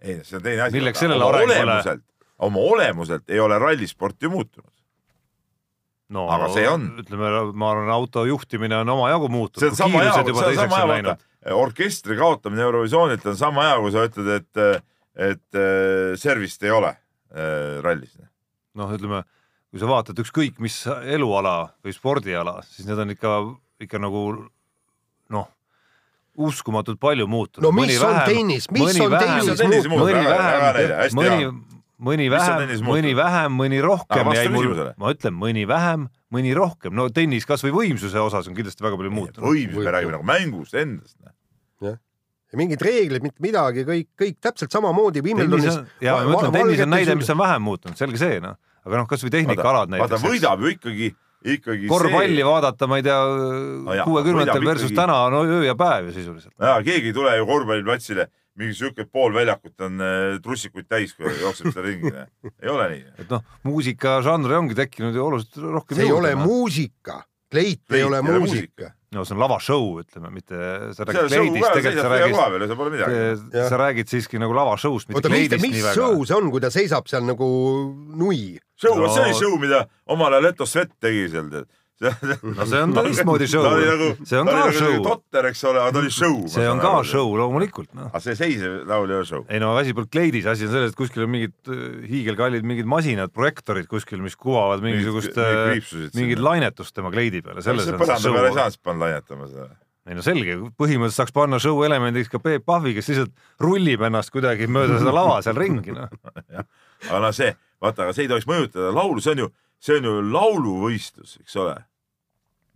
ei, 0.00 0.20
see 0.24 0.36
on 0.36 0.44
teine 0.44 0.66
asi. 0.66 0.76
Milleks 0.76 1.00
sellele 1.00 1.24
arengule- 1.24 1.56
olemuselt, 1.64 2.04
oma 2.38 2.66
olemuselt 2.74 3.32
ei 3.32 3.40
ole 3.40 3.58
rallisport 3.58 4.22
ju 4.22 4.30
muutunud. 4.36 4.70
no 6.10 6.28
Aga 6.28 6.48
see 6.52 6.68
on. 6.68 6.88
ütleme, 7.00 7.52
ma 7.54 7.70
arvan, 7.72 7.90
auto 7.94 8.24
juhtimine 8.26 8.82
on 8.84 8.88
omajagu 8.88 9.28
muutunud. 9.28 9.64
see 9.64 9.70
on 9.70 9.76
sama 9.76 10.04
hea, 10.04 10.12
see 10.12 10.32
on 10.32 10.56
sama 10.68 10.86
hea, 10.86 11.02
vaata. 11.04 11.16
orkestri 11.54 12.16
kaotamine 12.16 12.62
Eurovisioonilt 12.62 13.26
on 13.26 13.36
sama 13.36 13.68
hea, 13.68 13.76
kui 13.80 13.92
sa 13.92 14.08
ütled, 14.08 14.34
et, 14.36 14.82
et 15.16 15.56
äh, 15.56 16.16
servist 16.20 16.62
ei 16.62 16.70
ole 16.70 16.96
rallis. 17.84 18.16
noh, 18.74 18.92
ütleme, 18.96 19.22
kui 19.70 19.82
sa 19.82 19.88
vaatad 19.90 20.18
ükskõik 20.22 20.60
mis 20.62 20.82
eluala 21.14 21.72
või 21.84 21.94
spordiala, 21.94 22.60
siis 22.66 22.88
need 22.88 22.98
on 22.98 23.14
ikka, 23.14 23.34
ikka 23.86 24.00
nagu 24.02 24.22
noh, 25.30 25.50
uskumatult 26.40 27.00
palju 27.02 27.26
muutunud. 27.30 27.66
no 27.66 27.74
mis 27.74 28.00
on 28.02 28.22
tennis, 28.26 28.70
mis 28.70 29.00
on 29.00 29.16
tennis 29.18 29.44
Mis 29.44 29.52
on 29.54 29.60
tennis 29.64 29.90
muutunud? 29.90 31.18
mõni 31.18 31.50
mõni 32.00 32.30
vähem 32.32 32.86
mõni 32.86 33.12
vähem, 33.16 33.58
mõni 33.60 33.82
rohkem 33.84 34.32
jäi 34.34 34.48
mul 34.52 34.72
ma 34.96 35.12
ütlen, 35.12 35.36
mõni 35.36 35.66
vähem, 35.68 36.08
mõni 36.32 36.54
rohkem, 36.56 36.94
no 36.96 37.10
tennis 37.12 37.46
kasvõi 37.48 37.74
võimsuse 37.74 38.22
osas 38.22 38.48
on 38.48 38.56
kindlasti 38.56 38.86
väga 38.86 38.96
palju 38.96 39.12
muutunud. 39.12 39.44
võimsus, 39.44 39.84
me 39.84 39.92
räägime 39.92 40.16
nagu 40.16 40.26
mängust 40.26 40.74
endast. 40.74 41.18
ja 41.84 41.98
mingid 42.58 42.82
reeglid, 42.82 43.22
mitte 43.24 43.42
midagi, 43.44 43.84
kõik, 43.86 44.08
kõik 44.18 44.38
täpselt 44.42 44.74
samamoodi 44.74 45.22
on, 45.22 45.86
ja 46.02 46.16
ma 46.26 46.34
ütlen, 46.34 46.54
tennis 46.56 46.82
on 46.84 46.92
näide, 46.94 47.14
mis 47.18 47.30
on 47.30 47.38
vähem 47.38 47.62
muutunud, 47.62 47.98
selge 47.98 48.20
see 48.20 48.40
noh, 48.42 48.56
aga 48.86 49.02
noh, 49.02 49.08
kasvõi 49.10 49.32
tehnikaalad 49.36 49.92
vaata, 49.92 50.16
näiteks. 50.16 50.24
võidab 50.24 50.64
ju 50.64 50.72
ikkagi, 50.74 51.12
ikkagi 51.56 51.90
korvpalli 51.90 52.40
see, 52.40 52.48
vaadata, 52.48 52.90
ma 52.90 52.98
ei 53.00 53.06
tea, 53.06 53.20
jaa, 54.00 54.08
kuuekümnendatel 54.08 54.66
versus 54.66 54.90
ikkagi- 54.90 55.00
täna, 55.02 55.22
no 55.32 55.44
öö 55.46 55.62
ja 55.68 55.78
päev 55.78 56.10
ju 56.10 56.18
sisuliselt. 56.18 56.54
keegi 56.84 57.12
ei 57.12 57.16
tule 57.16 57.36
ju 57.38 57.48
korvpalliplatsile, 57.48 58.26
mingi 58.60 58.74
siuke 58.76 59.06
pool 59.06 59.34
väljakut 59.34 59.86
on 59.86 60.02
äh, 60.02 60.38
trussikuid 60.42 60.88
täis, 60.90 61.14
kui 61.14 61.30
jookseb 61.30 61.70
seal 61.70 61.86
ringi. 61.86 62.12
ei 62.62 62.68
ole 62.68 62.88
nii. 62.96 63.04
et 63.24 63.30
noh, 63.30 63.44
muusikažanr 63.62 64.58
ongi 64.58 64.78
tekkinud 64.78 65.14
ju 65.14 65.26
oluliselt 65.26 65.62
rohkem 65.70 66.00
see 66.00 66.08
ei 66.10 66.16
ole 66.16 66.34
noh. 66.34 66.48
muusika, 66.50 67.22
kleit 67.50 67.84
Kleit 67.86 68.00
ei 68.00 68.08
ole 68.08 68.18
ei 68.18 68.26
ole 68.26 68.42
muusika. 68.42 68.96
No 69.14 69.24
see 69.26 69.34
on 69.34 69.40
lavashow, 69.42 69.86
ütleme, 70.04 70.30
mitte 70.34 70.56
sa 70.94 71.06
räägid 71.08 71.32
show 71.34 71.46
kleidist, 71.48 71.72
tegelikult 71.74 72.02
sa 72.02 72.86
räägid 72.86 73.70
sa 73.72 73.80
räägid 73.80 74.12
siiski 74.12 74.38
nagu 74.42 74.54
lavashow'st, 74.54 75.10
mitte 75.10 75.18
oota, 75.18 75.32
mis, 75.32 75.48
kleidist 75.48 75.64
mis 75.66 75.74
nii 75.74 75.84
väga 75.88 75.94
show. 75.98 76.22
see 76.28 76.36
on, 76.36 76.50
kui 76.54 76.62
ta 76.62 76.70
seisab 76.74 77.10
seal 77.10 77.26
nagu 77.26 77.48
nui? 78.20 78.44
show 78.78 78.94
no., 78.94 79.10
see 79.10 79.24
oli 79.26 79.34
show, 79.34 79.56
mida 79.60 79.82
omal 80.06 80.38
ajal 80.38 80.46
Leto 80.50 80.68
Svet 80.68 80.94
tegi 81.02 81.26
seal, 81.32 81.50
tead. 81.50 81.66
no 82.56 82.64
see 82.64 82.80
on 82.80 82.94
teistmoodi 82.96 83.46
show 83.50 83.66
oli 83.68 83.84
nagu, 83.84 84.06
see 84.24 84.38
on 84.40 84.48
ka 84.48 84.54
nagu 84.56 84.72
show, 84.72 84.94
totter, 85.04 85.48
eks 85.50 85.60
ole, 85.68 85.82
aga 85.82 85.92
ta 85.92 86.00
oli 86.00 86.12
show. 86.14 86.38
see 86.48 86.64
on 86.70 86.80
ka. 86.80 86.92
show 87.04 87.34
loomulikult 87.36 87.90
noh. 87.96 88.08
aga 88.08 88.22
see 88.24 88.38
seisev 88.38 88.78
laul 88.88 89.10
ei 89.10 89.18
ole 89.18 89.28
show. 89.28 89.44
ei 89.52 89.60
no 89.60 89.74
asi 89.76 89.92
pole 89.96 90.08
kleidis, 90.08 90.48
asi 90.48 90.64
on 90.64 90.72
selles, 90.72 90.94
et 90.94 90.96
kuskil 90.96 91.26
on 91.26 91.32
mingid 91.34 91.52
äh, 91.68 91.82
hiigelkallid 92.08 92.64
mingid 92.64 92.88
masinad, 92.88 93.34
projektorid 93.36 93.90
kuskil, 93.90 94.22
mis 94.24 94.38
kuvavad 94.40 94.80
mingisugust 94.84 95.36
äh, 95.44 95.76
mingit 96.16 96.40
lainetust 96.40 96.96
tema 96.96 97.12
kleidi 97.12 97.44
peale, 97.44 97.60
selles 97.66 97.84
on 97.84 97.92
see 97.92 98.00
peale 98.00 98.16
ei 98.16 98.24
show. 98.24 98.38
saanud 98.38 98.78
siis 98.78 98.84
panna 98.88 99.04
laiatama 99.04 99.50
seda. 99.50 99.68
ei 100.08 100.16
no 100.16 100.24
selge, 100.24 100.56
põhimõtteliselt 100.80 101.20
saaks 101.20 101.36
panna 101.36 101.60
show 101.60 101.84
elemendiks 101.84 102.32
ka 102.32 102.40
Peep 102.40 102.64
Pahvi, 102.64 102.96
kes 102.96 103.12
lihtsalt 103.12 103.36
rullib 103.60 104.08
ennast 104.08 104.32
kuidagi 104.32 104.70
mööda 104.72 105.02
seda 105.04 105.12
lava 105.12 105.36
seal 105.44 105.60
ringi 105.60 105.92
noh. 106.00 106.08
aga 107.10 107.22
noh, 107.26 107.36
see, 107.36 107.52
vaata, 107.84 108.08
aga 108.08 108.16
see 108.16 108.24
ei 108.24 108.32
tohiks 108.32 108.48
mõjutada 108.48 108.88
laulu, 108.96 109.20
see 109.20 109.36
on 109.36 109.44
ju, 109.44 109.52
see 109.84 110.00
on 110.00 110.08
ju 110.08 110.18
lauluvõistlus, 110.32 111.36
eks 111.44 111.60
ole. 111.60 111.76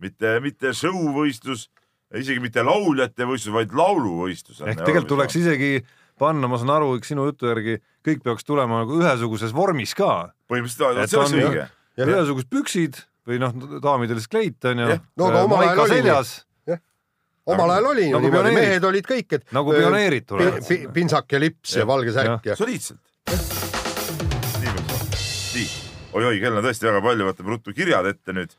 mitte, 0.05 0.35
mitte 0.43 0.71
show-võistlus, 0.77 1.67
isegi 2.15 2.39
mitte 2.43 2.63
lauljate 2.65 3.27
võistlus, 3.27 3.53
vaid 3.55 3.73
lauluvõistlus. 3.75 4.61
ehk 4.65 4.83
tegelikult 4.85 5.11
tuleks 5.15 5.35
isegi 5.41 5.71
panna, 6.21 6.47
ma 6.47 6.57
saan 6.61 6.71
aru, 6.77 6.93
sinu 7.03 7.25
jutu 7.27 7.49
järgi 7.51 7.79
kõik 8.05 8.21
peaks 8.23 8.45
tulema 8.47 8.83
nagu 8.83 9.01
ühesuguses 9.01 9.51
vormis 9.55 9.93
ka. 9.97 10.31
põhimõtteliselt, 10.51 11.03
Et 11.03 11.09
see 11.09 11.19
oleks 11.19 11.33
on- 11.33 11.43
õige. 11.49 11.67
Ühesugused 11.95 12.49
püksid 12.51 12.97
või 13.25 13.39
noh, 13.39 13.53
daamidel 13.81 14.17
siis 14.19 14.27
kleit 14.29 14.65
on 14.67 14.79
ju 14.83 14.87
Jah.. 14.93 14.99
No 15.17 15.29
aga 15.31 15.43
omal 15.47 15.61
ajal 15.63 15.79
oli 15.79 15.89
nii. 15.89 16.01
seljas 16.03 16.33
omal 17.45 17.69
ajal 17.75 17.85
oli 17.91 18.05
Nagu 18.09 18.25
niimoodi, 18.25 18.51
mehed 18.57 18.83
olid 18.89 19.05
kõik, 19.09 19.33
et 19.37 19.51
nagu 19.53 19.71
öö, 19.73 19.79
pioneerid 19.79 20.25
tulevad 20.25 20.59
pi- 20.65 20.77
pi- 20.81 20.87
pintsak 20.95 21.31
ja 21.35 21.39
lips 21.39 21.75
ja 21.77 21.85
valge 21.87 22.11
särk 22.15 22.45
ja 22.49 22.55
soliidselt. 22.57 22.99
nii 23.29 24.71
peaks 24.73 24.89
olema. 24.89 25.09
nii, 25.55 25.67
oi-oi, 26.19 26.39
kell 26.41 26.57
on 26.59 26.65
tõesti 26.65 26.87
väga 26.89 27.01
palju, 27.05 27.27
võtame 27.29 27.53
ruttu 27.53 27.73
kirjad 27.77 28.05
ette 28.11 28.33
nüüd. 28.35 28.55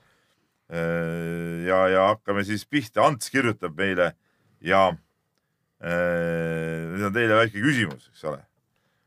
ja, 0.69 1.81
ja 1.89 2.07
hakkame 2.11 2.43
siis 2.45 2.65
pihta, 2.67 3.05
Ants 3.07 3.31
kirjutab 3.31 3.77
meile 3.79 4.13
ja 4.65 4.89
äh, 4.91 6.87
nüüd 6.91 7.07
on 7.09 7.15
teile 7.15 7.39
väike 7.39 7.63
küsimus, 7.63 8.09
eks 8.11 8.25
ole. 8.27 8.43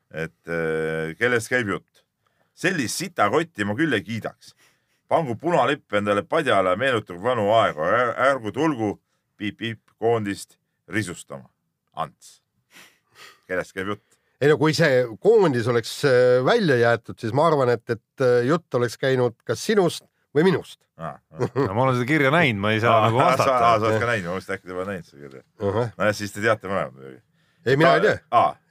et 0.10 0.52
äh, 0.52 1.16
kellest 1.20 1.52
käib 1.52 1.70
jutt? 1.76 2.06
sellist 2.60 3.00
sitakotti 3.00 3.68
ma 3.68 3.76
küll 3.76 3.94
ei 3.96 4.04
kiidaks. 4.04 4.54
pangu 5.10 5.36
punalipp 5.36 5.94
endale 5.94 6.24
padjale, 6.24 6.76
meenutagu 6.78 7.22
vanu 7.24 7.50
aegu, 7.56 7.82
ärgu 8.30 8.52
tulgu 8.54 8.92
piip-piip 9.40 9.82
koondist 9.98 10.60
risustama. 10.88 11.50
Ants, 11.96 12.42
kellest 13.48 13.74
käib 13.74 13.96
jutt? 13.96 14.06
ei 14.40 14.48
no 14.48 14.56
kui 14.60 14.72
see 14.76 15.04
koondis 15.20 15.68
oleks 15.68 15.98
äh, 16.08 16.40
välja 16.46 16.78
jäetud, 16.80 17.20
siis 17.20 17.34
ma 17.36 17.50
arvan, 17.50 17.74
et, 17.76 17.84
et 17.90 18.24
äh, 18.24 18.46
jutt 18.48 18.80
oleks 18.80 18.96
käinud 18.98 19.36
kas 19.44 19.66
sinust 19.66 20.06
või 20.36 20.44
minust. 20.46 20.80
No 21.00 21.74
ma 21.74 21.84
olen 21.86 21.96
seda 21.98 22.06
kirja 22.10 22.30
näinud, 22.34 22.60
ma 22.62 22.72
ei 22.76 22.82
saa 22.84 23.06
nagu 23.08 23.20
sa 23.22 23.26
vastata. 23.32 23.72
oled 23.80 24.00
ka 24.02 24.10
näinud, 24.10 24.28
ma 24.28 24.36
mõtlesin, 24.36 24.52
et 24.52 24.60
äkki 24.60 24.68
te 24.68 24.74
pole 24.76 24.86
näinud 24.92 25.08
seda 25.10 25.22
kirja. 25.24 25.44
nojah, 25.98 26.16
siis 26.16 26.32
te 26.36 26.42
teate 26.44 26.68
mõlemad 26.68 26.94
muidugi. 26.98 27.22
ei, 27.66 27.76
mina 27.78 27.94
ei 27.96 28.02
tea. 28.02 28.18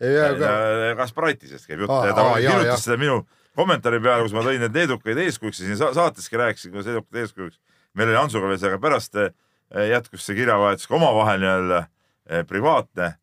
Ei, 0.00 0.18
aga- 0.26 0.38
tea. 0.38 0.94
Kasparaitisest 0.96 1.66
käib 1.70 1.80
jutt 1.86 1.94
ja 2.06 2.14
ta 2.14 2.26
kirjutas 2.36 2.84
seda 2.84 2.96
minu 3.00 3.22
kommentaari 3.58 4.00
peale, 4.00 4.22
kus 4.22 4.32
ma 4.36 4.44
tõin 4.46 4.60
need 4.62 4.74
leedukaid 4.76 5.18
eeskujuks 5.24 5.60
ja 5.60 5.66
siin 5.66 5.76
sa- 5.80 5.94
saateski 5.94 6.36
rääkisin, 6.36 6.70
kuidas 6.70 6.86
leedukad 6.86 7.22
eeskujuks. 7.24 7.58
meil 7.94 8.08
oli 8.12 8.16
Antsuga 8.20 8.46
veel 8.46 8.58
see, 8.58 8.68
aga 8.68 8.78
pärast 8.78 9.16
eh, 9.16 9.32
jätkus 9.90 10.22
see 10.26 10.36
kirjavahetus 10.36 10.86
ka 10.86 10.94
omavahel 10.94 11.40
nii-öelda 11.40 11.80
eh, 12.30 12.44
privaatne 12.46 13.14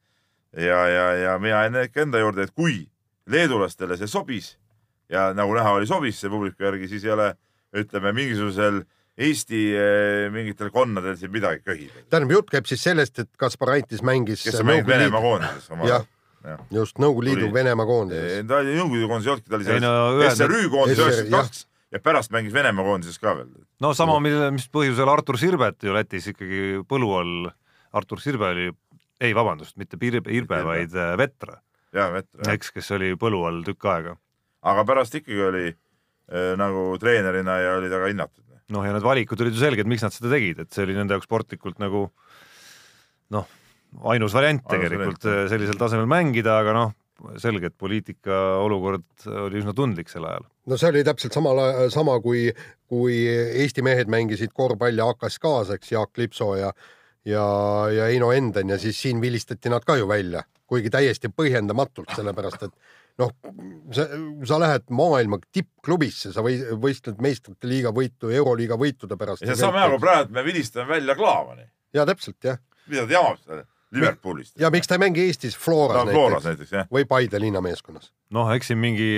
ja, 0.58 0.80
ja, 0.88 1.06
ja 1.14 1.40
mina 1.40 1.62
jäin 1.64 1.76
ikka 1.86 2.02
enda 2.02 2.20
juurde, 2.20 2.44
et 2.44 2.52
kui 2.52 2.90
leedulastele 3.30 3.98
see 3.98 4.08
sobis 4.08 4.58
ja 5.10 5.30
nagu 5.38 5.54
näha 5.56 5.72
oli, 5.78 5.88
sobis 5.88 6.20
see 6.20 6.30
publiku 6.30 6.64
järgi, 6.66 6.88
siis 6.92 7.06
ei 7.06 7.12
ole, 7.16 7.30
ütleme 7.76 8.12
mingisugusel 8.16 8.84
Eesti 9.16 9.60
eh, 9.80 10.26
mingitel 10.34 10.70
konnadel 10.76 11.16
siin 11.16 11.32
midagi 11.32 11.62
köhida. 11.64 12.02
tähendab, 12.12 12.34
jutt 12.36 12.50
käib 12.52 12.66
siis 12.68 12.82
sellest, 12.84 13.20
et 13.24 13.30
Kasparaitis 13.40 14.02
mängis 14.04 14.44
kes 14.44 14.58
on 14.60 14.68
mänginud 14.68 14.90
Venemaa 14.92 15.22
koondises 15.24 15.70
omal 15.72 15.88
jah 15.88 16.04
ajal., 16.46 16.66
just 16.76 17.00
Nõukogude 17.02 17.30
Liidu. 17.32 17.48
Venemaa 17.54 17.86
koondises. 17.90 18.42
ta 18.50 18.60
oli 18.60 18.76
Nõukogude 18.76 19.08
koondis 19.10 19.28
ei 19.30 19.32
olnudki, 19.34 19.50
ta 19.50 19.56
oli 19.56 19.70
Ei 19.72 19.80
no 19.86 19.94
selles 20.20 20.26
ühed- 20.26 20.42
SRÜ 20.44 20.70
koondises 20.74 21.06
üheksakümmend 21.06 21.38
kaks 21.40 21.64
ja 21.96 22.02
pärast 22.04 22.34
mängis 22.36 22.54
Venemaa 22.54 22.86
koondises 22.86 23.20
ka 23.24 23.36
veel. 23.38 23.54
no 23.82 23.94
sama, 23.94 24.20
mille, 24.20 24.52
mis 24.52 24.68
põhjusel 24.74 25.10
Artur 25.14 25.40
Sirbet 25.40 25.84
ju 25.88 25.96
Lätis 25.96 26.28
ikkagi 26.34 26.82
põlu 26.90 27.14
all, 27.16 27.48
Artur 27.96 28.20
Sirbe 28.20 28.52
oli, 28.52 28.68
ei 29.24 29.32
vabandust, 29.38 29.78
mitte 29.80 29.98
Pirbe, 29.98 30.28
Irbe, 30.36 30.60
vaid 30.68 30.92
äh, 30.92 31.16
Vetra, 31.18 31.62
jah, 31.96 32.12
vett. 32.12 32.30
eks, 32.52 32.74
kes 32.76 32.92
oli 33.00 33.14
põlu 33.16 33.46
all 33.48 33.64
tükk 33.64 33.88
aega. 33.96 34.18
aga 34.66 34.84
pärast 34.86 35.16
ikkagi 35.16 35.42
oli 35.48 35.66
nagu 36.58 36.96
treenerina 37.02 37.60
ja 37.62 37.76
oli 37.78 37.92
ka 37.92 38.02
hinnatud. 38.08 38.44
noh, 38.74 38.82
ja 38.82 38.96
need 38.96 39.06
valikud 39.06 39.42
olid 39.46 39.54
ju 39.54 39.62
selged, 39.62 39.86
miks 39.86 40.02
nad 40.02 40.14
seda 40.14 40.32
tegid, 40.32 40.64
et 40.64 40.74
see 40.74 40.88
oli 40.88 40.96
nende 40.98 41.14
jaoks 41.14 41.28
sportlikult 41.30 41.78
nagu 41.84 42.08
noh, 43.36 43.46
ainus 44.10 44.34
variant 44.34 44.64
Ainus 44.66 44.74
tegelikult 44.74 45.28
variant, 45.28 45.46
äh, 45.46 45.50
sellisel 45.54 45.78
tasemel 45.78 46.10
mängida, 46.10 46.58
aga 46.64 46.74
noh, 46.74 46.96
selge, 47.40 47.70
et 47.70 47.78
poliitika 47.78 48.40
olukord 48.64 49.06
oli 49.46 49.62
üsna 49.62 49.76
tundlik 49.78 50.10
sel 50.12 50.26
ajal. 50.28 50.50
no 50.68 50.80
see 50.82 50.92
oli 50.92 51.06
täpselt 51.06 51.38
sama, 51.38 51.54
sama 51.94 52.18
kui, 52.24 52.50
kui 52.90 53.22
Eesti 53.62 53.86
mehed 53.86 54.12
mängisid 54.12 54.52
korvpalli 54.54 55.04
AK-s 55.06 55.40
eks 55.78 55.94
Jaak 55.94 56.18
Lipsoo 56.18 56.56
ja 56.60 56.74
ja, 57.26 57.46
ja 57.92 58.10
Heino 58.10 58.32
Enden 58.32 58.70
ja 58.70 58.78
siis 58.82 59.02
siin 59.02 59.22
vilistati 59.22 59.70
nad 59.70 59.86
ka 59.86 59.98
ju 59.98 60.08
välja, 60.08 60.44
kuigi 60.68 60.92
täiesti 60.94 61.30
põhjendamatult, 61.30 62.12
sellepärast 62.16 62.68
et 62.68 62.76
noh, 63.22 63.32
sa, 63.96 64.08
sa 64.50 64.60
lähed 64.62 64.90
maailma 64.96 65.40
tippklubisse, 65.54 66.34
sa 66.36 66.44
või 66.46 66.58
võistled 66.82 67.22
meistrite 67.24 67.70
liiga 67.70 67.94
võitu, 67.96 68.32
euroliiga 68.34 68.78
võitude 68.80 69.18
pärast. 69.20 69.46
ja 69.46 69.58
saame 69.60 69.84
aru, 69.86 70.00
praegu 70.02 70.36
me 70.36 70.44
vilistame 70.46 70.90
välja 70.96 71.16
Klaavani. 71.16 71.70
ja 71.96 72.08
täpselt 72.08 72.44
jah, 72.44 72.62
mida 72.88 73.08
ta 73.08 73.20
jamab 73.20 73.42
seal 73.44 73.64
Liverpoolist? 73.96 74.54
ja 74.60 74.70
miks 74.74 74.88
ta 74.88 74.96
ei 74.98 75.02
mängi 75.06 75.26
Eestis 75.26 75.58
Floras 75.58 76.02
on 76.04 76.12
Floras 76.14 76.46
näiteks 76.46 76.72
näiteks 76.76 76.92
või 76.94 77.06
Paide 77.10 77.40
linnameeskonnas. 77.42 78.12
noh, 78.36 78.52
eks 78.56 78.68
siin 78.72 78.80
mingi 78.82 79.10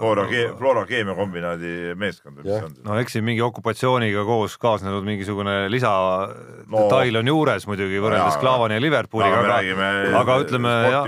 Flora, 0.00 0.26
Flora 0.58 0.84
keemiakombinaadi 0.88 1.94
meeskond 1.98 2.38
või 2.40 2.44
mis 2.46 2.52
see 2.56 2.64
on? 2.68 2.74
no 2.84 2.98
eks 3.00 3.16
siin 3.16 3.24
mingi 3.26 3.42
okupatsiooniga 3.46 4.24
koos 4.28 4.56
kaasnenud 4.62 5.04
mingisugune 5.06 5.56
lisadetail 5.72 7.12
No. 7.12 7.18
on 7.20 7.28
juures 7.30 7.66
muidugi 7.70 8.00
võrreldes 8.02 8.36
Klaavani 8.42 8.74
ja 8.76 8.82
Liverpooliga, 8.82 9.42
me 9.76 9.88
aga 10.10 10.20
aga 10.20 10.38
ütleme 10.42 10.72
jah, 10.90 11.06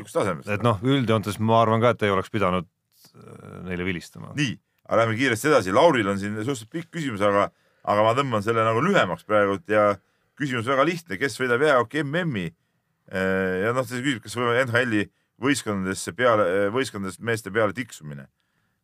et 0.55 0.63
noh, 0.63 0.79
üldjoontes 0.87 1.39
ma 1.43 1.63
arvan 1.63 1.83
ka, 1.83 1.91
et 1.97 2.03
ei 2.07 2.13
oleks 2.15 2.31
pidanud 2.31 2.67
äh, 2.67 3.63
neile 3.67 3.85
vilistama. 3.87 4.31
nii, 4.39 4.53
aga 4.89 5.01
lähme 5.03 5.17
kiiresti 5.19 5.51
edasi, 5.51 5.73
Lauril 5.75 6.09
on 6.09 6.19
siin 6.21 6.37
suhteliselt 6.39 6.71
pikk 6.71 6.93
küsimus, 6.99 7.21
aga, 7.27 7.49
aga 7.85 8.07
ma 8.07 8.15
tõmban 8.19 8.45
selle 8.47 8.65
nagu 8.67 8.81
lühemaks 8.85 9.27
praegult 9.27 9.67
ja 9.69 9.97
küsimus 10.39 10.69
väga 10.71 10.85
lihtne, 10.87 11.19
kes 11.19 11.39
võidab 11.41 11.65
jäähoki 11.67 12.05
MM-i? 12.07 12.53
Ja 13.13 13.73
noh, 13.77 13.87
ta 13.87 14.03
küsib, 14.03 14.21
kas 14.25 14.37
võime 14.37 14.59
NHL-i 14.67 15.07
võistkondadesse 15.43 16.13
peale, 16.19 16.69
võistkondadest 16.75 17.23
meeste 17.25 17.53
peale 17.55 17.77
tiksumine. 17.77 18.27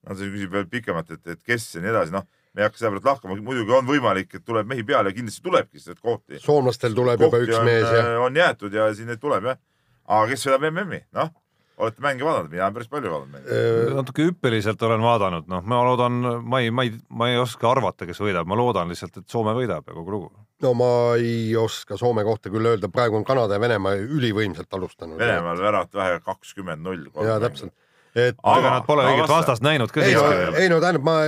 no 0.05 0.14
ta 0.14 0.20
küsib 0.22 0.53
veel 0.53 0.66
pikemalt, 0.70 1.11
et, 1.16 1.27
et 1.27 1.43
kes 1.43 1.75
ja 1.75 1.85
nii 1.85 1.93
edasi, 1.93 2.14
noh 2.14 2.27
me 2.55 2.62
ei 2.62 2.68
hakka 2.68 2.79
selle 2.79 2.95
pealt 2.95 3.09
lahkama, 3.09 3.37
muidugi 3.43 3.75
on 3.75 3.87
võimalik, 3.89 4.37
et 4.37 4.45
tuleb 4.47 4.68
mehi 4.70 4.85
peale 4.87 5.11
ja 5.11 5.16
kindlasti 5.16 5.43
tulebki, 5.43 5.81
sest 5.83 5.99
kohti, 5.99 6.39
soomlastel 6.43 6.95
tuleb 6.95 7.25
juba 7.27 7.41
üks 7.43 7.57
on, 7.59 7.66
mees 7.66 7.87
ja 7.91 8.05
on 8.22 8.37
jäetud 8.39 8.77
ja 8.79 8.87
siin 8.95 9.11
neid 9.11 9.22
tuleb 9.22 9.49
jah. 9.51 9.59
aga 10.05 10.29
kes 10.31 10.47
võidab 10.47 10.68
MM-i, 10.70 11.01
noh, 11.18 11.33
olete 11.79 12.03
mänge 12.05 12.25
vaadanud, 12.25 12.51
mina 12.53 12.64
olen 12.64 12.75
päris 12.77 12.89
palju 12.89 13.11
vaadanud 13.11 13.33
mänge. 13.33 13.51
öö, 13.51 13.95
natuke 13.97 14.22
hüppeliselt 14.29 14.83
olen 14.87 15.03
vaadanud, 15.03 15.49
noh, 15.51 15.62
ma 15.66 15.81
loodan, 15.85 16.20
ma 16.47 16.61
ei, 16.62 16.70
ma 16.70 16.83
ei, 16.87 16.93
ma 17.09 17.29
ei 17.33 17.39
oska 17.41 17.70
arvata, 17.70 18.07
kes 18.07 18.20
võidab, 18.22 18.47
ma 18.47 18.57
loodan 18.59 18.89
lihtsalt, 18.93 19.16
et 19.18 19.29
Soome 19.29 19.55
võidab 19.59 19.89
ja 19.89 19.95
kogu 19.97 20.11
lugu. 20.14 20.31
no 20.62 20.75
ma 20.79 20.91
ei 21.18 21.57
oska 21.57 21.97
Soome 22.01 22.22
kohta 22.25 22.51
küll 22.55 22.66
öelda, 22.70 22.89
praegu 22.89 23.16
on 23.18 23.25
Kanada 23.27 23.59
ja 23.59 23.61
Venemaa 23.61 23.97
ülivõimsalt 23.97 24.70
alustanud. 24.79 25.18
Venemaal 25.18 25.59
väravat 25.59 25.95
vähe 25.95 26.20
kakskümmend 26.25 26.83
null. 26.83 27.09
ja 27.25 27.41
täpselt, 27.43 27.72
et 28.14 28.37
Aga- 28.43 28.70
nad 28.79 28.87
pole 28.87 29.03
õiget 29.09 29.25
vasta- 29.27 29.35
vastast 29.41 29.62
näinud 29.66 29.91
ka 29.93 30.01
ei 30.01 30.12
siiski 30.14 30.29
veel. 30.29 30.55
ei 30.55 30.68
no 30.68 30.81
tähendab, 30.81 31.03
ma, 31.03 31.18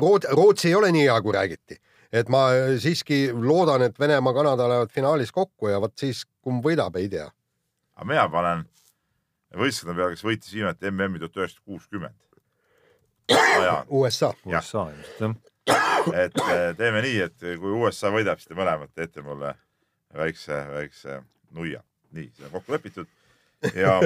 Rootsi, 0.00 0.28
Rootsi 0.32 0.68
ei 0.68 0.74
ole 0.74 0.92
nii 0.92 1.04
hea, 1.04 1.20
kui 1.22 1.32
räägiti. 1.34 1.76
et 2.12 2.28
ma 2.28 2.48
siiski 2.78 3.30
loodan, 3.32 3.82
et 3.82 3.98
Venemaa, 4.00 4.32
Kanada 4.34 4.68
lähevad 4.68 4.90
finaalis 4.90 5.30
kokku 5.32 5.68
ja 5.68 5.80
vot 5.80 5.92
siis 5.98 6.24
kumb 6.42 6.64
võidab, 6.64 6.96
ei 6.96 7.08
tea. 7.08 7.28
aga 7.96 8.04
mina 8.08 8.28
panen 8.28 8.64
võistkonna 9.58 9.96
peale, 9.96 10.14
kes 10.14 10.26
võitis 10.26 10.52
viimati 10.54 10.90
MM-i 10.90 11.22
tuhat 11.22 11.40
üheksasada 11.40 11.64
kuuskümmend. 11.66 12.18
ja, 13.30 13.84
USA. 13.88 14.32
USA 14.46 14.90
ilmselt 14.90 15.40
jah. 15.70 16.10
et 16.24 16.38
eh, 16.46 16.66
teeme 16.78 17.02
nii, 17.04 17.16
et 17.26 17.48
kui 17.60 17.72
USA 17.82 18.12
võidab, 18.14 18.40
siis 18.40 18.50
te 18.50 18.58
mõlemad 18.58 18.92
teete 18.96 19.24
mulle 19.24 19.54
väikse, 20.16 20.58
väikse 20.74 21.20
nuia. 21.56 21.82
nii, 22.16 22.30
see 22.36 22.46
on 22.48 22.54
kokku 22.56 22.74
lepitud 22.74 23.10
ja, 23.76 23.98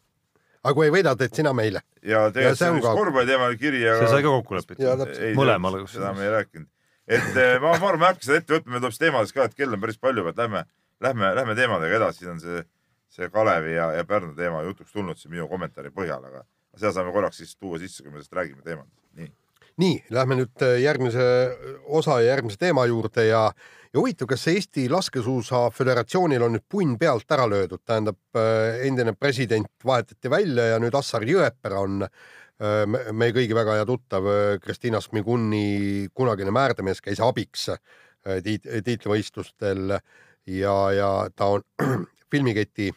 aga 0.66 0.74
kui 0.76 0.88
ei 0.88 0.94
võida, 0.94 1.14
teed 1.18 1.36
sina 1.38 1.52
meile. 1.56 1.82
ja 2.02 2.26
tegelikult 2.32 2.58
see 2.58 2.64
see 2.64 2.72
on 2.72 2.80
üks 2.80 3.00
korvpalliteemaline 3.00 3.60
kiri, 3.60 3.82
see 3.84 3.92
aga 3.96 4.08
sai 4.12 4.24
ka 4.24 4.32
kokku 4.38 4.58
lepitud 4.58 5.36
mõlemale 5.38 5.84
seda, 5.90 6.12
me 6.16 6.26
ei 6.26 6.32
rääkinud. 6.36 6.70
et 7.06 7.42
eh, 7.42 7.58
ma, 7.62 7.76
ma 7.76 7.92
arvan, 7.92 8.00
me 8.02 8.08
ei 8.08 8.14
hakka 8.14 8.28
seda 8.28 8.40
ette 8.42 8.58
võtma, 8.58 8.74
meil 8.74 8.84
tuleb 8.84 8.96
siis 8.96 9.04
teemades 9.04 9.36
ka, 9.36 9.48
et 9.48 9.58
kell 9.58 9.76
on 9.76 9.84
päris 9.84 10.00
palju, 10.02 10.26
et 10.32 10.42
lähme, 10.42 10.64
lähme, 11.04 11.34
lähme 11.40 11.58
teemadega 11.58 12.00
edasi, 12.02 12.24
siin 12.24 12.34
on 12.34 12.42
see, 12.42 12.64
see 13.12 13.30
Kalevi 13.32 13.74
ja, 13.76 13.90
ja 13.96 14.04
Pärnu 14.04 14.34
teema 14.36 14.62
jutuks 14.66 14.92
tulnud 14.92 15.18
siin 15.18 15.32
minu 15.34 15.48
kommentaari 15.48 15.92
põhjal, 15.94 16.24
aga 16.28 16.44
seda 16.76 16.92
saame 16.92 17.12
korraks 17.14 17.40
siis 17.42 17.56
tuua 17.56 17.78
sisse, 17.80 18.02
kui 18.02 18.12
me 18.12 18.18
sellest 18.20 18.36
räägime 18.36 18.62
teemadest. 18.64 19.02
nii, 19.16 19.32
nii, 19.82 19.96
lähme 20.10 20.38
nüüd 20.42 20.64
äh, 20.66 20.78
järgmise 20.82 21.26
osa 21.86 22.20
ja 22.20 22.34
järgmise 22.34 22.60
teema 22.60 22.84
juurde 22.90 23.26
ja, 23.28 23.42
ja 23.92 24.00
huvitav, 24.00 24.28
kas 24.32 24.46
Eesti 24.52 24.88
Laskesuusa 24.92 25.66
Föderatsioonil 25.72 26.44
on 26.44 26.56
nüüd 26.58 26.66
punn 26.68 26.96
pealt 27.00 27.30
ära 27.32 27.46
löödud, 27.48 27.84
tähendab 27.84 28.18
äh, 28.36 28.82
endine 28.88 29.14
president 29.16 29.70
vahetati 29.84 30.30
välja 30.32 30.72
ja 30.74 30.80
nüüd 30.82 30.96
Assar 30.98 31.24
Jõepära 31.24 31.80
on 31.86 32.02
äh, 32.04 32.82
me- 32.86 33.06
meie 33.12 33.36
kõigi 33.36 33.56
väga 33.56 33.78
hea 33.78 33.86
tuttav 33.88 34.28
äh, 34.32 34.58
Kristina 34.64 35.00
Smiguni 35.04 36.08
kunagine 36.14 36.52
määrdemees 36.52 37.00
käis 37.04 37.22
abiks 37.24 37.70
äh, 37.72 37.80
tiit-, 38.44 38.68
tiitlivõistlustel 38.84 39.96
ja, 40.46 40.76
ja 40.92 41.10
ta 41.36 41.54
on 41.56 41.64
filmiketi 42.36 42.92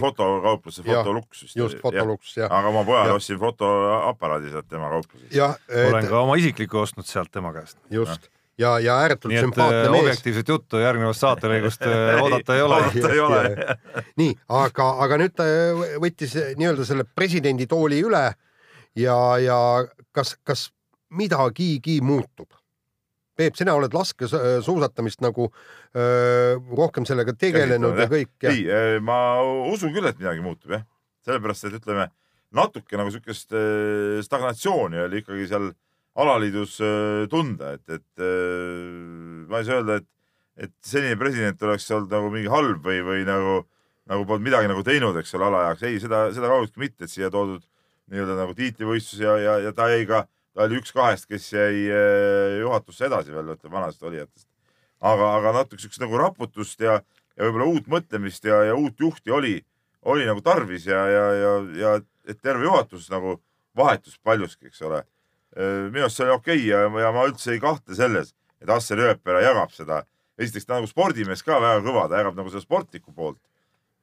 fotokaupluse 0.00 0.82
Jah, 0.84 1.02
Fotolux 1.04 1.42
vist. 1.42 1.56
just 1.56 1.80
fotoluks 1.82 2.36
ja, 2.36 2.48
aga 2.50 2.68
oma 2.68 2.84
pojale 2.84 3.10
Jah. 3.12 3.16
ostsin 3.16 3.38
fotoaparaadi 3.38 4.50
sealt 4.50 4.68
tema 4.68 4.88
kauplusest. 4.88 5.34
jah, 5.34 5.58
olen 5.88 6.08
ka 6.08 6.20
oma 6.20 6.36
isikliku 6.40 6.78
ostnud 6.78 7.06
sealt 7.06 7.30
tema 7.32 7.52
käest. 7.52 7.78
just 7.90 8.30
ja, 8.58 8.78
ja 8.78 8.96
ääretult 8.98 9.32
nii 9.32 9.40
et 9.40 9.46
sümpaatne 9.46 9.82
äh, 9.82 9.90
mees 9.90 10.04
objektiivset 10.06 10.48
juttu 10.48 10.80
järgnevast 10.82 11.24
saatelõigust 11.24 11.84
äh, 11.88 12.14
oodata 12.22 12.56
ei 12.56 12.62
ole. 12.62 12.78
oodata 12.80 13.12
ei 13.12 13.20
ole. 13.20 13.42
nii, 14.20 14.32
aga, 14.62 14.88
aga 15.06 15.20
nüüd 15.22 15.36
ta 15.36 15.48
võttis 16.02 16.36
nii-öelda 16.60 16.88
selle 16.88 17.06
presidendi 17.08 17.68
tooli 17.70 18.02
üle 18.04 18.24
ja, 18.98 19.18
ja 19.42 19.58
kas, 20.12 20.36
kas 20.44 20.68
midagigi 21.12 22.00
muutub? 22.04 22.48
Peep, 23.38 23.56
sina 23.56 23.72
oled 23.78 23.94
laskesuusatamist 23.96 25.22
nagu 25.24 25.46
öö, 25.48 26.58
rohkem 26.76 27.06
sellega 27.08 27.32
tegelenud 27.32 27.96
ja 27.96 28.04
Käsitlenud, 28.04 28.34
kõik 28.36 28.48
ja 28.48 28.80
ei, 28.92 28.98
ma 29.04 29.18
usun 29.72 29.94
küll, 29.94 30.08
et 30.10 30.18
midagi 30.20 30.44
muutub 30.44 30.74
jah, 30.76 30.84
sellepärast 31.24 31.70
et 31.70 31.78
ütleme 31.80 32.10
natuke 32.52 33.00
nagu 33.00 33.12
siukest 33.14 33.54
stagnatsiooni 34.26 35.00
oli 35.06 35.22
ikkagi 35.22 35.48
seal 35.48 35.70
alaliidus 36.20 36.76
tunda, 37.32 37.72
et, 37.78 37.88
et 37.88 38.24
ma 39.48 39.62
ei 39.62 39.68
saa 39.68 39.80
öelda, 39.80 40.00
et, 40.02 40.08
et 40.68 40.74
senine 40.84 41.16
president 41.20 41.64
oleks 41.64 41.88
olnud 41.88 42.12
nagu 42.12 42.28
mingi 42.34 42.50
halb 42.52 42.84
või, 42.84 43.00
või 43.06 43.24
nagu, 43.24 43.62
nagu 44.12 44.26
polnud 44.28 44.44
midagi 44.44 44.68
nagu 44.68 44.84
teinud, 44.84 45.16
eks 45.22 45.32
ole, 45.38 45.48
ala 45.48 45.62
jaoks, 45.70 45.86
ei 45.88 46.00
seda, 46.02 46.26
seda 46.36 46.52
kaugeltki 46.52 46.84
mitte, 46.84 47.06
et 47.06 47.14
siia 47.14 47.32
toodud 47.32 47.64
nii-öelda 48.12 48.36
nagu 48.42 48.56
tiitlivõistlus 48.58 49.22
ja, 49.24 49.38
ja, 49.40 49.56
ja 49.68 49.72
ta 49.76 49.88
jäi 49.94 50.04
ka, 50.10 50.26
ta 50.54 50.66
oli 50.66 50.78
üks 50.80 50.92
kahest, 50.94 51.28
kes 51.30 51.48
jäi 51.54 51.86
eh, 51.88 52.58
juhatusse 52.60 53.06
edasi 53.08 53.34
veel, 53.34 53.54
ütleme 53.54 53.78
vanadest 53.78 54.02
olijatest. 54.02 54.48
aga, 55.00 55.32
aga 55.36 55.52
natuke 55.56 55.82
siukest 55.82 56.02
nagu 56.02 56.18
raputust 56.20 56.80
ja, 56.80 57.00
ja 57.36 57.46
võib-olla 57.46 57.70
uut 57.72 57.88
mõtlemist 57.90 58.44
ja, 58.46 58.60
ja 58.68 58.76
uut 58.78 59.00
juhti 59.00 59.32
oli, 59.34 59.56
oli 60.02 60.26
nagu 60.28 60.44
tarvis 60.44 60.86
ja, 60.86 61.00
ja, 61.10 61.24
ja, 61.34 61.54
ja 61.80 61.94
et 62.28 62.38
terve 62.42 62.68
juhatus 62.68 63.08
nagu 63.10 63.40
vahetus 63.76 64.18
paljuski, 64.22 64.68
eks 64.68 64.82
ole. 64.86 65.02
minu 65.56 66.04
arust 66.04 66.16
see 66.16 66.26
oli 66.26 66.34
okei 66.36 66.60
okay 66.60 66.68
ja, 66.68 66.84
ja 67.02 67.10
ma 67.12 67.26
üldse 67.28 67.52
ei 67.52 67.60
kahtle 67.60 67.96
selles, 67.96 68.34
et 68.60 68.70
Asser 68.70 69.00
Jõepera 69.00 69.42
jagab 69.42 69.72
seda. 69.74 70.04
esiteks 70.38 70.66
ta 70.68 70.78
nagu 70.78 70.88
spordimees 70.88 71.42
ka 71.42 71.58
väga 71.60 71.82
kõva, 71.84 72.06
ta 72.08 72.20
jagab 72.20 72.38
nagu 72.38 72.52
seda 72.52 72.62
sportlikku 72.62 73.12
poolt. 73.12 73.40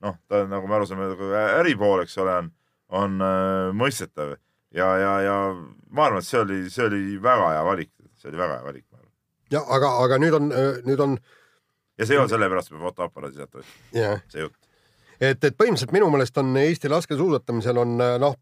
noh, 0.02 0.18
ta 0.28 0.44
on 0.44 0.52
nagu 0.52 0.68
me 0.68 0.76
aru 0.76 0.86
saame 0.90 1.10
nagu 1.14 1.32
äri 1.62 1.78
pool, 1.78 2.04
eks 2.04 2.18
ole, 2.18 2.36
on, 2.44 2.52
on 2.90 3.22
äh, 3.22 3.72
mõistetav 3.76 4.36
ja, 4.76 4.88
ja, 5.02 5.14
ja 5.26 5.36
ma 5.90 6.06
arvan, 6.06 6.24
et 6.24 6.28
see 6.28 6.40
oli, 6.42 6.62
see 6.74 6.86
oli 6.86 7.04
väga 7.22 7.52
hea 7.56 7.66
valik, 7.66 7.92
see 8.20 8.32
oli 8.32 8.42
väga 8.42 8.60
hea 8.60 8.68
valik, 8.68 8.86
ja 9.54 9.64
aga, 9.76 9.94
aga 10.06 10.20
nüüd 10.22 10.38
on, 10.38 10.52
nüüd 10.86 11.06
on 11.06 11.18
ja 12.00 12.06
see 12.06 12.16
ei 12.16 12.22
olnud 12.22 12.34
sellepärast, 12.34 12.72
et 12.72 12.78
me 12.78 12.86
fotoaparaadi 12.88 13.40
sealt 13.40 13.62
ostsime, 13.62 13.88
jah, 13.98 14.22
see 14.32 14.46
jutt. 14.46 14.60
et, 15.20 15.42
et 15.44 15.58
põhimõtteliselt 15.58 15.96
minu 15.96 16.12
meelest 16.14 16.38
on 16.42 16.54
Eesti 16.62 16.92
laskesuusatamisel 16.92 17.82
on 17.82 17.98
noh, 18.22 18.38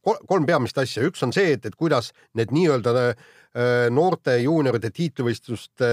kolm 0.00 0.46
peamist 0.48 0.78
asja, 0.80 1.04
üks 1.06 1.22
on 1.26 1.34
see, 1.36 1.54
et, 1.56 1.66
et 1.66 1.76
kuidas 1.76 2.12
need 2.38 2.54
nii-öelda 2.54 2.94
äh, 3.02 3.88
noorte 3.92 4.38
juunioride 4.40 4.92
tiitlivõistluste 4.96 5.90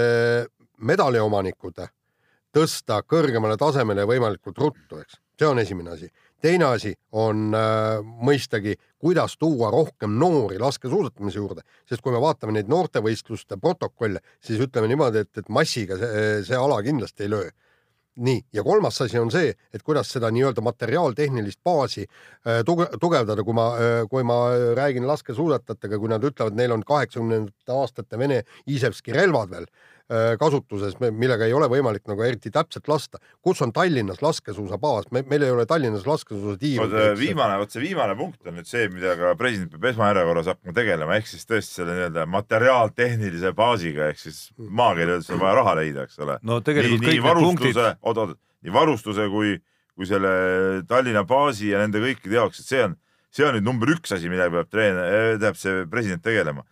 medaliomanikud 0.78 1.82
tõsta 2.54 3.02
kõrgemale 3.04 3.58
tasemele 3.60 4.06
võimalikult 4.08 4.58
ruttu, 4.62 5.02
eks, 5.02 5.18
see 5.38 5.48
on 5.48 5.60
esimene 5.60 5.92
asi. 5.94 6.08
Teine 6.42 6.68
asi 6.72 6.94
on 7.12 7.54
äh, 7.56 8.00
mõistagi, 8.24 8.76
kuidas 8.98 9.36
tuua 9.38 9.70
rohkem 9.74 10.16
noori 10.18 10.58
laskesuusatamise 10.58 11.38
juurde, 11.38 11.64
sest 11.88 12.02
kui 12.02 12.14
me 12.14 12.20
vaatame 12.22 12.56
neid 12.56 12.70
noortevõistluste 12.70 13.58
protokolle, 13.60 14.22
siis 14.44 14.60
ütleme 14.62 14.90
niimoodi, 14.90 15.24
et, 15.24 15.32
et 15.38 15.48
massiga 15.48 15.98
see, 16.00 16.28
see 16.48 16.58
ala 16.58 16.82
kindlasti 16.86 17.26
ei 17.26 17.34
löö. 17.34 17.48
Nii, 18.18 18.40
ja 18.50 18.64
kolmas 18.66 18.96
asi 19.04 19.14
on 19.20 19.28
see, 19.30 19.52
et 19.70 19.82
kuidas 19.86 20.08
seda 20.10 20.26
nii-öelda 20.34 20.62
materiaaltehnilist 20.66 21.60
baasi 21.62 22.02
äh, 22.02 22.64
tuge, 22.66 22.88
tugevdada, 22.98 23.44
kui 23.46 23.54
ma, 23.54 23.68
kui 24.10 24.26
ma 24.26 24.40
räägin 24.74 25.06
laskesuusatajatega, 25.06 26.00
kui 26.02 26.10
nad 26.10 26.26
ütlevad, 26.26 26.58
neil 26.58 26.74
on 26.74 26.82
kaheksakümnendate 26.86 27.76
aastate 27.76 28.18
Vene 28.18 28.42
Iisevski 28.66 29.14
relvad 29.14 29.54
veel 29.54 29.68
äh, 29.70 29.97
kasutuses, 30.40 30.94
millega 31.12 31.44
ei 31.44 31.52
ole 31.52 31.66
võimalik 31.68 32.06
nagu 32.08 32.22
eriti 32.24 32.48
täpselt 32.52 32.88
lasta. 32.88 33.18
kus 33.44 33.60
on 33.62 33.72
Tallinnas 33.76 34.22
laskesuusabaas, 34.24 35.10
meil 35.12 35.42
ei 35.44 35.50
ole 35.52 35.66
Tallinnas 35.68 36.06
laskesuusatiivi 36.08 36.80
vot. 36.80 37.18
viimane, 37.18 37.58
vot 37.60 37.70
see 37.74 37.82
viimane 37.82 38.16
punkt 38.16 38.46
on 38.48 38.56
nüüd 38.56 38.68
see, 38.68 38.88
millega 38.88 39.34
president 39.36 39.74
peab 39.74 39.90
esmajärjekorras 39.92 40.48
hakkama 40.54 40.76
tegelema, 40.78 41.18
ehk 41.20 41.28
siis 41.28 41.44
tõesti 41.48 41.80
selle 41.82 41.96
nii-öelda 41.98 42.24
materiaaltehnilise 42.32 43.52
baasiga 43.58 44.08
ehk 44.08 44.22
siis 44.22 44.46
maakeeli 44.56 45.18
öeldes 45.18 45.28
on 45.34 45.42
vaja 45.42 45.58
raha 45.60 45.76
leida, 45.82 46.06
eks 46.08 46.24
ole. 46.24 46.38
no 46.42 46.60
tegelikult 46.64 47.04
nii, 47.04 47.10
nii 47.12 47.20
kõik 47.20 47.28
need 47.28 47.44
punktid, 47.44 47.76
varustuse, 47.76 48.08
oot, 48.08 48.22
oot, 48.24 48.40
nii 48.64 48.74
varustuse 48.78 49.28
kui, 49.34 49.54
kui 49.92 50.08
selle 50.08 50.32
Tallinna 50.88 51.26
baasi 51.28 51.74
ja 51.74 51.84
nende 51.84 52.00
kõikide 52.02 52.40
jaoks, 52.40 52.64
et 52.64 52.72
see 52.72 52.82
on, 52.86 52.96
see 53.34 53.44
on 53.44 53.58
nüüd 53.58 53.68
number 53.68 53.92
üks 53.92 54.16
asi, 54.16 54.32
millega 54.32 54.56
peab 54.56 54.72
treener, 54.72 55.12
tähendab 55.36 55.60
see 55.60 55.84
president 55.92 56.24
tegelema. 56.24 56.64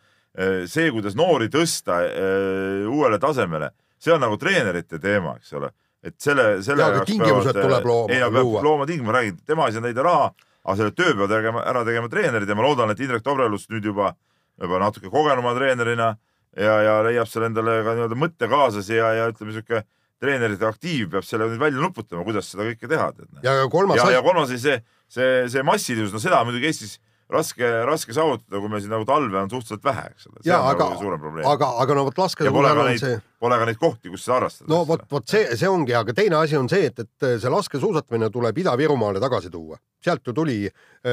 see, 0.69 0.91
kuidas 0.93 1.17
noori 1.17 1.49
tõsta 1.53 2.03
eh, 2.05 2.85
uuele 2.91 3.19
tasemele, 3.23 3.71
see 3.99 4.13
on 4.13 4.21
nagu 4.21 4.37
treenerite 4.41 5.01
teema, 5.03 5.37
eks 5.41 5.53
ole. 5.57 5.71
et 6.07 6.15
selle, 6.23 6.61
selle 6.63 6.85
Jaa, 6.85 6.93
aga 6.95 7.07
tingimused 7.09 7.57
tuleb 7.57 7.87
looma- 7.89 8.13
ei 8.15 8.21
no 8.21 8.29
peab 8.31 8.53
looma 8.63 8.87
tingimused, 8.87 9.09
ma 9.11 9.19
räägin, 9.19 9.39
tema 9.47 9.65
asi 9.67 9.81
on 9.81 9.89
leida 9.89 10.05
raha, 10.07 10.29
aga 10.67 10.77
selle 10.77 10.93
töö 10.95 11.15
peavad 11.17 11.33
tegema, 11.33 11.65
ära 11.67 11.83
tegema 11.89 12.11
treenerid 12.13 12.49
ja 12.49 12.55
ma 12.55 12.63
loodan, 12.67 12.93
et 12.93 13.01
Indrek 13.01 13.25
Tobrelus 13.27 13.67
nüüd 13.73 13.89
juba, 13.91 14.13
juba 14.61 14.79
natuke 14.83 15.11
kogenuma 15.11 15.55
treenerina 15.57 16.13
ja, 16.57 16.77
ja 16.85 16.97
leiab 17.07 17.29
seal 17.31 17.49
endale 17.49 17.81
ka 17.85 17.97
nii-öelda 17.97 18.19
mõttekaaslasi 18.23 19.01
ja, 19.01 19.11
ja 19.19 19.27
ütleme 19.33 19.57
sihuke 19.57 19.83
treenerite 20.23 20.69
aktiiv 20.69 21.11
peab 21.13 21.27
selle 21.27 21.49
nüüd 21.51 21.61
välja 21.61 21.83
nuputama, 21.83 22.25
kuidas 22.29 22.49
seda 22.53 22.69
kõike 22.71 22.89
teha. 22.93 23.11
ja 23.45 23.57
kolmas 23.73 24.01
ja, 24.01 24.09
ja 24.17 24.23
kolmas 24.25 24.53
asi 24.53 24.61
see, 24.63 24.79
see, 25.13 25.33
see 25.53 25.65
massilisus, 25.67 26.15
no 26.15 26.23
seda 26.23 26.45
muidugi 26.47 26.71
Eestis 26.71 26.97
raske, 27.33 27.69
raske 27.87 28.15
saavutada, 28.15 28.61
kui 28.61 28.71
meil 28.71 28.83
siin 28.85 28.93
nagu 28.95 29.07
talve 29.09 29.39
on 29.41 29.51
suhteliselt 29.51 29.85
vähe, 29.85 30.05
eks 30.13 30.29
ole. 30.31 30.43
see 30.43 30.51
Jaa, 30.51 30.61
on 30.63 30.69
aga- 30.75 30.89
nagu 30.91 31.01
suurem 31.01 31.21
probleem. 31.21 31.49
aga, 31.51 31.71
aga 31.83 31.97
no 31.99 32.05
vot 32.07 32.21
ja 32.21 32.29
ka 32.37 32.51
on 32.51 32.87
neid 32.87 33.03
see,, 33.03 33.19
pole 33.41 33.59
ka 33.59 33.67
neid 33.67 33.81
kohti, 33.81 34.11
kus 34.13 34.25
seda 34.25 34.37
harrastada. 34.39 34.69
no 34.71 34.85
vot, 34.87 35.03
vot 35.11 35.27
see, 35.29 35.57
see 35.59 35.69
ongi, 35.69 35.95
aga 35.99 36.15
teine 36.15 36.39
asi 36.39 36.57
on 36.57 36.69
see, 36.71 36.87
et, 36.87 37.03
et 37.03 37.29
see 37.43 37.51
laskesuusatamine 37.53 38.31
tuleb 38.31 38.63
Ida-Virumaale 38.63 39.21
tagasi 39.23 39.51
tuua. 39.51 39.79
sealt 40.07 40.23
ju 40.27 40.33
tuli, 40.33 40.71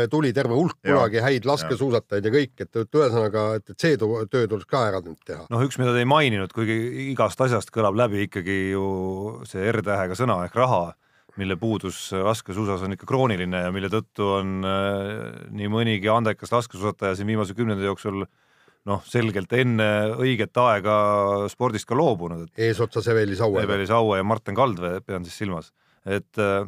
tuli 0.10 0.34
terve 0.34 0.54
hulk 0.54 0.78
Jaa. 0.84 0.94
kunagi 0.94 1.24
häid 1.26 1.46
laskesuusatajaid 1.50 2.26
ja 2.30 2.32
kõik, 2.38 2.54
et, 2.60 2.76
et 2.76 3.00
ühesõnaga, 3.02 3.46
et, 3.58 3.70
et 3.74 3.80
see 3.80 3.98
töö 3.98 4.48
tuleks 4.48 4.70
ka 4.70 4.88
ära 4.92 5.02
nüüd 5.02 5.18
teha. 5.26 5.48
noh, 5.50 5.66
üks, 5.66 5.80
mida 5.82 5.94
te 5.94 6.04
ei 6.06 6.10
maininud, 6.10 6.54
kuigi 6.54 7.10
igast 7.10 7.42
asjast 7.42 7.74
kõlab 7.74 7.98
läbi 7.98 8.28
ikkagi 8.28 8.60
ju 8.76 9.40
see 9.50 9.66
R-tähega 9.72 10.14
sõna 10.20 10.44
ehk 10.46 10.56
raha, 10.62 10.94
mille 11.40 11.58
puudus 11.58 12.12
laskesuusas 12.14 12.84
on 12.86 12.94
ikka 12.96 13.08
krooniline 13.10 13.64
ja 13.66 13.72
mille 13.74 13.90
tõttu 13.92 14.28
on 14.38 14.56
äh, 14.68 15.44
nii 15.56 15.70
mõnigi 15.72 16.12
andekas 16.12 16.54
laskesuusataja 16.54 17.18
siin 17.18 17.30
viimase 17.32 17.56
kümnendi 17.58 17.88
jooksul 17.88 18.26
noh, 18.90 19.02
selgelt 19.08 19.54
enne 19.58 19.90
õiget 20.20 20.58
aega 20.60 20.96
spordist 21.52 21.88
ka 21.90 21.98
loobunud, 21.98 22.52
eesotsas 22.60 23.08
Eveli 23.14 23.38
Sauer. 23.40 23.64
Eveli 23.66 23.88
Saue 23.90 24.20
ja 24.20 24.28
Martin 24.28 24.58
Kaldvee 24.58 25.02
pean 25.06 25.26
siis 25.28 25.40
silmas, 25.42 25.72
et 26.06 26.42
äh, 26.42 26.68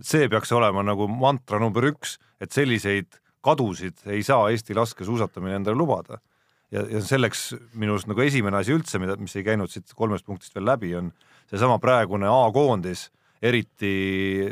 see 0.00 0.30
peaks 0.32 0.52
olema 0.56 0.84
nagu 0.86 1.08
mantra 1.10 1.60
number 1.62 1.88
üks, 1.90 2.16
et 2.40 2.54
selliseid 2.54 3.20
kadusid 3.46 4.06
ei 4.10 4.24
saa 4.26 4.48
Eesti 4.50 4.74
laskesuusatamine 4.76 5.60
endale 5.60 5.78
lubada. 5.78 6.20
ja, 6.70 6.82
ja 6.90 7.00
selleks 7.04 7.52
minu 7.78 7.94
arust 7.94 8.08
nagu 8.10 8.22
esimene 8.24 8.58
asi 8.58 8.74
üldse, 8.74 8.98
mida, 8.98 9.14
mis 9.20 9.36
ei 9.38 9.44
käinud 9.46 9.70
siit 9.70 9.92
kolmest 9.94 10.26
punktist 10.26 10.54
veel 10.56 10.66
läbi, 10.66 10.94
on 10.98 11.12
seesama 11.50 11.78
praegune 11.78 12.26
A-koondis, 12.26 13.06
eriti 13.44 13.92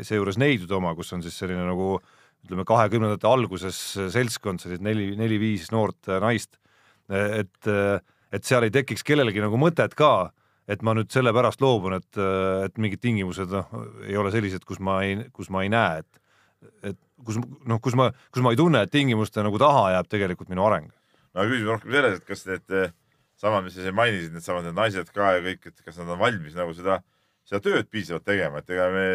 seejuures 0.05 0.37
neidude 0.41 0.75
oma, 0.77 0.93
kus 0.97 1.13
on 1.15 1.23
siis 1.25 1.37
selline 1.39 1.65
nagu 1.67 1.95
ütleme, 2.45 2.65
kahekümnendate 2.67 3.27
alguses 3.27 3.77
seltskond, 4.13 4.61
sellised 4.61 4.83
neli, 4.85 5.11
neli-viis 5.17 5.71
noort 5.73 6.11
naist, 6.21 6.59
et, 7.09 7.69
et 8.33 8.45
seal 8.45 8.67
ei 8.67 8.73
tekiks 8.73 9.05
kellelgi 9.05 9.41
nagu 9.41 9.57
mõtet 9.61 9.95
ka, 9.97 10.29
et 10.69 10.81
ma 10.85 10.95
nüüd 10.97 11.09
sellepärast 11.13 11.61
loobun, 11.61 11.97
et, 11.99 12.21
et 12.65 12.77
mingid 12.81 13.01
tingimused 13.01 13.51
noh, 13.53 13.73
ei 14.05 14.17
ole 14.17 14.33
sellised, 14.33 14.65
kus 14.65 14.81
ma 14.81 14.99
ei, 15.05 15.17
kus 15.33 15.49
ma 15.53 15.65
ei 15.65 15.71
näe, 15.73 16.03
et, 16.03 16.21
et 16.91 16.99
kus 17.25 17.39
noh, 17.41 17.81
kus 17.81 17.97
ma, 17.97 18.11
kus 18.33 18.45
ma 18.45 18.53
ei 18.53 18.59
tunne, 18.59 18.85
et 18.85 18.93
tingimuste 18.93 19.45
nagu 19.45 19.61
taha 19.61 19.89
jääb 19.97 20.09
tegelikult 20.11 20.53
minu 20.53 20.65
areng. 20.65 20.93
no 21.33 21.49
küsimus 21.49 21.75
rohkem 21.75 21.97
selles, 21.97 22.21
et 22.21 22.29
kas 22.29 22.45
need 22.49 22.77
samad, 23.41 23.65
mis 23.65 23.75
sa 23.75 23.83
siin 23.83 23.97
mainisid, 23.97 24.33
needsamad 24.33 24.65
need 24.65 24.77
naised 24.77 25.11
ka 25.13 25.35
ja 25.37 25.43
kõik, 25.45 25.69
et 25.69 25.85
kas 25.85 25.99
nad 26.01 26.13
on 26.13 26.21
valmis 26.21 26.57
nagu 26.57 26.73
seda, 26.77 27.01
seda 27.45 27.61
tööd 27.63 27.89
piisavalt 27.93 28.25
tegema, 28.25 28.61
et 28.61 28.73
ega 28.73 28.87
me 28.93 29.05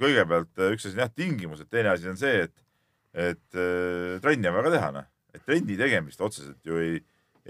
kõigepealt 0.00 0.62
eh, 0.62 0.74
üks 0.76 0.86
asi 0.86 0.96
on 0.96 1.04
jah 1.04 1.12
tingimused, 1.12 1.68
teine 1.72 1.92
asi 1.92 2.10
on 2.10 2.18
see, 2.20 2.46
et, 2.46 2.54
et 3.28 3.58
äh, 3.58 4.16
trenni 4.22 4.50
on 4.50 4.56
vaja 4.56 4.68
ka 4.68 4.74
teha, 4.76 4.90
noh. 4.94 5.08
et 5.34 5.44
trenni 5.46 5.78
tegemist 5.78 6.22
otseselt 6.22 6.60
ju 6.66 6.78
ei, 6.80 7.00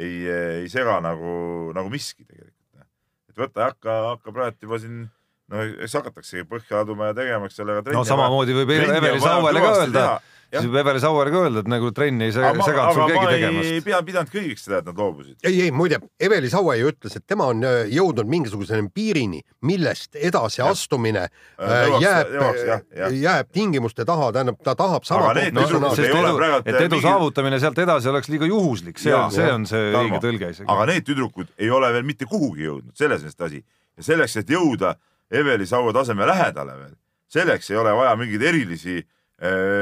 ei, 0.01 0.19
ei 0.65 0.73
sega 0.73 0.99
nagu, 1.05 1.35
nagu 1.77 1.93
miski 1.93 2.25
tegelikult. 2.25 2.87
et 3.31 3.43
võta 3.45 3.67
ja 3.67 3.73
hakka, 3.75 3.97
hakka 4.15 4.37
praegu 4.37 4.69
juba 4.69 4.81
siin, 4.83 5.05
no 5.53 5.65
eks 5.69 5.99
hakataksegi 6.01 6.49
põhja 6.49 6.81
laduma 6.81 7.13
ja 7.13 7.19
tegema, 7.21 7.51
eks 7.51 7.61
ole, 7.65 7.81
no 7.93 8.05
samamoodi 8.09 8.57
võib 8.63 8.75
Eveli 8.79 9.21
Sauele 9.21 9.65
ka 9.65 9.75
öelda. 9.83 10.07
Siis 10.51 10.67
võib 10.67 10.81
Eveli 10.83 11.01
Sauele 11.03 11.31
ka 11.31 11.43
öelda, 11.45 11.63
et 11.63 11.69
nagu 11.71 11.91
trenni 11.95 12.27
ei 12.27 12.33
sega- 12.35 12.51
seganud 12.67 12.97
sul 12.97 13.07
keegi 13.07 13.21
ma 13.25 13.31
ei 13.31 13.37
tegemast. 13.39 13.85
pea, 13.87 14.01
pidanud 14.09 14.33
kõigiks 14.33 14.65
seda, 14.67 14.79
et 14.83 14.89
nad 14.91 14.99
loobusid. 14.99 15.37
ei, 15.47 15.61
ei 15.67 15.71
muide, 15.71 16.01
Eveli 16.19 16.51
Saue 16.51 16.77
ju 16.81 16.91
ütles, 16.91 17.17
et 17.17 17.27
tema 17.27 17.47
on 17.53 17.63
äh, 17.65 17.85
jõudnud 17.95 18.27
mingisuguse 18.31 18.81
piirini, 18.95 19.43
millest 19.63 20.17
edasi 20.17 20.63
astumine 20.63 21.27
äh, 21.29 21.31
Nõuaks- 21.61 22.03
jääb 22.03 23.15
jääb 23.21 23.53
tingimuste 23.53 24.05
taha, 24.09 24.33
tähendab, 24.33 24.59
ta 24.65 24.75
tahab 24.75 25.05
sama 25.05 25.31
no 25.35 25.41
et 25.41 26.75
edu 26.75 26.97
mingi- 26.97 27.03
saavutamine 27.03 27.61
sealt 27.61 27.79
edasi 27.79 28.09
oleks 28.11 28.29
liiga 28.29 28.47
juhuslik, 28.51 28.99
see 28.99 29.15
on, 29.15 29.31
see 29.31 29.53
on 29.53 29.67
see 29.67 29.93
õige 29.93 30.21
tõlge 30.23 30.51
isegi. 30.51 30.67
aga 30.69 30.87
need 30.91 31.07
tüdrukud 31.07 31.55
ei 31.59 31.71
ole 31.71 31.93
veel 31.93 32.03
mitte 32.03 32.27
kuhugi 32.27 32.67
jõudnud, 32.67 32.95
selles 32.99 33.23
on 33.23 33.31
see 33.31 33.47
asi. 33.47 33.65
ja 33.97 34.03
selleks, 34.03 34.37
et 34.37 34.51
jõuda 34.51 34.97
Eveli 35.31 35.67
Saue 35.67 35.93
taseme 35.95 36.27
lähedale 36.27 36.75
veel, 36.75 36.95
selleks 37.31 37.71
ei 37.71 37.77
ole 37.79 37.93
vaja 37.95 38.17
mingeid 38.19 38.43
erilisi 38.43 38.99
äh, 38.99 39.05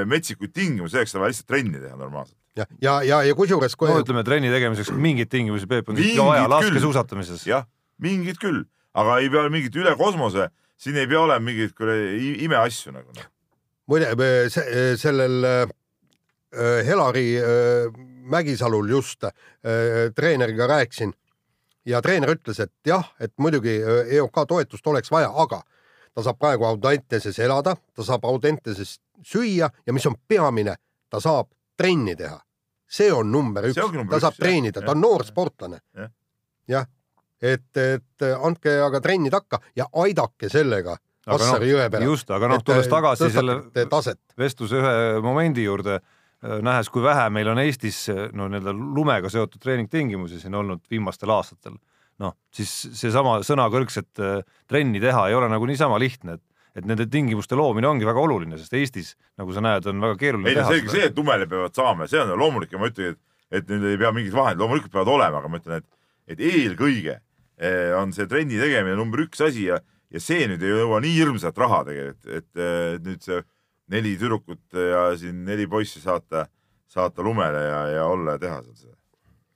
metsikuid 0.06 0.52
tingimusi, 0.54 0.92
selleks 0.94 1.16
on 1.16 1.22
vaja 1.24 1.32
lihtsalt 1.32 1.48
trenni 1.50 1.80
teha 1.82 1.96
normaalselt. 1.98 2.36
ja, 2.56 2.66
ja, 2.82 2.94
ja, 3.02 3.22
ja 3.26 3.34
kusjuures 3.34 3.74
no 3.80 3.98
ütleme 4.02 4.22
trenni 4.26 4.50
tegemiseks 4.52 4.92
mingeid 4.94 5.30
tingimusi 5.32 5.66
Peep 5.66 5.88
on 5.90 5.98
ikka 5.98 6.26
vaja 6.28 6.48
laskesuusatamises. 6.50 7.46
jah, 7.46 7.66
mingid 7.98 8.38
küll, 8.42 8.62
aga 8.94 9.18
ei 9.22 9.30
pea 9.32 9.48
mingit 9.52 9.76
üle 9.78 9.94
kosmose, 9.98 10.48
siin 10.78 10.98
ei 10.98 11.08
pea 11.10 11.20
olema 11.24 11.44
mingeid 11.44 11.74
imeasju 12.46 12.94
nagu 12.94 13.10
noh. 13.16 13.30
muide, 13.90 14.12
sellel 15.00 15.48
äh, 15.48 16.86
Helari 16.86 17.38
äh, 17.38 17.90
Mägisalul 18.28 18.90
just 18.90 19.24
äh, 19.24 19.32
treeneriga 20.14 20.66
rääkisin 20.68 21.14
ja 21.88 22.02
treener 22.04 22.34
ütles, 22.36 22.60
et 22.60 22.72
jah, 22.86 23.06
et 23.20 23.32
muidugi 23.40 23.78
EOK 24.12 24.42
toetust 24.48 24.86
oleks 24.86 25.10
vaja, 25.10 25.30
aga 25.32 25.62
ta 26.14 26.24
saab 26.26 26.38
praegu 26.38 26.66
Audenteses 26.68 27.38
elada, 27.38 27.76
ta 27.94 28.04
saab 28.04 28.26
Audenteses 28.28 28.98
süüa 29.24 29.70
ja 29.86 29.92
mis 29.92 30.06
on 30.06 30.16
peamine, 30.28 30.76
ta 31.10 31.20
saab 31.20 31.50
trenni 31.76 32.16
teha. 32.16 32.38
see 32.88 33.12
on 33.12 33.32
number 33.32 33.66
üks 33.68 33.76
ta 33.76 33.84
üks, 33.84 34.20
saab 34.20 34.32
jah. 34.32 34.38
treenida, 34.40 34.80
ta 34.80 34.94
on 34.94 35.00
noor 35.00 35.24
sportlane 35.24 35.80
Jah.. 36.68 36.86
et, 37.40 37.76
et 37.76 38.24
andke 38.42 38.80
aga 38.80 39.00
trenni 39.00 39.30
takka 39.30 39.60
ja 39.76 39.86
aidake 39.92 40.48
sellega 40.48 40.96
noh, 41.28 41.36
Assari 41.36 41.72
jõe 41.72 41.88
peale. 41.92 42.08
just, 42.08 42.30
aga 42.34 42.48
noh, 42.52 42.62
tulles 42.64 42.88
tagasi 42.90 43.30
selle 43.32 43.58
taset. 43.90 44.20
vestluse 44.38 44.80
ühe 44.80 44.94
momendi 45.24 45.66
juurde, 45.66 46.00
nähes, 46.64 46.90
kui 46.92 47.04
vähe 47.04 47.28
meil 47.34 47.50
on 47.52 47.60
Eestis 47.62 48.06
no 48.36 48.48
nii-öelda 48.48 48.74
lumega 48.74 49.30
seotud 49.32 49.60
treeningtingimusi 49.62 50.40
siin 50.42 50.54
olnud 50.58 50.84
viimastel 50.90 51.32
aastatel, 51.34 51.76
noh 52.22 52.36
siis 52.54 52.72
seesama 52.98 53.38
sõnakõlkset 53.46 54.22
äh, 54.22 54.38
trenni 54.70 55.02
teha 55.02 55.28
ei 55.28 55.36
ole 55.38 55.50
nagu 55.50 55.68
niisama 55.68 55.98
lihtne, 56.00 56.38
et 56.38 56.44
et 56.76 56.86
nende 56.88 57.06
tingimuste 57.10 57.56
loomine 57.58 57.88
ongi 57.88 58.06
väga 58.08 58.22
oluline, 58.22 58.58
sest 58.60 58.74
Eestis, 58.78 59.14
nagu 59.40 59.54
sa 59.54 59.62
näed, 59.64 59.86
on 59.90 60.02
väga 60.04 60.18
keeruline 60.20 60.52
ei 60.52 60.58
no 60.58 60.66
selge 60.68 60.92
see, 60.92 61.08
et 61.10 61.18
lumele 61.18 61.48
peavad 61.50 61.76
saama, 61.76 62.08
see 62.10 62.20
on 62.22 62.34
loomulik 62.38 62.74
ja 62.74 62.80
ma 62.80 62.90
ütlen, 62.90 63.14
et, 63.16 63.20
et 63.60 63.70
nüüd 63.72 63.86
ei 63.92 64.00
pea 64.00 64.12
mingid 64.16 64.36
vahendid, 64.36 64.62
loomulikult 64.62 64.94
peavad 64.94 65.12
olema, 65.14 65.42
aga 65.42 65.52
ma 65.52 65.62
ütlen, 65.62 65.82
et, 65.82 65.88
et 66.34 66.42
eelkõige 66.50 67.16
eh, 67.16 67.94
on 67.98 68.12
see 68.16 68.28
trenni 68.30 68.60
tegemine 68.60 68.98
number 68.98 69.24
üks 69.24 69.42
asi 69.44 69.68
ja, 69.70 69.80
ja 70.12 70.22
see 70.22 70.48
nüüd 70.50 70.64
ei 70.64 70.74
jõua 70.76 71.00
nii 71.04 71.16
hirmsat 71.16 71.58
raha 71.64 71.82
tegelikult, 71.88 72.30
et 72.42 72.62
eh, 72.66 73.00
nüüd 73.04 73.24
see 73.24 73.42
neli 73.88 74.14
tüdrukut 74.20 74.76
ja 74.76 75.08
siin 75.18 75.42
neli 75.48 75.66
poissi 75.70 76.02
saata, 76.04 76.46
saata 76.88 77.24
lumele 77.24 77.64
ja, 77.64 77.82
ja 77.96 78.06
olla 78.08 78.36
ja 78.36 78.44
teha 78.44 78.62
seal 78.66 78.78
seda. 78.84 78.97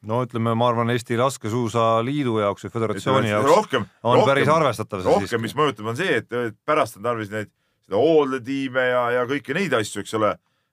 No 0.09 0.23
ütleme, 0.27 0.55
ma 0.59 0.69
arvan, 0.73 0.91
Eesti 0.95 1.19
Laskesuusaliidu 1.19 2.39
jaoks 2.43 2.67
või 2.67 2.75
föderatsiooni 2.77 3.33
jaoks 3.33 3.51
rohkem, 3.51 3.89
on 4.09 4.23
päris 4.27 4.51
arvestatav 4.51 5.05
rohkem, 5.07 5.43
mis 5.45 5.55
mõjutab, 5.59 5.91
on 5.93 5.99
see, 5.99 6.23
et 6.23 6.57
pärast 6.67 6.99
on 6.99 7.07
tarvis 7.07 7.31
neid, 7.33 7.53
seda 7.87 8.01
hooldetiime 8.01 8.87
ja, 8.89 9.05
ja 9.19 9.27
kõiki 9.31 9.57
neid 9.57 9.77
asju, 9.79 10.03
eks 10.03 10.17
ole, 10.19 10.33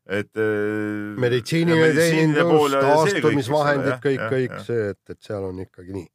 et. 0.10 0.32
meditsiiniline 1.22 1.92
teenindus, 1.98 2.78
taastumisvahendid, 2.78 3.98
kõik, 4.06 4.26
kõik 4.34 4.58
see, 4.66 4.90
et, 4.96 5.02
et 5.14 5.30
seal 5.30 5.46
on 5.52 5.62
ikkagi 5.66 5.96
nii. 5.98 6.08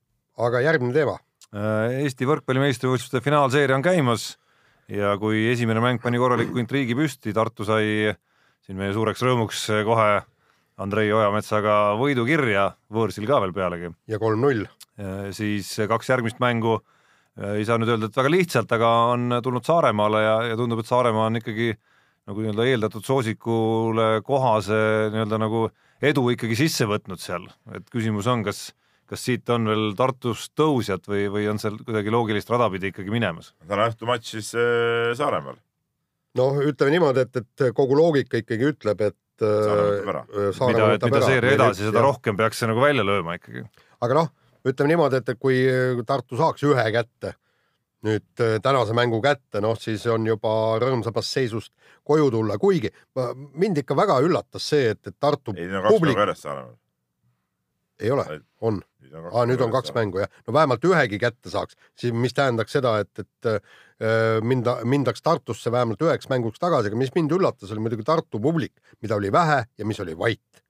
aga 0.48 0.64
järgmine 0.66 0.96
teema. 0.96 1.18
Äh, 1.54 2.00
Eesti 2.02 2.26
võrkpalli 2.26 2.64
meistrivõistluste 2.64 3.22
finaalseeria 3.22 3.78
on 3.78 3.84
käimas 3.84 4.32
ja 4.90 5.14
kui 5.22 5.46
esimene 5.52 5.80
mäng 5.80 6.02
pani 6.02 6.18
korraliku 6.18 6.58
intriigi 6.58 6.96
püsti, 6.98 7.32
Tartu 7.36 7.66
sai 7.68 8.10
siin 8.64 8.80
meie 8.80 8.94
suureks 8.96 9.22
rõõmuks 9.22 9.68
kohe 9.86 10.08
Andrei 10.82 11.12
Ojametsaga 11.14 11.94
võidu 12.00 12.24
kirja, 12.26 12.72
võõrsil 12.92 13.28
ka 13.30 13.38
veel 13.44 13.54
pealegi, 13.54 13.92
ja 14.10 14.18
kolm-null. 14.18 14.66
siis 15.34 15.70
kaks 15.90 16.10
järgmist 16.10 16.40
mängu 16.42 16.76
äh, 16.78 17.58
ei 17.60 17.64
saa 17.66 17.78
nüüd 17.78 17.94
öelda, 17.94 18.10
et 18.10 18.18
väga 18.18 18.30
lihtsalt, 18.30 18.72
aga 18.74 18.92
on 19.14 19.40
tulnud 19.42 19.66
Saaremaale 19.66 20.22
ja, 20.22 20.36
ja 20.50 20.58
tundub, 20.58 20.82
et 20.82 20.90
Saaremaa 20.90 21.30
on 21.30 21.40
ikkagi 21.42 21.72
nagu 22.24 22.40
nii-öelda 22.40 22.68
eeldatud 22.70 23.04
soosikule 23.04 24.22
kohase 24.24 24.78
nii-öelda 25.12 25.40
nagu 25.42 25.66
edu 26.04 26.28
ikkagi 26.32 26.56
sisse 26.58 26.88
võtnud 26.88 27.20
seal, 27.20 27.46
et 27.74 27.86
küsimus 27.92 28.30
on, 28.30 28.46
kas 28.46 28.70
kas 29.10 29.24
siit 29.26 29.50
on 29.52 29.68
veel 29.68 29.92
Tartust 29.98 30.52
tõusjat 30.58 31.06
või, 31.08 31.26
või 31.32 31.48
on 31.50 31.60
seal 31.60 31.76
kuidagi 31.82 32.12
loogilist 32.12 32.50
rada 32.52 32.70
pidi 32.72 32.90
ikkagi 32.92 33.12
minemas? 33.12 33.52
täna 33.68 33.88
õhtu 33.90 34.08
matš 34.08 34.36
siis 34.36 34.52
äh, 34.58 35.12
Saaremaal. 35.18 35.58
noh, 36.40 36.62
ütleme 36.64 36.96
niimoodi, 36.96 37.26
et, 37.26 37.42
et 37.42 37.66
kogu 37.76 37.98
loogika 37.98 38.40
ikkagi 38.40 38.72
ütleb, 38.72 39.04
et. 39.10 39.18
Saare 39.43 39.87
võtab 39.89 40.11
ära. 40.12 40.24
mida, 40.68 40.91
et 40.95 41.07
mida 41.09 41.22
seeria 41.24 41.55
edasi, 41.59 41.89
seda. 41.89 42.03
rohkem 42.05 42.37
peaks 42.39 42.61
see 42.62 42.70
nagu 42.70 42.82
välja 42.85 43.07
lööma 43.07 43.39
ikkagi. 43.39 43.64
aga 44.05 44.20
noh, 44.20 44.28
ütleme 44.64 44.93
niimoodi, 44.95 45.22
et, 45.22 45.32
et 45.35 45.41
kui 45.41 45.64
Tartu 46.07 46.39
saaks 46.39 46.62
ühe 46.68 46.87
kätte 46.95 47.35
nüüd 48.05 48.45
äh, 48.45 48.59
tänase 48.62 48.95
mängu 48.97 49.20
kätte, 49.24 49.62
noh 49.64 49.76
siis 49.80 50.05
on 50.12 50.26
juba 50.28 50.53
rõõmsamast 50.82 51.39
seisust 51.39 51.72
koju 52.05 52.30
tulla, 52.35 52.59
kuigi 52.61 52.93
mind 53.57 53.80
ikka 53.80 53.97
väga 53.97 54.20
üllatas 54.24 54.68
see, 54.74 54.91
et, 54.93 55.01
et 55.09 55.16
Tartu 55.20 55.57
ei, 55.57 55.70
on 55.70 55.87
kaks 55.87 56.03
mängu 56.05 56.24
järjest 56.24 56.47
Saaremaal. 56.47 56.74
Ei 58.01 58.11
ole, 58.11 58.40
on, 58.64 58.80
aa 59.30 59.45
nüüd 59.47 59.62
on 59.62 59.72
kaks. 59.74 59.92
mängu 59.95 60.22
jah, 60.22 60.30
no 60.47 60.55
vähemalt 60.57 60.84
ühegi 60.88 61.18
kätte 61.22 61.53
saaks, 61.53 61.78
siis 61.99 62.14
mis 62.16 62.34
tähendaks 62.34 62.74
seda, 62.74 62.97
et, 63.05 63.22
et 63.22 63.51
äh, 63.51 64.40
minda, 64.42 64.78
mindaks 64.88 65.22
Tartusse 65.22 65.72
vähemalt 65.72 66.03
üheks 66.03 66.28
mänguks 66.32 66.62
tagasi, 66.62 66.90
aga 66.90 66.99
mis 66.99 67.14
mind 67.14 67.34
üllatas, 67.36 67.72
oli 67.72 67.84
muidugi 67.84 68.07
Tartu 68.07 68.40
publik, 68.42 68.74
mida 69.05 69.18
oli 69.18 69.32
vähe 69.32 69.62
ja 69.78 69.88
mis 69.88 70.01
oli 70.05 70.18
vait. 70.18 70.62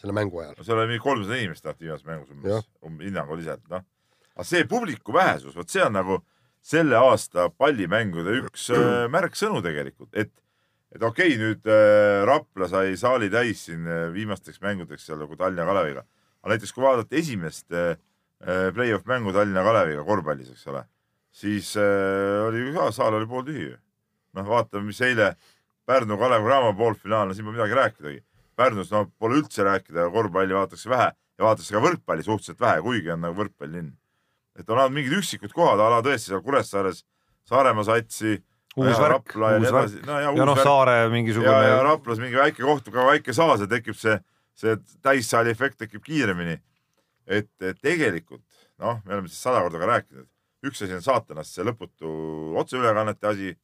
selle 0.00 0.14
mängu 0.16 0.38
ajal. 0.40 0.54
no 0.56 0.64
seal 0.64 0.78
oli 0.80 0.94
mingi 0.94 1.04
kolmsada 1.04 1.36
inimest 1.36 1.64
tahti 1.64 1.84
viimases 1.84 2.06
mängus 2.08 2.30
umbes, 2.32 2.68
um, 2.80 3.00
hinnanguliselt, 3.04 3.66
noh. 3.68 3.84
aga 4.34 4.46
see 4.48 4.64
publiku 4.64 5.12
vähesus, 5.12 5.56
vot 5.56 5.68
see 5.68 5.82
on 5.84 5.92
nagu 5.98 6.22
selle 6.64 6.96
aasta 6.96 7.50
pallimängude 7.50 8.38
üks 8.40 8.70
äh, 8.72 9.04
märksõnu 9.16 9.60
tegelikult, 9.64 10.14
et, 10.14 10.32
et 10.94 11.02
okei 11.02 11.34
okay,, 11.34 11.40
nüüd 11.40 11.68
äh, 11.68 12.22
Rapla 12.28 12.68
sai 12.72 12.96
saali 13.00 13.28
täis 13.32 13.66
siin 13.68 13.84
äh, 13.84 14.08
viimasteks 14.14 14.62
mängudeks 14.64 15.04
seal 15.08 15.20
nagu 15.20 15.36
Tallinna 15.36 15.68
Kaleviga, 15.68 16.06
aga 16.40 16.54
näiteks 16.54 16.72
kui 16.72 16.84
vaadata 16.84 17.16
esimest 17.20 17.72
äh, 17.72 17.94
äh, 18.40 18.70
play-off 18.74 19.06
mängu 19.08 19.32
Tallinna 19.36 19.64
Kaleviga 19.66 20.04
korvpallis, 20.04 20.50
eks 20.54 20.66
ole, 20.72 20.84
siis 21.30 21.74
äh, 21.76 22.40
oli 22.46 22.64
ju 22.66 22.74
ka, 22.76 22.90
saal 22.96 23.18
oli 23.18 23.28
pooltühi. 23.30 23.70
noh, 24.38 24.46
vaatame, 24.46 24.86
mis 24.86 25.00
eile 25.02 25.34
Pärnu 25.90 26.18
Kalev 26.18 26.44
Cramo 26.46 26.74
poolfinaal, 26.78 27.28
no 27.28 27.34
siin 27.34 27.48
pole 27.48 27.56
midagi 27.56 27.74
rääkidagi. 27.74 28.20
Pärnus 28.56 28.92
no 28.92 29.06
pole 29.18 29.40
üldse 29.40 29.64
rääkida, 29.66 30.04
korvpalli 30.12 30.54
vaadatakse 30.54 30.90
vähe 30.90 31.08
ja 31.10 31.46
vaadatakse 31.46 31.74
ka 31.74 31.82
võrkpalli 31.82 32.26
suhteliselt 32.26 32.60
vähe, 32.60 32.82
kuigi 32.84 33.10
on 33.14 33.24
nagu 33.24 33.38
võrkpallilinn. 33.40 33.96
et 34.60 34.68
on 34.68 34.78
olnud 34.78 34.92
mingid 34.92 35.16
üksikud 35.16 35.52
kohad, 35.56 35.80
ala 35.80 36.02
tõesti 36.04 36.30
seal 36.30 36.42
Kuressaares, 36.44 37.04
Saaremaa 37.48 37.86
satsi. 37.88 38.42
uus 38.76 38.98
värk, 39.00 39.32
uus 39.34 39.72
värk 39.72 40.06
no, 40.06 40.18
ja, 40.20 40.30
ja 40.36 40.44
noh. 40.46 40.58
Saare 40.62 40.98
ja, 40.98 41.06
ja 41.06 41.10
mingisugune, 41.10 41.70
Raplas 41.82 42.20
mingi 42.22 42.38
väike 42.38 42.62
koht, 42.62 42.90
ka 42.92 43.06
väike 43.08 43.32
saal, 43.34 43.56
see 43.58 43.70
tekib 43.70 43.96
see, 43.98 44.18
see 44.60 44.76
täissaali 45.02 45.52
efekt 45.54 45.80
tekib 45.80 46.04
kiiremini. 46.04 46.58
et 47.30 47.50
tegelikult 47.82 48.44
noh, 48.80 49.00
me 49.04 49.16
oleme 49.16 49.30
siis 49.30 49.42
sada 49.44 49.62
korda 49.64 49.80
ka 49.80 49.88
rääkinud, 49.90 50.28
üks 50.66 50.82
asi 50.84 50.96
on 50.96 51.04
saatanast 51.04 51.56
see 51.56 51.66
lõputu 51.66 52.10
otseülekannete 52.60 53.28
asi, 53.30 53.54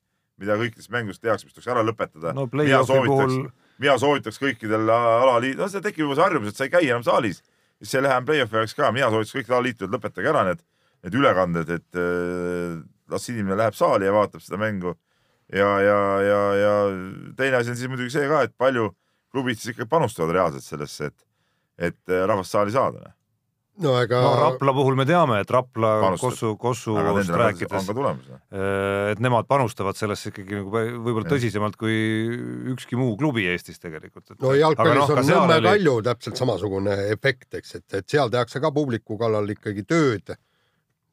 mida 0.40 0.56
kõikides 0.60 0.90
mängudes 0.92 1.20
tehakse, 1.22 1.48
mis 1.48 1.56
tuleks 1.56 1.70
ära 1.72 1.84
lõpetada. 1.84 2.34
no 2.36 2.46
play-off'i 2.52 3.00
puhul 3.06 3.38
mina 3.82 3.96
soovitaks 4.00 4.40
kõikidel 4.40 4.88
alaliit, 4.92 5.56
no 5.58 5.68
see 5.72 5.84
tekib 5.84 6.06
juba 6.06 6.16
see 6.16 6.26
harjumus, 6.26 6.52
et 6.52 6.60
sa 6.60 6.66
ei 6.66 6.72
käi 6.72 6.84
enam 6.88 7.04
saalis, 7.06 7.42
siis 7.80 7.94
see 7.94 8.04
läheb 8.04 8.28
play-off'i 8.28 8.60
ajaks 8.60 8.76
ka, 8.76 8.92
mina 8.94 9.10
soovitaks 9.12 9.38
kõikidel 9.38 9.58
alaliitudel 9.58 9.96
lõpetage 9.96 10.32
ära 10.32 10.44
need, 10.50 10.62
need 11.06 11.18
ülekanded, 11.20 11.74
et 11.78 12.00
äh, 12.00 12.78
las 13.12 13.28
inimene 13.32 13.58
läheb 13.62 13.76
saali 13.76 14.08
ja 14.08 14.14
vaatab 14.16 14.44
seda 14.44 14.60
mängu. 14.60 14.96
ja, 15.52 15.68
ja, 15.80 15.98
ja, 16.26 16.40
ja 16.58 16.70
teine 17.38 17.60
asi 17.60 17.70
on 17.70 17.76
siis 17.78 17.90
muidugi 17.90 18.10
see 18.10 18.28
ka, 18.28 18.42
et 18.48 18.56
palju 18.58 18.90
klubid 19.36 19.60
siis 19.60 19.74
ikkagi 19.76 19.88
panustavad 19.92 20.34
reaalselt 20.40 20.64
sellesse, 20.66 21.12
et, 21.12 21.28
et 21.92 22.02
äh, 22.16 22.24
rahvast 22.26 22.56
saali 22.56 22.72
saada. 22.74 23.12
no 23.84 23.92
ega 24.00 24.22
no 24.24 24.30
Rapla 24.40 24.72
puhul 24.72 24.94
me 24.96 25.04
teame, 25.04 25.36
et 25.44 25.50
Rapla 25.52 25.90
Panustab. 26.00 26.30
Kossu, 26.62 26.94
aga 26.96 27.10
Kossust 27.12 27.34
rääkides 27.42 27.90
ka, 27.90 27.94
tulemus. 27.98 28.30
et 29.12 29.20
nemad 29.20 29.44
panustavad 29.50 29.98
sellesse 29.98 30.30
ikkagi 30.32 30.62
nagu 30.62 30.72
võib-olla 30.72 31.28
tõsisemalt 31.28 31.76
kui 31.76 31.98
ükski 32.72 32.96
muu 32.96 33.18
klubi 33.20 33.44
Eestis 33.52 33.76
tegelikult. 33.82 34.32
no 34.40 34.54
jalgpallis 34.56 35.02
noh, 35.02 35.12
ka 35.12 35.20
on 35.20 35.28
Nõmme 35.28 35.60
oli- 35.60 35.68
Kalju 35.74 35.96
täpselt 36.08 36.40
samasugune 36.40 36.96
efekt, 37.12 37.52
eks, 37.60 37.74
et, 37.82 37.86
et 38.00 38.08
seal 38.08 38.32
tehakse 38.32 38.64
ka 38.64 38.72
publiku 38.72 39.18
kallal 39.20 39.52
ikkagi 39.52 39.84
tööd. 39.84 40.36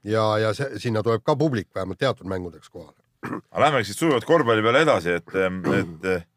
ja, 0.08 0.24
ja 0.40 0.54
see, 0.56 0.80
sinna 0.88 1.04
tuleb 1.04 1.24
ka 1.28 1.36
publik 1.36 1.68
vähemalt 1.76 2.00
teatud 2.00 2.32
mängudeks 2.32 2.72
kohale. 2.72 2.96
aga 3.28 3.66
lähmegi 3.68 3.92
siis 3.92 4.00
sujuvalt 4.00 4.26
korvpalli 4.28 4.64
peale 4.64 4.88
edasi, 4.88 5.20
et, 5.20 5.36
et 5.36 6.32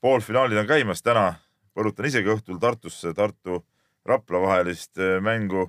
poolfinaalid 0.00 0.58
on 0.58 0.66
käimas 0.66 1.02
täna. 1.02 1.34
põrutan 1.74 2.06
isegi 2.08 2.30
õhtul 2.32 2.58
Tartusse 2.58 3.12
Tartu 3.14 3.64
Rapla 4.06 4.40
vahelist 4.40 4.98
eh, 4.98 5.20
mängu 5.22 5.68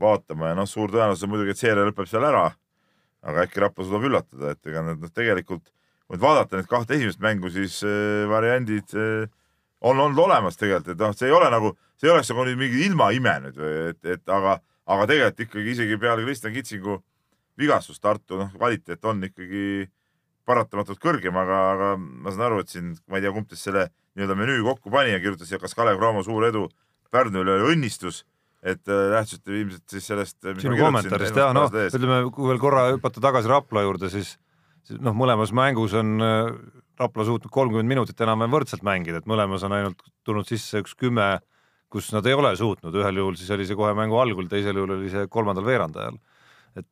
vaatama 0.00 0.50
ja 0.50 0.54
noh, 0.58 0.66
suur 0.66 0.90
tõenäosus 0.90 1.22
on 1.26 1.30
muidugi, 1.30 1.54
et 1.54 1.60
seeria 1.60 1.86
lõpeb 1.86 2.08
seal 2.10 2.24
ära. 2.26 2.50
aga 3.22 3.46
äkki 3.46 3.60
Rapla 3.60 3.84
suudab 3.84 4.04
üllatada, 4.04 4.50
et 4.52 4.66
ega 4.66 4.82
need 4.82 5.00
noh, 5.00 5.12
tegelikult 5.14 5.64
kui 6.04 6.18
nüüd 6.18 6.24
vaadata 6.24 6.58
neid 6.58 6.68
kahte 6.68 6.98
esimest 6.98 7.20
mängu, 7.20 7.50
siis 7.50 7.80
eh, 7.86 8.26
variandid 8.28 8.94
eh, 8.98 9.26
on 9.80 10.00
olnud 10.00 10.24
olemas 10.26 10.56
tegelikult, 10.60 10.94
et 10.94 11.00
noh, 11.00 11.14
see 11.16 11.28
ei 11.30 11.36
ole 11.36 11.48
nagu, 11.52 11.74
see 11.96 12.08
ei 12.08 12.14
oleks 12.14 12.30
nagu 12.32 12.44
nüüd 12.48 12.60
mingi 12.60 12.84
ilmaime 12.88 13.38
nüüd 13.46 13.58
või 13.60 13.74
et, 13.92 14.00
et 14.16 14.32
aga, 14.32 14.58
aga 14.86 15.08
tegelikult 15.10 15.46
ikkagi 15.46 15.76
isegi 15.76 16.00
peale 16.00 16.24
Kristjan 16.26 16.54
Kitsingu 16.56 16.98
vigastus 17.60 18.00
Tartu 18.00 18.40
noh, 18.40 18.52
kvaliteet 18.56 19.04
on 19.08 19.24
ikkagi 19.28 19.86
paratamatult 20.48 21.00
kõrgem, 21.02 21.36
aga, 21.40 21.58
aga 21.74 21.90
ma 21.98 22.32
saan 22.32 22.46
aru, 22.50 22.62
et 22.64 22.72
siin, 22.72 22.94
ma 23.08 23.18
ei 23.18 23.24
tea, 23.24 23.32
kumb 23.34 23.48
teist 23.50 23.68
selle 23.68 23.88
nii-öelda 24.14 24.36
menüü 24.38 24.62
kokku 24.66 24.92
pani 24.92 25.14
ja 25.14 25.20
kirjutas 25.22 25.50
kas 25.60 25.76
Kalev 25.76 25.98
Cramo 26.00 26.22
suur 26.26 26.46
edu 26.46 26.68
Pärnu 27.14 27.44
üle 27.44 27.52
oli 27.54 27.76
õnnistus, 27.76 28.24
et 28.64 28.88
äh, 28.90 29.10
lähtusite 29.12 29.54
ilmselt 29.54 29.84
siis 29.92 30.08
sellest. 30.10 30.38
sinu 30.58 30.78
kommentaarist 30.80 31.36
jah, 31.38 31.52
noh, 31.54 31.70
ütleme, 31.70 32.24
kui 32.34 32.48
veel 32.50 32.58
korra 32.62 32.88
hüpata 32.90 33.22
tagasi 33.22 33.50
Rapla 33.50 33.84
juurde, 33.84 34.10
siis 34.10 34.34
siis 34.84 35.00
noh, 35.04 35.16
mõlemas 35.16 35.52
mängus 35.56 35.94
on 35.96 36.16
äh, 36.24 36.50
Rapla 37.00 37.26
suutnud 37.26 37.50
kolmkümmend 37.54 37.90
minutit 37.90 38.20
enam-vähem 38.22 38.54
võrdselt 38.54 38.84
mängida, 38.86 39.18
et 39.20 39.30
mõlemas 39.30 39.64
on 39.66 39.74
ainult 39.74 40.02
tulnud 40.26 40.46
sisse 40.46 40.82
üks 40.82 40.94
kümme, 40.98 41.40
kus 41.90 42.10
nad 42.14 42.26
ei 42.26 42.36
ole 42.36 42.52
suutnud, 42.58 42.94
ühel 43.00 43.18
juhul 43.22 43.38
siis 43.38 43.50
oli 43.54 43.66
see 43.66 43.78
kohe 43.78 43.94
mängu 43.98 44.18
algul, 44.20 44.46
teisel 44.50 44.78
juhul 44.78 44.96
oli 44.98 45.10
see 45.12 45.26
kolmandal 45.30 45.66
veerandajal. 45.66 46.18
Et 46.78 46.86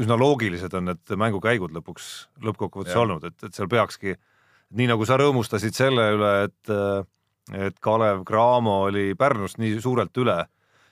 üsna 0.00 0.16
loogilised 0.18 0.72
on 0.78 0.90
need 0.90 1.12
mängukäigud 1.20 1.74
lõpuks 1.76 2.06
lõppkokkuvõttes 2.44 2.96
olnud, 2.96 3.26
et, 3.28 3.36
et 3.44 3.54
seal 3.54 3.68
peakski 3.68 4.16
nii 4.76 4.88
nagu 4.90 5.06
sa 5.06 5.18
rõõmustasid 5.20 5.76
selle 5.76 6.08
üle, 6.16 6.32
et 6.48 6.74
et 7.54 7.76
Kalev 7.78 8.24
Cramo 8.26 8.80
oli 8.88 9.12
Pärnust 9.14 9.60
nii 9.62 9.76
suurelt 9.78 10.16
üle, 10.18 10.40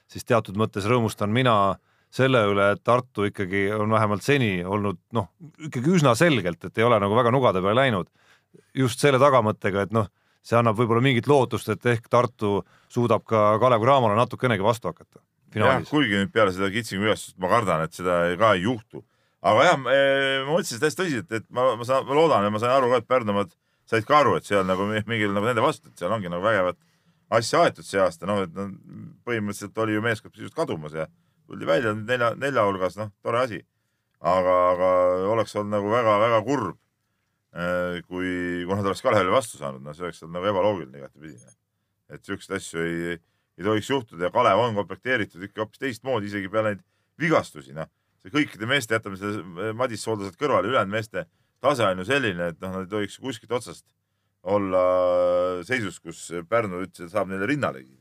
siis 0.07 0.23
teatud 0.23 0.55
mõttes 0.55 0.85
rõõmustan 0.87 1.33
mina 1.35 1.75
selle 2.15 2.45
üle, 2.47 2.69
et 2.71 2.83
Tartu 2.83 3.25
ikkagi 3.27 3.65
on 3.75 3.91
vähemalt 3.91 4.23
seni 4.23 4.61
olnud 4.63 5.01
noh, 5.17 5.33
ikkagi 5.67 5.97
üsna 5.97 6.13
selgelt, 6.15 6.63
et 6.63 6.77
ei 6.79 6.85
ole 6.87 6.99
nagu 7.03 7.17
väga 7.17 7.33
nugade 7.35 7.59
peale 7.59 7.81
läinud. 7.81 8.07
just 8.73 9.01
selle 9.03 9.19
tagamõttega, 9.19 9.81
et 9.83 9.91
noh, 9.91 10.07
see 10.39 10.55
annab 10.55 10.77
võib-olla 10.79 11.03
mingit 11.03 11.27
lootust, 11.27 11.67
et 11.69 11.85
ehk 11.91 12.07
Tartu 12.07 12.61
suudab 12.87 13.25
ka 13.27 13.57
Kalev 13.59 13.83
Cramole 13.83 14.15
natukenegi 14.15 14.63
vastu 14.63 14.87
hakata 14.87 15.19
finaalis. 15.55 15.89
kuigi 15.89 16.21
nüüd 16.21 16.31
peale 16.35 16.53
seda 16.55 16.69
Kitsingu 16.73 17.07
ülestust 17.07 17.37
ma 17.41 17.49
kardan, 17.51 17.85
et 17.87 17.93
seda 17.97 18.21
ka 18.39 18.53
ei 18.55 18.65
juhtu. 18.67 19.03
aga 19.45 19.67
jah, 19.69 19.77
ma 19.81 19.93
mõtlesin 20.51 20.81
täiesti 20.81 21.01
tõsiselt, 21.03 21.31
et 21.39 21.45
ma, 21.53 21.71
ma 21.77 21.85
saan, 21.85 22.05
ma 22.07 22.17
loodan 22.17 22.43
ja 22.47 22.49
ma 22.53 22.61
sain 22.61 22.73
aru 22.75 22.89
ka, 22.93 23.01
et 23.03 23.07
Pärnumaad 23.07 23.51
said 23.85 24.05
ka 24.07 24.19
aru, 24.23 24.35
et 24.39 24.47
seal 24.47 24.65
nagu 24.65 24.87
mi- 24.89 25.03
mingil 25.05 25.33
nagu 25.35 25.45
nende 25.45 25.61
vastu, 25.61 25.91
et 25.91 25.99
seal 26.01 26.11
ongi 26.11 26.31
nagu 26.31 26.41
vägevat 26.43 26.79
asja 27.35 27.61
aetud 27.65 27.85
see 27.85 27.99
aasta, 28.01 28.25
noh, 28.29 28.41
et 28.45 28.53
no, 28.57 28.69
põhimõtteliselt 29.25 29.77
oli 29.83 29.95
ju 29.97 30.01
meeskond 30.05 30.33
sisuliselt 30.33 30.57
kadumas 30.57 30.93
ja 30.93 31.05
tuldi 31.45 31.65
välja 31.69 31.93
nelja, 31.97 32.31
nelja 32.41 32.65
hulgas, 32.65 32.97
noh, 32.97 33.11
tore 33.25 33.43
asi. 33.43 33.61
aga, 34.25 34.53
aga 34.71 34.89
oleks 35.33 35.53
olnud 35.55 35.73
nagu 35.75 35.89
väga-väga 35.91 36.39
kurb, 36.47 36.77
kui, 38.09 38.29
kui 38.65 38.75
nad 38.75 38.85
oleks 38.87 39.03
Kalevile 39.05 39.31
vastu 39.33 39.59
saanud, 39.59 39.83
no 39.85 39.93
see 39.93 40.05
oleks 40.07 40.23
olnud 40.23 40.39
nagu 40.39 40.49
ebaloogiline 40.49 40.97
igatepidi. 41.01 41.37
et 42.09 42.25
siukseid 42.25 42.57
asju 42.57 42.81
ei, 42.81 42.97
ei 43.13 43.17
tohiks 43.63 43.89
juhtuda 43.89 44.27
ja 44.27 44.31
Kalev 44.31 44.59
on 44.59 44.75
komplekteeritud 44.75 45.43
ikka 45.47 45.63
hoopis 45.63 45.79
teistmoodi, 45.79 46.27
isegi 46.27 46.49
peale 46.51 46.73
neid 46.73 46.83
vigastusi, 47.21 47.71
noh. 47.75 47.87
see 48.25 48.33
kõikide 48.33 48.67
meeste, 48.67 48.97
jätame 48.97 49.15
selle 49.19 49.73
Madis 49.77 50.03
Sooldaselt 50.03 50.35
kõrvale, 50.39 50.67
ülejäänud 50.67 50.91
meeste 50.91 51.27
tase 51.63 51.85
on 51.87 52.01
ju 52.01 52.05
selline, 52.05 52.49
et 52.51 52.59
noh, 52.61 52.73
nad 52.75 52.87
ei 52.87 52.91
tohiks 52.91 53.19
kuskilt 53.21 53.53
otsast 53.55 53.85
olla 54.45 54.81
seisus, 55.65 55.99
kus 56.03 56.27
Pärnu 56.49 56.83
ütles, 56.85 57.07
et 57.07 57.13
saab 57.13 57.31
neile 57.31 57.47
rinnalegi. 57.49 57.95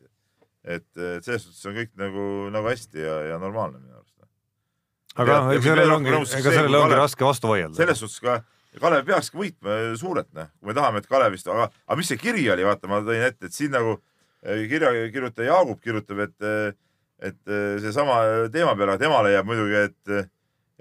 et, 0.64 0.86
et 0.96 1.24
selles 1.24 1.44
suhtes 1.44 1.66
on 1.68 1.74
kõik 1.76 1.90
nagu, 2.00 2.24
nagu 2.52 2.68
hästi 2.70 3.00
ja, 3.04 3.16
ja 3.30 3.38
normaalne 3.38 3.78
minu 3.78 3.94
arust. 3.98 4.14
aga 5.14 5.30
Ja- 5.30 5.52
ja 5.52 5.56
eks 5.58 5.64
sellele 5.64 5.94
ongi, 5.94 6.10
ega 6.10 6.50
sellele 6.50 6.78
ongi 6.78 6.98
raske 6.98 7.24
vastu 7.24 7.48
vaielda. 7.48 7.76
selles 7.76 7.98
suhtes 8.00 8.20
ka 8.20 8.42
Kalev 8.80 9.04
peakski 9.06 9.38
võitma 9.38 9.74
suurelt, 9.94 10.32
noh, 10.34 10.48
kui 10.58 10.66
me 10.66 10.74
tahame, 10.74 10.98
et 10.98 11.06
Kalevist, 11.06 11.46
aga, 11.46 11.68
aga 11.86 11.96
mis 11.96 12.08
see 12.10 12.18
kiri 12.18 12.48
oli, 12.50 12.64
vaata, 12.66 12.88
ma 12.90 12.98
tõin 13.06 13.22
ette, 13.22 13.46
et 13.46 13.54
siin 13.54 13.70
nagu 13.70 14.00
kirja 14.44 14.90
kirjutaja 15.12 15.52
Jaagup 15.52 15.80
kirjutab, 15.84 16.18
et, 16.26 16.48
et 17.24 17.38
eh, 17.48 17.76
seesama 17.82 18.18
teema 18.52 18.74
peale, 18.76 18.98
tema 19.00 19.22
leiab 19.24 19.46
muidugi, 19.48 19.78
et, 19.88 20.32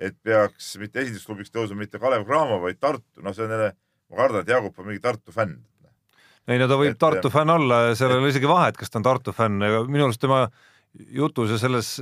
et 0.09 0.15
peaks 0.23 0.73
mitte 0.81 1.03
esindusklubiks 1.03 1.53
tõusma 1.53 1.77
mitte 1.83 1.99
Kalev 2.01 2.25
Cramo, 2.27 2.59
vaid 2.63 2.79
Tartu, 2.81 3.21
noh, 3.23 3.35
see 3.35 3.45
on 3.45 3.53
jälle, 3.55 3.69
ma 4.11 4.19
kardan, 4.23 4.43
et 4.43 4.51
Jaagup 4.51 4.79
on 4.83 4.89
mingi 4.89 5.03
Tartu 5.03 5.31
fänn. 5.35 5.59
ei 6.47 6.59
no 6.59 6.67
ta 6.67 6.75
võib 6.75 6.91
Et- 6.91 6.99
Tartu 6.99 7.29
fänn 7.31 7.49
olla 7.53 7.77
ja 7.87 7.95
seal 7.95 8.11
ei 8.11 8.19
ole 8.19 8.33
isegi 8.33 8.49
vahet, 8.49 8.75
kas 8.77 8.89
ta 8.91 8.99
on 8.99 9.05
Tartu 9.07 9.31
fänn, 9.31 9.61
ega 9.63 9.83
minu 9.87 10.09
arust 10.09 10.19
tema 10.21 10.41
jutus 11.15 11.53
ja 11.55 11.57
selles 11.61 11.93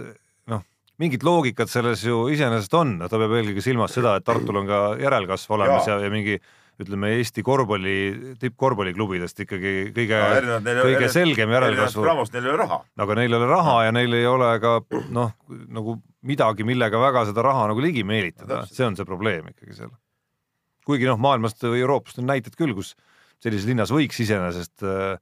noh, 0.49 0.64
mingit 0.97 1.22
loogikat 1.24 1.70
selles 1.70 2.01
ju 2.03 2.24
iseenesest 2.34 2.74
on, 2.74 2.95
ta 3.05 3.20
peab 3.22 3.36
eelkõige 3.38 3.62
silmas 3.62 3.93
seda, 3.93 4.16
et 4.18 4.26
Tartul 4.26 4.57
on 4.64 4.68
ka 4.68 4.82
järelkasv 4.99 5.53
olemas 5.59 5.86
ja, 5.86 5.99
Jaa. 5.99 6.07
ja 6.07 6.09
mingi 6.14 6.39
ütleme 6.84 7.14
Eesti 7.18 7.44
korvpalli, 7.46 7.96
tippkorvpalliklubidest 8.42 9.44
ikkagi 9.46 9.74
kõige, 9.96 10.20
kõige 10.60 10.82
kõige 10.82 11.10
selgem 11.14 11.54
järelkasvu, 11.56 12.06
neil 12.06 12.46
ei 12.46 12.54
ole 12.54 12.60
raha. 12.64 12.82
aga 13.06 13.18
neil 13.22 13.34
ei 13.34 13.40
ole 13.40 13.50
raha 13.52 13.78
ja 13.88 13.96
neil 13.96 14.18
ei 14.18 14.28
ole 14.30 14.52
ka 14.64 14.76
noh, 15.14 15.34
nagu 15.72 15.98
midagi, 16.28 16.68
millega 16.68 17.02
väga 17.02 17.26
seda 17.32 17.46
raha 17.46 17.68
nagu 17.72 17.84
ligi 17.84 18.06
meelitada 18.08 18.62
No, 18.62 18.70
see 18.70 18.86
on 18.88 18.98
see 19.00 19.08
probleem 19.08 19.52
ikkagi 19.54 19.78
seal. 19.78 19.92
kuigi 20.88 21.10
noh, 21.10 21.20
maailmast 21.22 21.62
või 21.66 21.84
Euroopast 21.84 22.22
on 22.22 22.30
näited 22.30 22.58
küll, 22.60 22.76
kus 22.78 22.96
sellises 23.42 23.70
linnas 23.70 23.94
võiks 23.94 24.20
iseenesest 24.22 24.86
äh, 24.86 25.18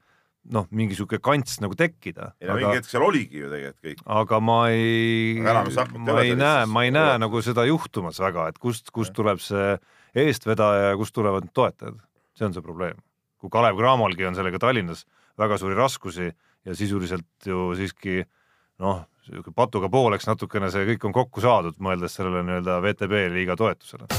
noh, 0.56 0.68
mingi 0.76 0.98
sihuke 0.98 1.20
kants 1.24 1.60
nagu 1.64 1.76
tekkida, 1.78 2.34
ei 2.42 2.50
no 2.50 2.58
mingi 2.58 2.80
hetk 2.80 2.90
seal 2.90 3.06
oligi 3.06 3.42
ju 3.42 3.52
tegelikult 3.52 3.86
kõik. 3.86 4.04
aga 4.20 4.40
ma 4.44 4.60
ei 4.72 5.40
ma 5.44 6.20
ei 6.24 6.36
näe, 6.38 6.66
ma 6.72 6.86
ei 6.88 6.94
näe 6.96 7.18
nagu 7.22 7.42
seda 7.46 7.66
juhtumas 7.70 8.20
väga, 8.24 8.50
et 8.54 8.60
kust, 8.62 8.92
kust 8.96 9.14
tuleb 9.18 9.42
see 9.44 9.76
eestvedaja 10.16 10.90
ja 10.92 10.98
kust 10.98 11.14
tulevad 11.16 11.50
toetajad, 11.54 12.00
see 12.38 12.48
on 12.48 12.56
see 12.56 12.66
probleem. 12.66 12.98
kui 13.40 13.50
Kalev 13.50 13.78
Cramolgi 13.78 14.26
on 14.28 14.36
sellega 14.36 14.60
Tallinnas 14.60 15.06
väga 15.40 15.58
suuri 15.58 15.76
raskusi 15.76 16.32
ja 16.66 16.76
sisuliselt 16.76 17.46
ju 17.46 17.70
siiski 17.76 18.24
noh, 18.84 19.06
sihuke 19.24 19.54
patuga 19.56 19.90
pooleks 19.90 20.28
natukene 20.28 20.72
see 20.72 20.88
kõik 20.92 21.06
on 21.08 21.16
kokku 21.16 21.44
saadud, 21.44 21.78
mõeldes 21.80 22.18
sellele 22.18 22.44
nii-öelda 22.48 22.82
VTB 22.84 23.24
liiga 23.36 23.56
toetusele. 23.60 24.10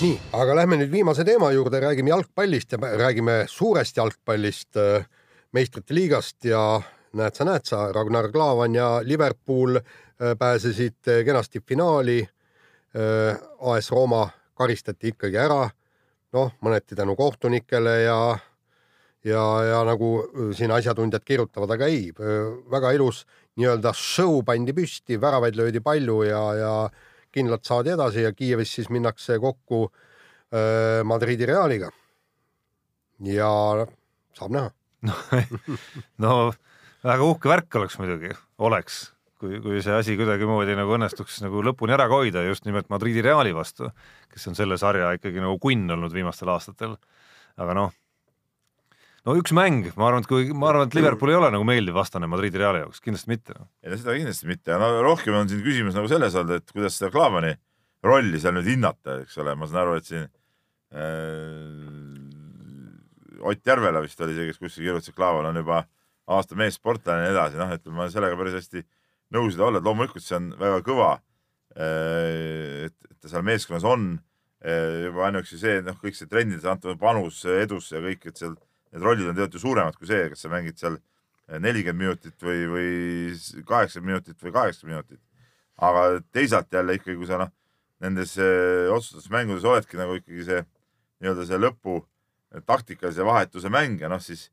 nii, 0.00 0.16
aga 0.36 0.56
lähme 0.56 0.78
nüüd 0.80 0.92
viimase 0.92 1.24
teema 1.28 1.50
juurde, 1.52 1.80
räägime 1.82 2.12
jalgpallist 2.12 2.72
ja 2.72 2.78
räägime 2.80 3.44
suurest 3.48 3.96
jalgpallist, 3.96 4.76
äh, 4.80 5.06
meistrite 5.52 5.94
liigast 5.96 6.44
ja 6.48 6.80
näed 7.16 7.36
sa, 7.36 7.46
näed 7.48 7.66
sa, 7.68 7.86
Ragnar 7.92 8.30
Klavan 8.32 8.74
ja 8.74 9.00
Liverpool 9.04 9.76
äh, 9.80 10.36
pääsesid 10.38 11.08
äh, 11.08 11.24
kenasti 11.24 11.60
finaali. 11.66 12.22
AS 12.94 13.90
Rooma 13.94 14.24
karistati 14.58 15.12
ikkagi 15.12 15.38
ära, 15.38 15.62
noh, 16.34 16.48
mõneti 16.64 16.96
tänu 16.98 17.14
kohtunikele 17.18 17.92
ja 18.02 18.16
ja, 19.24 19.44
ja 19.64 19.82
nagu 19.84 20.10
siin 20.56 20.72
asjatundjad 20.74 21.24
kirjutavad, 21.26 21.74
aga 21.76 21.88
ei, 21.90 22.08
väga 22.72 22.92
ilus 22.96 23.24
nii-öelda 23.60 23.92
show 23.96 24.40
pandi 24.46 24.74
püsti, 24.76 25.18
väravaid 25.20 25.58
löödi 25.58 25.82
palju 25.84 26.22
ja, 26.28 26.42
ja 26.56 26.74
kindlalt 27.34 27.68
saadi 27.68 27.94
edasi 27.94 28.24
ja 28.24 28.32
Kiievis 28.34 28.72
siis 28.78 28.90
minnakse 28.90 29.38
kokku 29.42 29.86
äh, 29.86 31.02
Madridi 31.04 31.46
Realiga. 31.46 31.90
ja 33.20 33.50
saab 34.38 34.54
näha. 34.56 34.70
no 36.24 36.52
väga 37.04 37.24
uhke 37.24 37.48
värk 37.48 37.80
oleks 37.80 37.98
muidugi, 38.00 38.32
oleks, 38.60 39.02
kui, 39.40 39.60
kui 39.64 39.80
see 39.84 39.94
asi 39.96 40.16
kuidagimoodi 40.18 40.76
nagu 40.78 40.94
õnnestuks 40.96 41.40
nagu 41.44 41.62
lõpuni 41.64 41.96
ära 41.96 42.06
ka 42.10 42.20
hoida 42.20 42.44
just 42.46 42.66
nimelt 42.68 42.90
Madridi 42.92 43.24
Reali 43.24 43.54
vastu, 43.56 43.88
kes 44.32 44.46
on 44.50 44.58
selle 44.58 44.78
sarja 44.80 45.14
ikkagi 45.16 45.42
nagu 45.42 45.56
kunn 45.62 45.90
olnud 45.96 46.12
viimastel 46.14 46.52
aastatel. 46.52 46.96
aga 47.60 47.76
noh, 47.76 47.94
no 49.26 49.36
üks 49.40 49.52
mäng, 49.56 49.90
ma 49.96 50.08
arvan, 50.08 50.24
et 50.24 50.30
kui, 50.30 50.50
ma 50.56 50.70
arvan, 50.70 50.88
et 50.88 50.96
Liverpool 50.96 51.32
ei 51.32 51.40
ole 51.40 51.50
nagu 51.54 51.66
meeldiv 51.68 51.96
vastane 51.96 52.28
Madridi 52.30 52.60
Reali 52.60 52.84
jaoks, 52.84 53.02
kindlasti 53.04 53.32
mitte. 53.32 53.56
ei 53.84 53.92
no 53.92 54.00
seda 54.00 54.16
kindlasti 54.18 54.50
mitte, 54.50 54.76
no 54.80 54.92
rohkem 55.06 55.36
on 55.40 55.50
siin 55.50 55.64
küsimus 55.64 55.96
nagu 55.96 56.10
selles 56.12 56.36
olnud, 56.38 56.60
et 56.60 56.74
kuidas 56.74 56.98
seda 57.00 57.12
Klaavani 57.14 57.54
rolli 58.04 58.40
seal 58.40 58.56
nüüd 58.56 58.68
hinnata, 58.70 59.20
eks 59.24 59.40
ole, 59.42 59.56
ma 59.58 59.68
saan 59.68 59.82
aru, 59.84 59.98
et 60.00 60.08
siin 60.08 60.28
äh, 60.96 62.28
Ott 63.40 63.64
Järvela 63.64 64.02
vist 64.04 64.20
oli 64.20 64.34
see, 64.36 64.50
kes 64.50 64.60
kuskil 64.60 64.84
kirjutas, 64.84 65.08
et 65.08 65.16
Klaavan 65.16 65.48
on 65.48 65.56
juba 65.62 65.82
aasta 66.30 66.56
meessportlane 66.58 67.24
ja 67.24 67.28
nii 67.28 67.36
edasi, 67.36 67.60
noh, 67.60 67.70
et 67.72 67.86
ma 67.94 68.08
sellega 68.12 68.36
päris 68.38 68.58
hästi 68.58 68.84
nõus 69.34 69.56
ei 69.56 69.64
ole, 69.64 69.80
et 69.80 69.86
loomulikult 69.86 70.24
see 70.24 70.38
on 70.38 70.50
väga 70.58 70.80
kõva. 70.86 71.10
et, 71.70 72.96
et 73.10 73.18
ta 73.22 73.30
seal 73.30 73.44
meeskonnas 73.46 73.86
on 73.86 74.08
juba 74.60 75.28
ainuüksi 75.28 75.58
see, 75.60 75.76
noh, 75.86 75.94
kõik 76.02 76.18
see 76.18 76.28
trennides 76.28 76.66
antav 76.68 76.98
panus 77.00 77.44
edusse 77.46 77.96
ja 77.96 78.02
kõik, 78.02 78.26
et 78.26 78.40
seal 78.42 78.56
need 78.90 79.06
rollid 79.06 79.28
on 79.28 79.36
tegelikult 79.36 79.56
ju 79.56 79.62
suuremad 79.62 79.96
kui 79.96 80.10
see, 80.10 80.26
kas 80.32 80.42
sa 80.42 80.50
mängid 80.50 80.80
seal 80.80 80.98
nelikümmend 81.62 82.02
minutit 82.02 82.42
või, 82.42 82.66
või 82.70 83.64
kaheksakümmend 83.66 84.10
minutit 84.10 84.42
või 84.42 84.54
kaheksakümmend 84.58 84.96
minutit. 84.98 85.22
aga 85.78 86.02
teisalt 86.34 86.72
jälle 86.72 86.98
ikkagi, 86.98 87.16
kui 87.16 87.30
sa 87.30 87.38
noh, 87.40 87.54
nendes 88.02 88.34
otsustatud 88.90 89.32
mängudes 89.32 89.64
oledki 89.64 89.96
nagu 89.96 90.18
ikkagi 90.18 90.44
see 90.50 90.64
nii-öelda 91.22 91.46
see 91.46 91.60
lõpu 91.62 92.00
taktikalise 92.66 93.24
vahetuse 93.24 93.70
mäng 93.70 94.02
ja 94.02 94.10
noh, 94.10 94.20
siis 94.20 94.50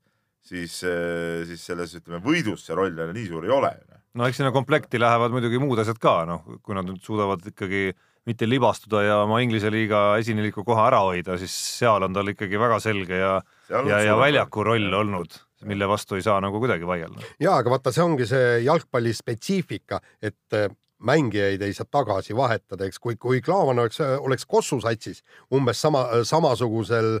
siis, 0.48 0.82
eh, 0.84 1.44
siis 1.48 1.64
selles 1.64 1.94
ütleme 1.98 2.20
võidus 2.24 2.64
see 2.64 2.76
roll 2.76 2.94
jälle 2.96 3.14
nii 3.16 3.28
suur 3.28 3.46
ei 3.46 3.54
ole. 3.54 3.72
No 4.18 4.26
eks 4.28 4.40
sinna 4.40 4.52
komplekti 4.54 5.00
lähevad 5.00 5.34
muidugi 5.34 5.60
muud 5.62 5.80
asjad 5.82 5.98
ka, 6.02 6.20
noh, 6.28 6.44
kui 6.64 6.76
nad 6.76 6.86
nüüd 6.88 7.02
suudavad 7.04 7.44
ikkagi 7.50 7.90
mitte 8.28 8.48
libastuda 8.48 9.02
ja 9.06 9.18
oma 9.24 9.40
Inglise 9.40 9.70
liiga 9.72 10.02
esineliku 10.20 10.64
koha 10.66 10.88
ära 10.90 11.00
hoida, 11.06 11.38
siis 11.40 11.54
seal 11.78 12.04
on 12.04 12.16
tal 12.16 12.28
ikkagi 12.34 12.60
väga 12.60 12.80
selge 12.84 13.20
ja, 13.22 13.36
ja, 13.70 14.02
ja 14.04 14.16
väljaku 14.20 14.66
roll 14.66 14.98
olnud, 15.00 15.38
mille 15.68 15.88
vastu 15.88 16.18
ei 16.18 16.26
saa 16.26 16.40
nagu 16.44 16.60
kuidagi 16.60 16.86
vaielda. 16.88 17.24
ja 17.40 17.56
aga 17.62 17.72
vaata, 17.72 17.94
see 17.94 18.04
ongi 18.04 18.28
see 18.28 18.58
jalgpalli 18.66 19.14
spetsiifika, 19.16 20.02
et 20.20 20.58
eh, 20.58 20.68
mängijaid 21.08 21.62
ei 21.62 21.76
saa 21.76 21.88
tagasi 21.88 22.36
vahetada, 22.36 22.88
eks 22.88 23.00
kui, 23.00 23.16
kui 23.16 23.40
Klaavan 23.44 23.84
oleks, 23.84 24.02
oleks 24.02 24.46
Kossu 24.50 24.80
satsis 24.82 25.22
umbes 25.54 25.80
sama, 25.80 26.04
samasugusel 26.26 27.16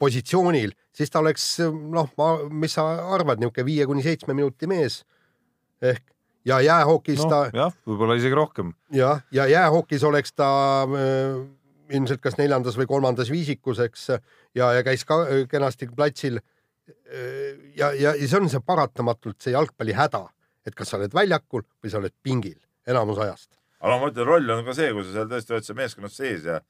positsioonil, 0.00 0.74
siis 0.96 1.12
ta 1.12 1.22
oleks 1.22 1.46
noh, 1.70 2.10
ma, 2.18 2.32
mis 2.50 2.74
sa 2.76 2.88
arvad, 3.14 3.40
niisugune 3.40 3.68
viie 3.68 3.86
kuni 3.86 4.04
seitsme 4.04 4.34
minuti 4.34 4.68
mees. 4.70 5.04
Ehk 5.80 6.02
ja 6.44 6.60
jäähokis 6.60 7.22
no, 7.24 7.30
ta. 7.30 7.40
jah, 7.54 7.74
võib-olla 7.86 8.16
isegi 8.18 8.36
rohkem. 8.36 8.72
jah, 8.94 9.22
ja 9.34 9.46
jäähokis 9.50 10.04
oleks 10.04 10.32
ta 10.32 10.48
äh, 10.84 11.40
ilmselt 11.96 12.22
kas 12.24 12.38
neljandas 12.38 12.78
või 12.78 12.88
kolmandas 12.90 13.30
viisikus, 13.32 13.82
eks 13.84 14.08
ja, 14.10 14.72
ja 14.72 14.82
käis 14.86 15.04
ka 15.08 15.22
äh, 15.26 15.44
kenasti 15.50 15.90
platsil. 15.94 16.40
Äh, 16.40 17.72
ja, 17.76 17.92
ja, 17.92 18.14
ja 18.14 18.26
see 18.26 18.40
on 18.40 18.50
see 18.50 18.62
paratamatult 18.64 19.40
see 19.42 19.54
jalgpalli 19.54 19.96
häda, 19.96 20.26
et 20.66 20.76
kas 20.76 20.92
sa 20.92 21.00
oled 21.00 21.14
väljakul 21.14 21.64
või 21.82 21.92
sa 21.92 22.00
oled 22.00 22.16
pingil 22.22 22.58
enamus 22.88 23.20
ajast. 23.20 23.54
aga 23.80 23.96
ma 23.96 24.10
ütlen, 24.10 24.28
roll 24.28 24.52
on 24.56 24.64
ka 24.64 24.76
see, 24.76 24.92
kui 24.92 25.06
sa 25.06 25.20
seal 25.20 25.30
tõesti 25.30 25.56
oled 25.56 25.66
seal 25.66 25.80
meeskonnas 25.82 26.16
sees 26.16 26.44
ja 26.48 26.60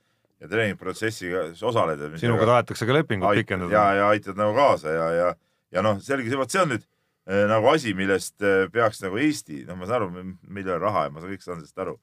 ja 0.41 0.49
treeningprotsessiga 0.49 1.51
osaleda. 1.68 2.09
sinuga 2.16 2.47
tahetakse 2.49 2.87
ka 2.89 2.95
lepingut 2.97 3.37
pikendada. 3.43 3.73
ja, 3.75 3.83
ja 3.95 4.07
aitad 4.14 4.39
nagu 4.41 4.55
kaasa 4.57 4.95
ja, 4.95 5.09
ja, 5.12 5.35
ja 5.77 5.83
noh, 5.85 6.01
selge 6.01 6.31
see, 6.31 6.39
vot 6.41 6.53
see 6.53 6.62
on 6.62 6.73
nüüd 6.73 6.81
äh, 6.81 7.00
nagu 7.51 7.68
asi, 7.72 7.93
millest 7.97 8.43
äh, 8.43 8.64
peaks 8.72 9.03
nagu 9.05 9.20
Eesti, 9.20 9.64
noh, 9.68 9.78
ma 9.78 9.89
saan 9.89 10.07
aru, 10.07 10.24
meil 10.49 10.64
ei 10.64 10.72
ole 10.72 10.81
raha 10.83 11.07
ja 11.07 11.12
ma 11.14 11.22
kõik 11.24 11.45
saan 11.45 11.61
sellest 11.61 11.85
aru, 11.85 11.97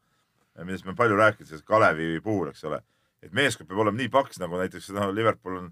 millest 0.64 0.88
me 0.88 0.96
palju 0.98 1.18
rääkinud, 1.20 1.50
sellest 1.50 1.68
Kalevi 1.68 2.22
puhul, 2.26 2.52
eks 2.54 2.64
ole, 2.70 2.82
et 3.26 3.34
meeskond 3.36 3.70
peab 3.70 3.84
olema 3.84 4.00
nii 4.00 4.12
paks, 4.14 4.42
nagu 4.42 4.60
näiteks 4.62 4.92
noh, 4.96 5.12
Liverpool 5.14 5.60
on 5.62 5.72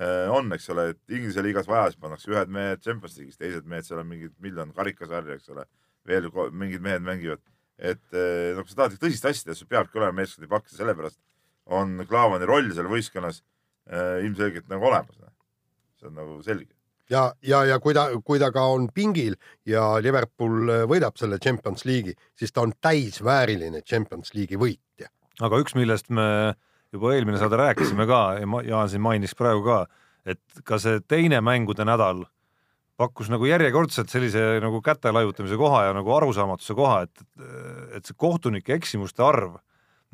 äh,, 0.00 0.26
on, 0.32 0.50
eks 0.56 0.70
ole, 0.74 0.90
et 0.94 1.18
Inglise 1.18 1.44
liigas 1.44 1.68
vajas 1.70 1.98
pannakse 2.00 2.32
ühed 2.32 2.52
mehed 2.52 2.82
Champions 2.84 3.18
League'is, 3.20 3.38
teised 3.40 3.68
mehed, 3.68 3.86
seal 3.88 4.02
on 4.02 4.10
mingid 4.10 4.34
miljon 4.42 4.72
karikasarja, 4.76 5.38
eks 5.38 5.54
ole, 5.54 5.66
veel 6.06 6.28
mingid 6.52 6.84
mehed 6.84 7.04
mängivad, 7.06 7.44
et 7.76 8.04
noh, 8.12 8.62
kui 8.64 8.72
sa 8.72 8.82
tahad 8.82 9.00
tõsist 9.00 9.28
asja 9.28 9.50
teha, 9.50 9.58
sul 9.58 9.70
peabki 9.70 10.00
olema 10.00 10.22
meeskondi 10.22 10.50
paks 10.50 10.74
ja 10.74 10.82
sellepärast 10.82 11.20
on 11.66 12.00
Klaavani 12.08 12.46
roll 12.48 12.70
seal 12.74 12.88
võistkonnas 12.90 13.42
äh, 13.90 14.22
ilmselgelt 14.24 14.68
nagu 14.70 14.86
olemas. 14.86 15.18
Noh. 15.20 15.32
see 15.98 16.10
on 16.10 16.18
nagu 16.18 16.38
selge. 16.46 16.75
Ja, 17.10 17.26
ja, 17.42 17.64
ja 17.64 17.78
kui 17.82 17.94
ta, 17.96 18.08
kui 18.24 18.40
ta 18.42 18.50
ka 18.54 18.66
on 18.74 18.88
pingil 18.94 19.36
ja 19.68 19.96
Liverpool 20.02 20.70
äh, 20.72 20.84
võidab 20.90 21.18
selle 21.20 21.38
Champions 21.42 21.86
League'i, 21.88 22.16
siis 22.38 22.52
ta 22.52 22.64
on 22.66 22.74
täisvääriline 22.82 23.82
Champions 23.82 24.34
League'i 24.34 24.60
võitja. 24.60 25.10
aga 25.40 25.60
üks, 25.62 25.76
millest 25.78 26.10
me 26.10 26.56
juba 26.94 27.14
eelmine 27.14 27.38
saade 27.40 27.58
rääkisime 27.60 28.06
ka 28.08 28.22
ja 28.40 28.62
Jaan 28.70 28.90
siin 28.90 29.04
mainis 29.04 29.36
praegu 29.36 29.64
ka, 29.66 29.84
et 30.26 30.64
ka 30.64 30.80
see 30.82 31.02
teine 31.08 31.42
mängude 31.44 31.84
nädal 31.86 32.24
pakkus 32.96 33.28
nagu 33.28 33.44
järjekordselt 33.44 34.08
sellise 34.08 34.56
nagu 34.64 34.80
käte 34.84 35.12
laiutamise 35.12 35.58
koha 35.60 35.84
ja 35.90 35.96
nagu 35.96 36.14
arusaamatuse 36.16 36.74
koha, 36.74 37.02
et, 37.04 37.24
et 37.98 38.08
see 38.08 38.16
kohtunike 38.16 38.72
eksimuste 38.78 39.24
arv 39.24 39.58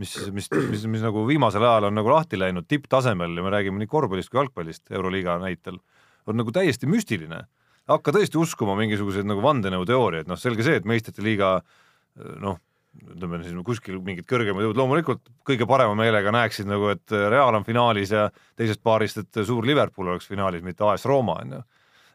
mis, 0.02 0.14
mis, 0.32 0.48
mis, 0.70 0.86
mis 0.90 1.04
nagu 1.04 1.24
viimasel 1.28 1.64
ajal 1.66 1.88
on 1.90 1.96
nagu 1.98 2.12
lahti 2.12 2.40
läinud 2.40 2.66
tipptasemel 2.68 3.36
ja 3.38 3.44
me 3.44 3.52
räägime 3.54 3.82
nii 3.82 3.90
korvpallist 3.90 4.32
kui 4.32 4.40
jalgpallist 4.40 4.90
Euroliiga 4.94 5.38
näitel, 5.42 5.78
on 6.26 6.38
nagu 6.38 6.54
täiesti 6.54 6.88
müstiline. 6.90 7.44
hakka 7.90 8.12
tõesti 8.14 8.38
uskuma 8.38 8.76
mingisuguseid 8.78 9.26
nagu 9.26 9.42
vandenõuteooriaid, 9.42 10.28
noh, 10.30 10.38
selge 10.38 10.62
see, 10.62 10.76
et 10.78 10.84
meistrite 10.86 11.22
liiga 11.22 11.56
noh, 12.40 12.60
ütleme 13.02 13.40
siis 13.42 13.56
kuskil 13.66 13.98
mingid 14.04 14.28
kõrgemad 14.30 14.62
jõud. 14.62 14.78
Loomulikult 14.78 15.24
kõige 15.48 15.66
parema 15.66 15.96
meelega 15.98 16.30
näeksid 16.34 16.68
nagu, 16.70 16.92
et 16.92 17.10
Real 17.10 17.58
on 17.58 17.66
finaalis 17.66 18.12
ja 18.14 18.28
teisest 18.56 18.82
paarist, 18.84 19.18
et 19.18 19.42
suur 19.48 19.66
Liverpool 19.66 20.12
oleks 20.12 20.28
finaalis, 20.30 20.62
mitte 20.62 20.86
AS 20.86 21.08
Rooma 21.08 21.40
onju 21.42 21.62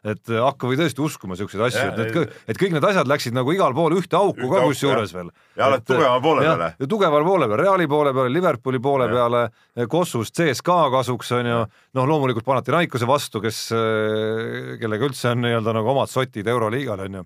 et 0.06 0.30
äh, 0.30 0.40
hakka 0.42 0.68
või 0.70 0.78
tõesti 0.78 1.02
uskuma 1.02 1.36
siukseid 1.38 1.62
asju, 1.66 1.84
et 1.90 1.98
need 1.98 2.10
kõik, 2.14 2.34
et 2.52 2.60
kõik 2.60 2.74
need 2.74 2.86
asjad 2.90 3.10
läksid 3.10 3.34
nagu 3.36 3.52
igal 3.54 3.74
pool 3.74 3.96
ühte 3.98 4.18
auku 4.18 4.44
ühte 4.44 4.50
ka 4.52 4.64
kusjuures 4.66 5.14
veel. 5.14 5.30
ja 5.58 5.68
oled 5.68 5.86
tugeva 5.88 6.20
poole 6.22 6.44
ja, 6.44 6.52
peale. 6.54 6.68
ja 6.78 6.90
tugeval 6.94 7.26
poole 7.26 7.48
peal, 7.50 7.62
Reali 7.62 7.88
poole 7.90 8.12
peal, 8.14 8.30
Liverpooli 8.32 8.82
poole 8.82 9.08
ja. 9.08 9.14
peale, 9.16 9.42
Kossust 9.90 10.36
CSKA 10.38 10.90
kasuks 10.94 11.32
on 11.38 11.50
ju, 11.50 11.62
noh, 11.98 12.10
loomulikult 12.12 12.46
Panathinaikose 12.46 13.08
vastu, 13.10 13.42
kes, 13.44 13.64
äh, 13.74 14.76
kellega 14.82 15.10
üldse 15.10 15.32
on 15.32 15.42
nii-öelda 15.46 15.74
nagu 15.80 15.94
omad 15.94 16.12
sotid 16.12 16.46
Euroliigal 16.46 17.06
on 17.08 17.20
ju. 17.20 17.24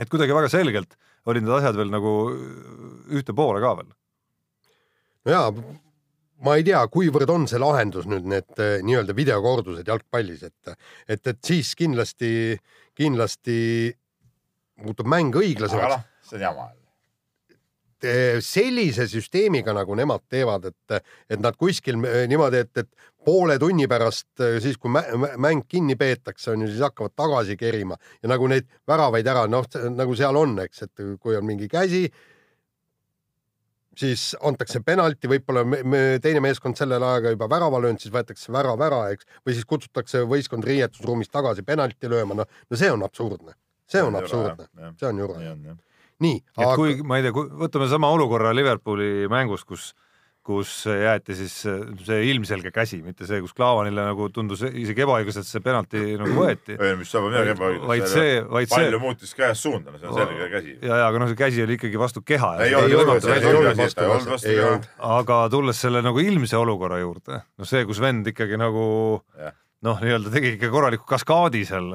et 0.00 0.12
kuidagi 0.12 0.36
väga 0.36 0.52
selgelt 0.52 0.98
olid 1.26 1.46
need 1.46 1.56
asjad 1.60 1.78
veel 1.78 1.92
nagu 1.92 2.12
ühte 3.12 3.34
poole 3.36 3.62
ka 3.64 3.76
veel. 3.80 3.88
no 5.24 5.38
jaa 5.38 5.48
ma 6.42 6.58
ei 6.58 6.66
tea, 6.66 6.82
kuivõrd 6.92 7.30
on 7.32 7.48
see 7.50 7.60
lahendus 7.62 8.08
nüüd 8.10 8.28
need 8.28 8.62
eh, 8.62 8.76
nii-öelda 8.84 9.16
videokordused 9.16 9.88
jalgpallis, 9.88 10.44
et, 10.48 10.76
et, 11.08 11.24
et 11.26 11.40
siis 11.44 11.74
kindlasti, 11.78 12.58
kindlasti 12.98 13.58
muutub 14.82 15.10
mäng 15.10 15.34
õiglasemaks. 15.38 15.96
noh, 15.96 16.06
see 16.26 16.40
on 16.40 16.48
jama 16.50 16.70
sellise 18.42 19.06
süsteemiga, 19.06 19.70
nagu 19.76 19.94
nemad 19.94 20.24
teevad, 20.30 20.64
et, 20.72 21.02
et 21.30 21.38
nad 21.38 21.54
kuskil 21.58 22.00
eh, 22.08 22.24
niimoodi, 22.30 22.64
et, 22.64 22.82
et 22.82 23.12
poole 23.22 23.58
tunni 23.62 23.86
pärast, 23.90 24.32
eh, 24.42 24.58
siis 24.62 24.78
kui 24.80 24.90
mäng 24.90 25.62
kinni 25.70 25.96
peetakse, 25.98 26.50
on 26.50 26.64
ju, 26.64 26.72
siis 26.72 26.82
hakkavad 26.82 27.14
tagasi 27.14 27.56
kerima 27.60 27.94
ja 28.22 28.32
nagu 28.32 28.48
neid 28.50 28.66
väravaid 28.88 29.30
ära, 29.30 29.46
noh, 29.50 29.68
nagu 29.94 30.18
seal 30.18 30.38
on, 30.40 30.58
eks, 30.64 30.82
et 30.88 31.06
kui 31.22 31.38
on 31.38 31.46
mingi 31.46 31.70
käsi 31.70 32.08
siis 33.98 34.32
antakse 34.42 34.80
penalti, 34.84 35.28
võib-olla 35.30 35.64
teine 36.22 36.42
meeskond 36.44 36.78
sellel 36.78 37.02
ajaga 37.06 37.34
juba 37.34 37.48
värava 37.50 37.80
löönud, 37.82 38.00
siis 38.02 38.14
võetakse 38.14 38.52
värav 38.54 38.80
ära, 38.84 39.04
eks, 39.14 39.28
või 39.46 39.56
siis 39.56 39.68
kutsutakse 39.68 40.24
võistkond 40.28 40.66
riietusruumist 40.68 41.32
tagasi 41.34 41.64
penalti 41.66 42.10
lööma, 42.10 42.38
no, 42.40 42.48
no 42.48 42.78
see 42.78 42.90
on 42.92 43.04
absurdne, 43.04 43.56
see 43.90 44.04
on 44.04 44.16
absurdne, 44.20 44.68
see 45.00 45.10
on 45.10 45.24
jura. 45.24 45.40
nii 45.42 45.80
nii, 46.22 46.38
et 46.54 46.62
aga 46.62 46.78
kui 46.78 46.96
ma 47.06 47.18
ei 47.18 47.26
tea, 47.26 47.34
võtame 47.34 47.88
sama 47.90 48.10
olukorra 48.14 48.52
Liverpooli 48.54 49.28
mängus, 49.32 49.64
kus, 49.66 49.90
kus 50.42 50.70
jäeti 50.86 51.36
siis 51.38 51.54
see 51.62 52.18
ilmselge 52.32 52.72
käsi, 52.74 52.98
mitte 53.04 53.26
see, 53.28 53.38
kus 53.44 53.54
Klaavanile 53.54 54.08
nagu 54.08 54.26
tundus 54.34 54.64
isegi 54.66 55.04
ebaõiglaselt 55.04 55.46
see 55.46 55.62
penalti 55.62 56.02
nagu 56.18 56.34
võeti. 56.34 56.74
ei, 56.74 56.96
mis 56.98 57.12
saab 57.12 57.28
midagi 57.28 57.54
ebaõiglast. 57.54 57.88
vaid 57.92 58.06
see, 58.10 58.36
vaid 58.50 58.70
see 58.70 58.80
palju 58.80 59.00
muutis 59.02 59.34
käes 59.38 59.62
suunda, 59.62 59.94
see 60.00 60.10
on 60.10 60.18
selge 60.18 60.48
käsi. 60.50 60.76
ja, 60.82 61.00
ja 61.02 61.08
aga 61.10 61.22
noh, 61.22 61.30
see 61.30 61.38
käsi 61.38 61.62
oli 61.62 61.78
ikkagi 61.78 62.00
vastu 62.02 62.24
keha. 62.26 62.52
aga 65.16 65.42
tulles 65.52 65.82
selle 65.86 66.02
nagu 66.02 66.22
ilmse 66.22 66.58
olukorra 66.58 66.98
juurde, 67.02 67.42
no 67.58 67.68
see, 67.68 67.84
kus 67.86 68.02
vend 68.02 68.32
ikkagi 68.34 68.58
nagu 68.60 68.86
noh, 69.82 70.02
nii-öelda 70.02 70.32
tegi 70.34 70.56
ikka 70.56 70.72
korraliku 70.72 71.06
kaskaadi 71.12 71.62
seal 71.68 71.92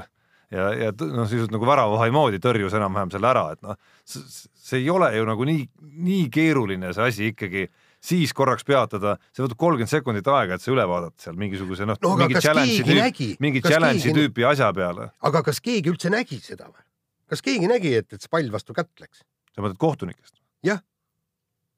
ja, 0.52 0.70
ja 0.72 0.94
noh, 0.94 1.28
sisuliselt 1.28 1.52
nagu 1.56 1.68
väravavahi 1.68 2.16
moodi 2.16 2.40
tõrjus 2.44 2.76
enam-vähem 2.78 3.12
selle 3.12 3.32
ära, 3.32 3.44
et 3.56 3.64
noh, 3.66 3.76
see 4.08 4.82
ei 4.82 4.90
ole 4.92 5.12
ju 5.16 5.28
nagu 5.28 5.48
nii, 5.48 5.68
nii 6.08 6.30
keeruline 6.34 6.94
see 6.96 7.12
asi 7.12 7.30
ikkagi 7.34 7.68
siis 8.08 8.34
korraks 8.38 8.64
peatada, 8.68 9.18
see 9.36 9.44
võtab 9.46 9.60
kolmkümmend 9.66 9.92
sekundit 9.92 10.28
aega, 10.32 10.58
et 10.58 10.64
see 10.66 10.74
üle 10.74 10.86
vaadata 10.88 11.28
seal 11.28 11.38
mingisuguse 11.40 11.88
noh 11.90 12.00
No 12.04 12.16
aga 12.16 12.28
mingi 12.30 12.44
challenge'i 12.48 12.84
keegi 12.84 13.00
nägi? 13.02 13.30
tüüp, 13.36 13.44
mingi 13.48 13.64
challenge'i 13.66 14.08
keegi- 14.10 14.18
tüüpi 14.22 14.48
asja 14.54 14.72
peale. 14.78 15.12
aga 15.30 15.44
kas 15.50 15.60
keegi 15.64 15.92
üldse 15.94 16.12
nägi 16.14 16.40
seda 16.44 16.70
või? 16.72 16.84
kas 17.28 17.44
keegi 17.44 17.68
nägi, 17.68 17.96
et, 18.02 18.14
et 18.14 18.24
see 18.24 18.32
pall 18.32 18.48
vastu 18.54 18.74
kätt 18.78 18.94
läks? 19.04 19.26
sa 19.56 19.64
mõtled 19.66 19.80
kohtunikest? 19.82 20.38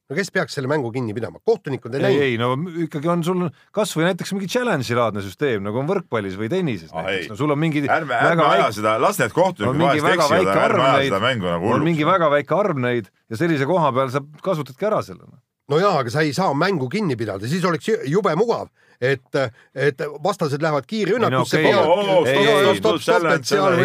no 0.10 0.18
kes 0.18 0.32
peaks 0.34 0.56
selle 0.58 0.70
mängu 0.72 0.90
kinni 0.94 1.14
pidama, 1.14 1.38
kohtunikud 1.46 1.94
ei 1.94 2.02
ei, 2.02 2.06
näinud. 2.08 2.24
ei 2.26 2.38
no 2.42 2.80
ikkagi 2.86 3.10
on 3.14 3.24
sul 3.26 3.44
kasvõi 3.76 4.08
näiteks 4.08 4.32
mingi 4.34 4.48
challenge'i 4.50 4.98
laadne 4.98 5.22
süsteem 5.26 5.62
nagu 5.66 5.78
on 5.82 5.90
võrkpallis 5.90 6.38
või 6.40 6.50
tennises 6.50 6.90
Ah, 6.94 7.06
näiteks, 7.06 7.30
no 7.30 7.38
sul 7.38 7.54
on 7.54 7.62
mingi 7.62 7.84
ärme, 7.86 8.16
ärme 8.18 8.24
väga 8.32 8.48
aja 8.48 8.64
väike 8.64 8.78
seda, 8.80 8.96
las 9.02 9.20
need 9.22 9.36
kohtunikud 9.36 9.84
vahest 9.84 10.08
väga 10.08 10.26
eksivad, 10.26 10.64
ärme 10.64 10.88
aja 10.88 11.04
seda, 11.12 11.20
mängu 11.28 11.52
nagu 11.52 11.70
on 11.76 11.86
mingi 11.86 12.02
hulluks. 12.02 12.16
väga 12.16 12.32
väike 12.34 12.58
arv 12.58 12.82
neid 12.88 13.12
ja 13.30 13.38
sellise 13.44 13.70
koha 13.70 13.92
peal 14.00 14.10
sa 14.16 14.24
kasutadki 14.50 14.90
ära 14.90 15.04
selle. 15.06 15.30
No 15.70 15.80
jaa, 15.82 15.96
aga 16.02 16.12
sa 16.14 16.24
ei 16.26 16.34
saa 16.36 16.54
mängu 16.58 16.90
kinni 16.92 17.18
pidada, 17.20 17.48
siis 17.50 17.66
oleks 17.68 17.88
ju- 17.90 18.00
jube 18.10 18.34
mugav, 18.40 18.68
et, 19.00 19.40
et 19.78 20.02
vastased 20.24 20.62
lähevad 20.64 20.88
kiirrünnakusse 20.90 21.62
no 21.64 21.96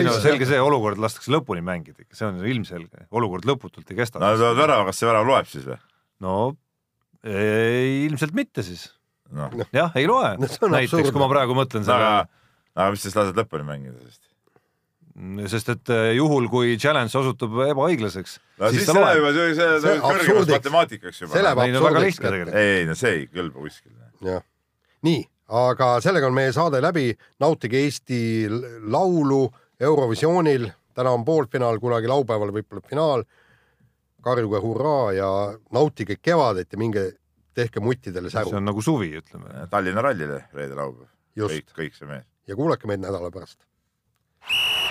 no 0.08 0.16
selge 0.24 0.48
see, 0.50 0.60
olukord 0.64 1.00
lastakse 1.02 1.32
lõpuni 1.34 1.62
mängida 1.64 2.02
ikka, 2.02 2.16
see 2.18 2.28
on 2.30 2.42
ilmselge, 2.42 3.06
olukord 3.14 3.46
lõputult 3.48 3.92
ei 3.92 4.00
kesta. 4.00 4.22
No 4.22 4.32
tulevad 4.38 4.60
värava, 4.64 4.88
kas 4.90 5.00
see 5.02 5.08
värav 5.10 5.28
loeb 5.28 5.50
siis 5.50 5.68
või? 5.68 5.78
no 6.24 6.36
ei, 7.24 8.04
ilmselt 8.08 8.34
mitte 8.36 8.64
siis, 8.66 8.88
noh, 9.32 9.52
jah, 9.72 9.92
ei 9.96 10.08
loe. 10.08 10.34
No 10.36 10.48
näiteks, 10.48 10.60
absurdne. 10.60 11.12
kui 11.14 11.22
ma 11.22 11.30
praegu 11.32 11.56
mõtlen 11.56 11.84
aga 11.86 11.94
selle, 11.94 12.44
aga 12.74 12.90
mis 12.96 13.04
siis 13.06 13.16
lased 13.16 13.38
lõpuni 13.38 13.68
mängida 13.68 13.96
siis? 14.02 14.20
Sest 15.50 15.68
et 15.70 15.90
eh, 15.94 16.08
juhul, 16.18 16.48
kui 16.50 16.74
challenge 16.80 17.14
osutub 17.18 17.60
ebaõiglaseks, 17.68 18.38
no 18.58 18.70
siis 18.72 18.82
siis 18.82 18.90
see 18.90 19.02
läheb 19.04 19.20
juba, 19.20 19.30
see 19.36 19.52
See 19.54 19.68
läheb 19.68 20.00
kõrgemast 20.02 20.24
absurdiks. 20.24 20.56
matemaatikaks 20.56 21.20
juba. 21.20 21.32
see 21.36 21.44
läheb 21.44 21.60
ei 21.62 21.74
no 21.74 21.82
väga 21.84 22.00
absurdiks 22.00 22.18
lihtne 22.18 22.24
kätte. 22.24 22.32
tegelikult. 22.34 22.58
ei, 22.58 22.72
ei 22.80 22.88
no 22.88 22.96
see 22.98 23.12
ei 23.14 23.28
kõlba 23.30 23.66
kuskile. 23.66 24.08
jah, 24.26 24.42
nii, 25.06 25.20
aga 25.60 25.90
sellega 26.02 26.30
on 26.30 26.34
meie 26.34 26.54
saade 26.56 26.80
läbi, 26.82 27.06
nautige 27.44 27.84
Eesti 27.84 28.20
laulu 28.90 29.42
Eurovisioonil, 29.80 30.66
täna 30.98 31.12
on 31.14 31.24
poolfinaal, 31.26 31.78
kunagi 31.82 32.10
laupäeval 32.10 32.50
võib-olla 32.54 32.82
finaal. 32.88 33.24
karjuge 34.24 34.58
hurraa 34.58 35.12
ja 35.12 35.28
nautige 35.70 36.16
kevadet 36.16 36.72
ja 36.72 36.78
minge 36.80 37.02
tehke 37.54 37.80
muttidele 37.84 38.30
see 38.30 38.40
säru 38.40 38.56
on 38.56 38.64
nagu 38.64 38.82
suvi, 38.82 39.12
ütleme. 39.20 39.68
Tallinna 39.70 40.02
rallile 40.02 40.40
reede-laupäev. 40.54 41.06
kõik 41.38 41.60
just, 41.60 41.74
kõik 41.76 41.94
see 41.94 42.08
mees. 42.08 42.26
ja 42.48 42.56
kuulake 42.56 42.88
meid 42.90 43.04
nädala 43.04 43.30
pärast. 43.30 43.60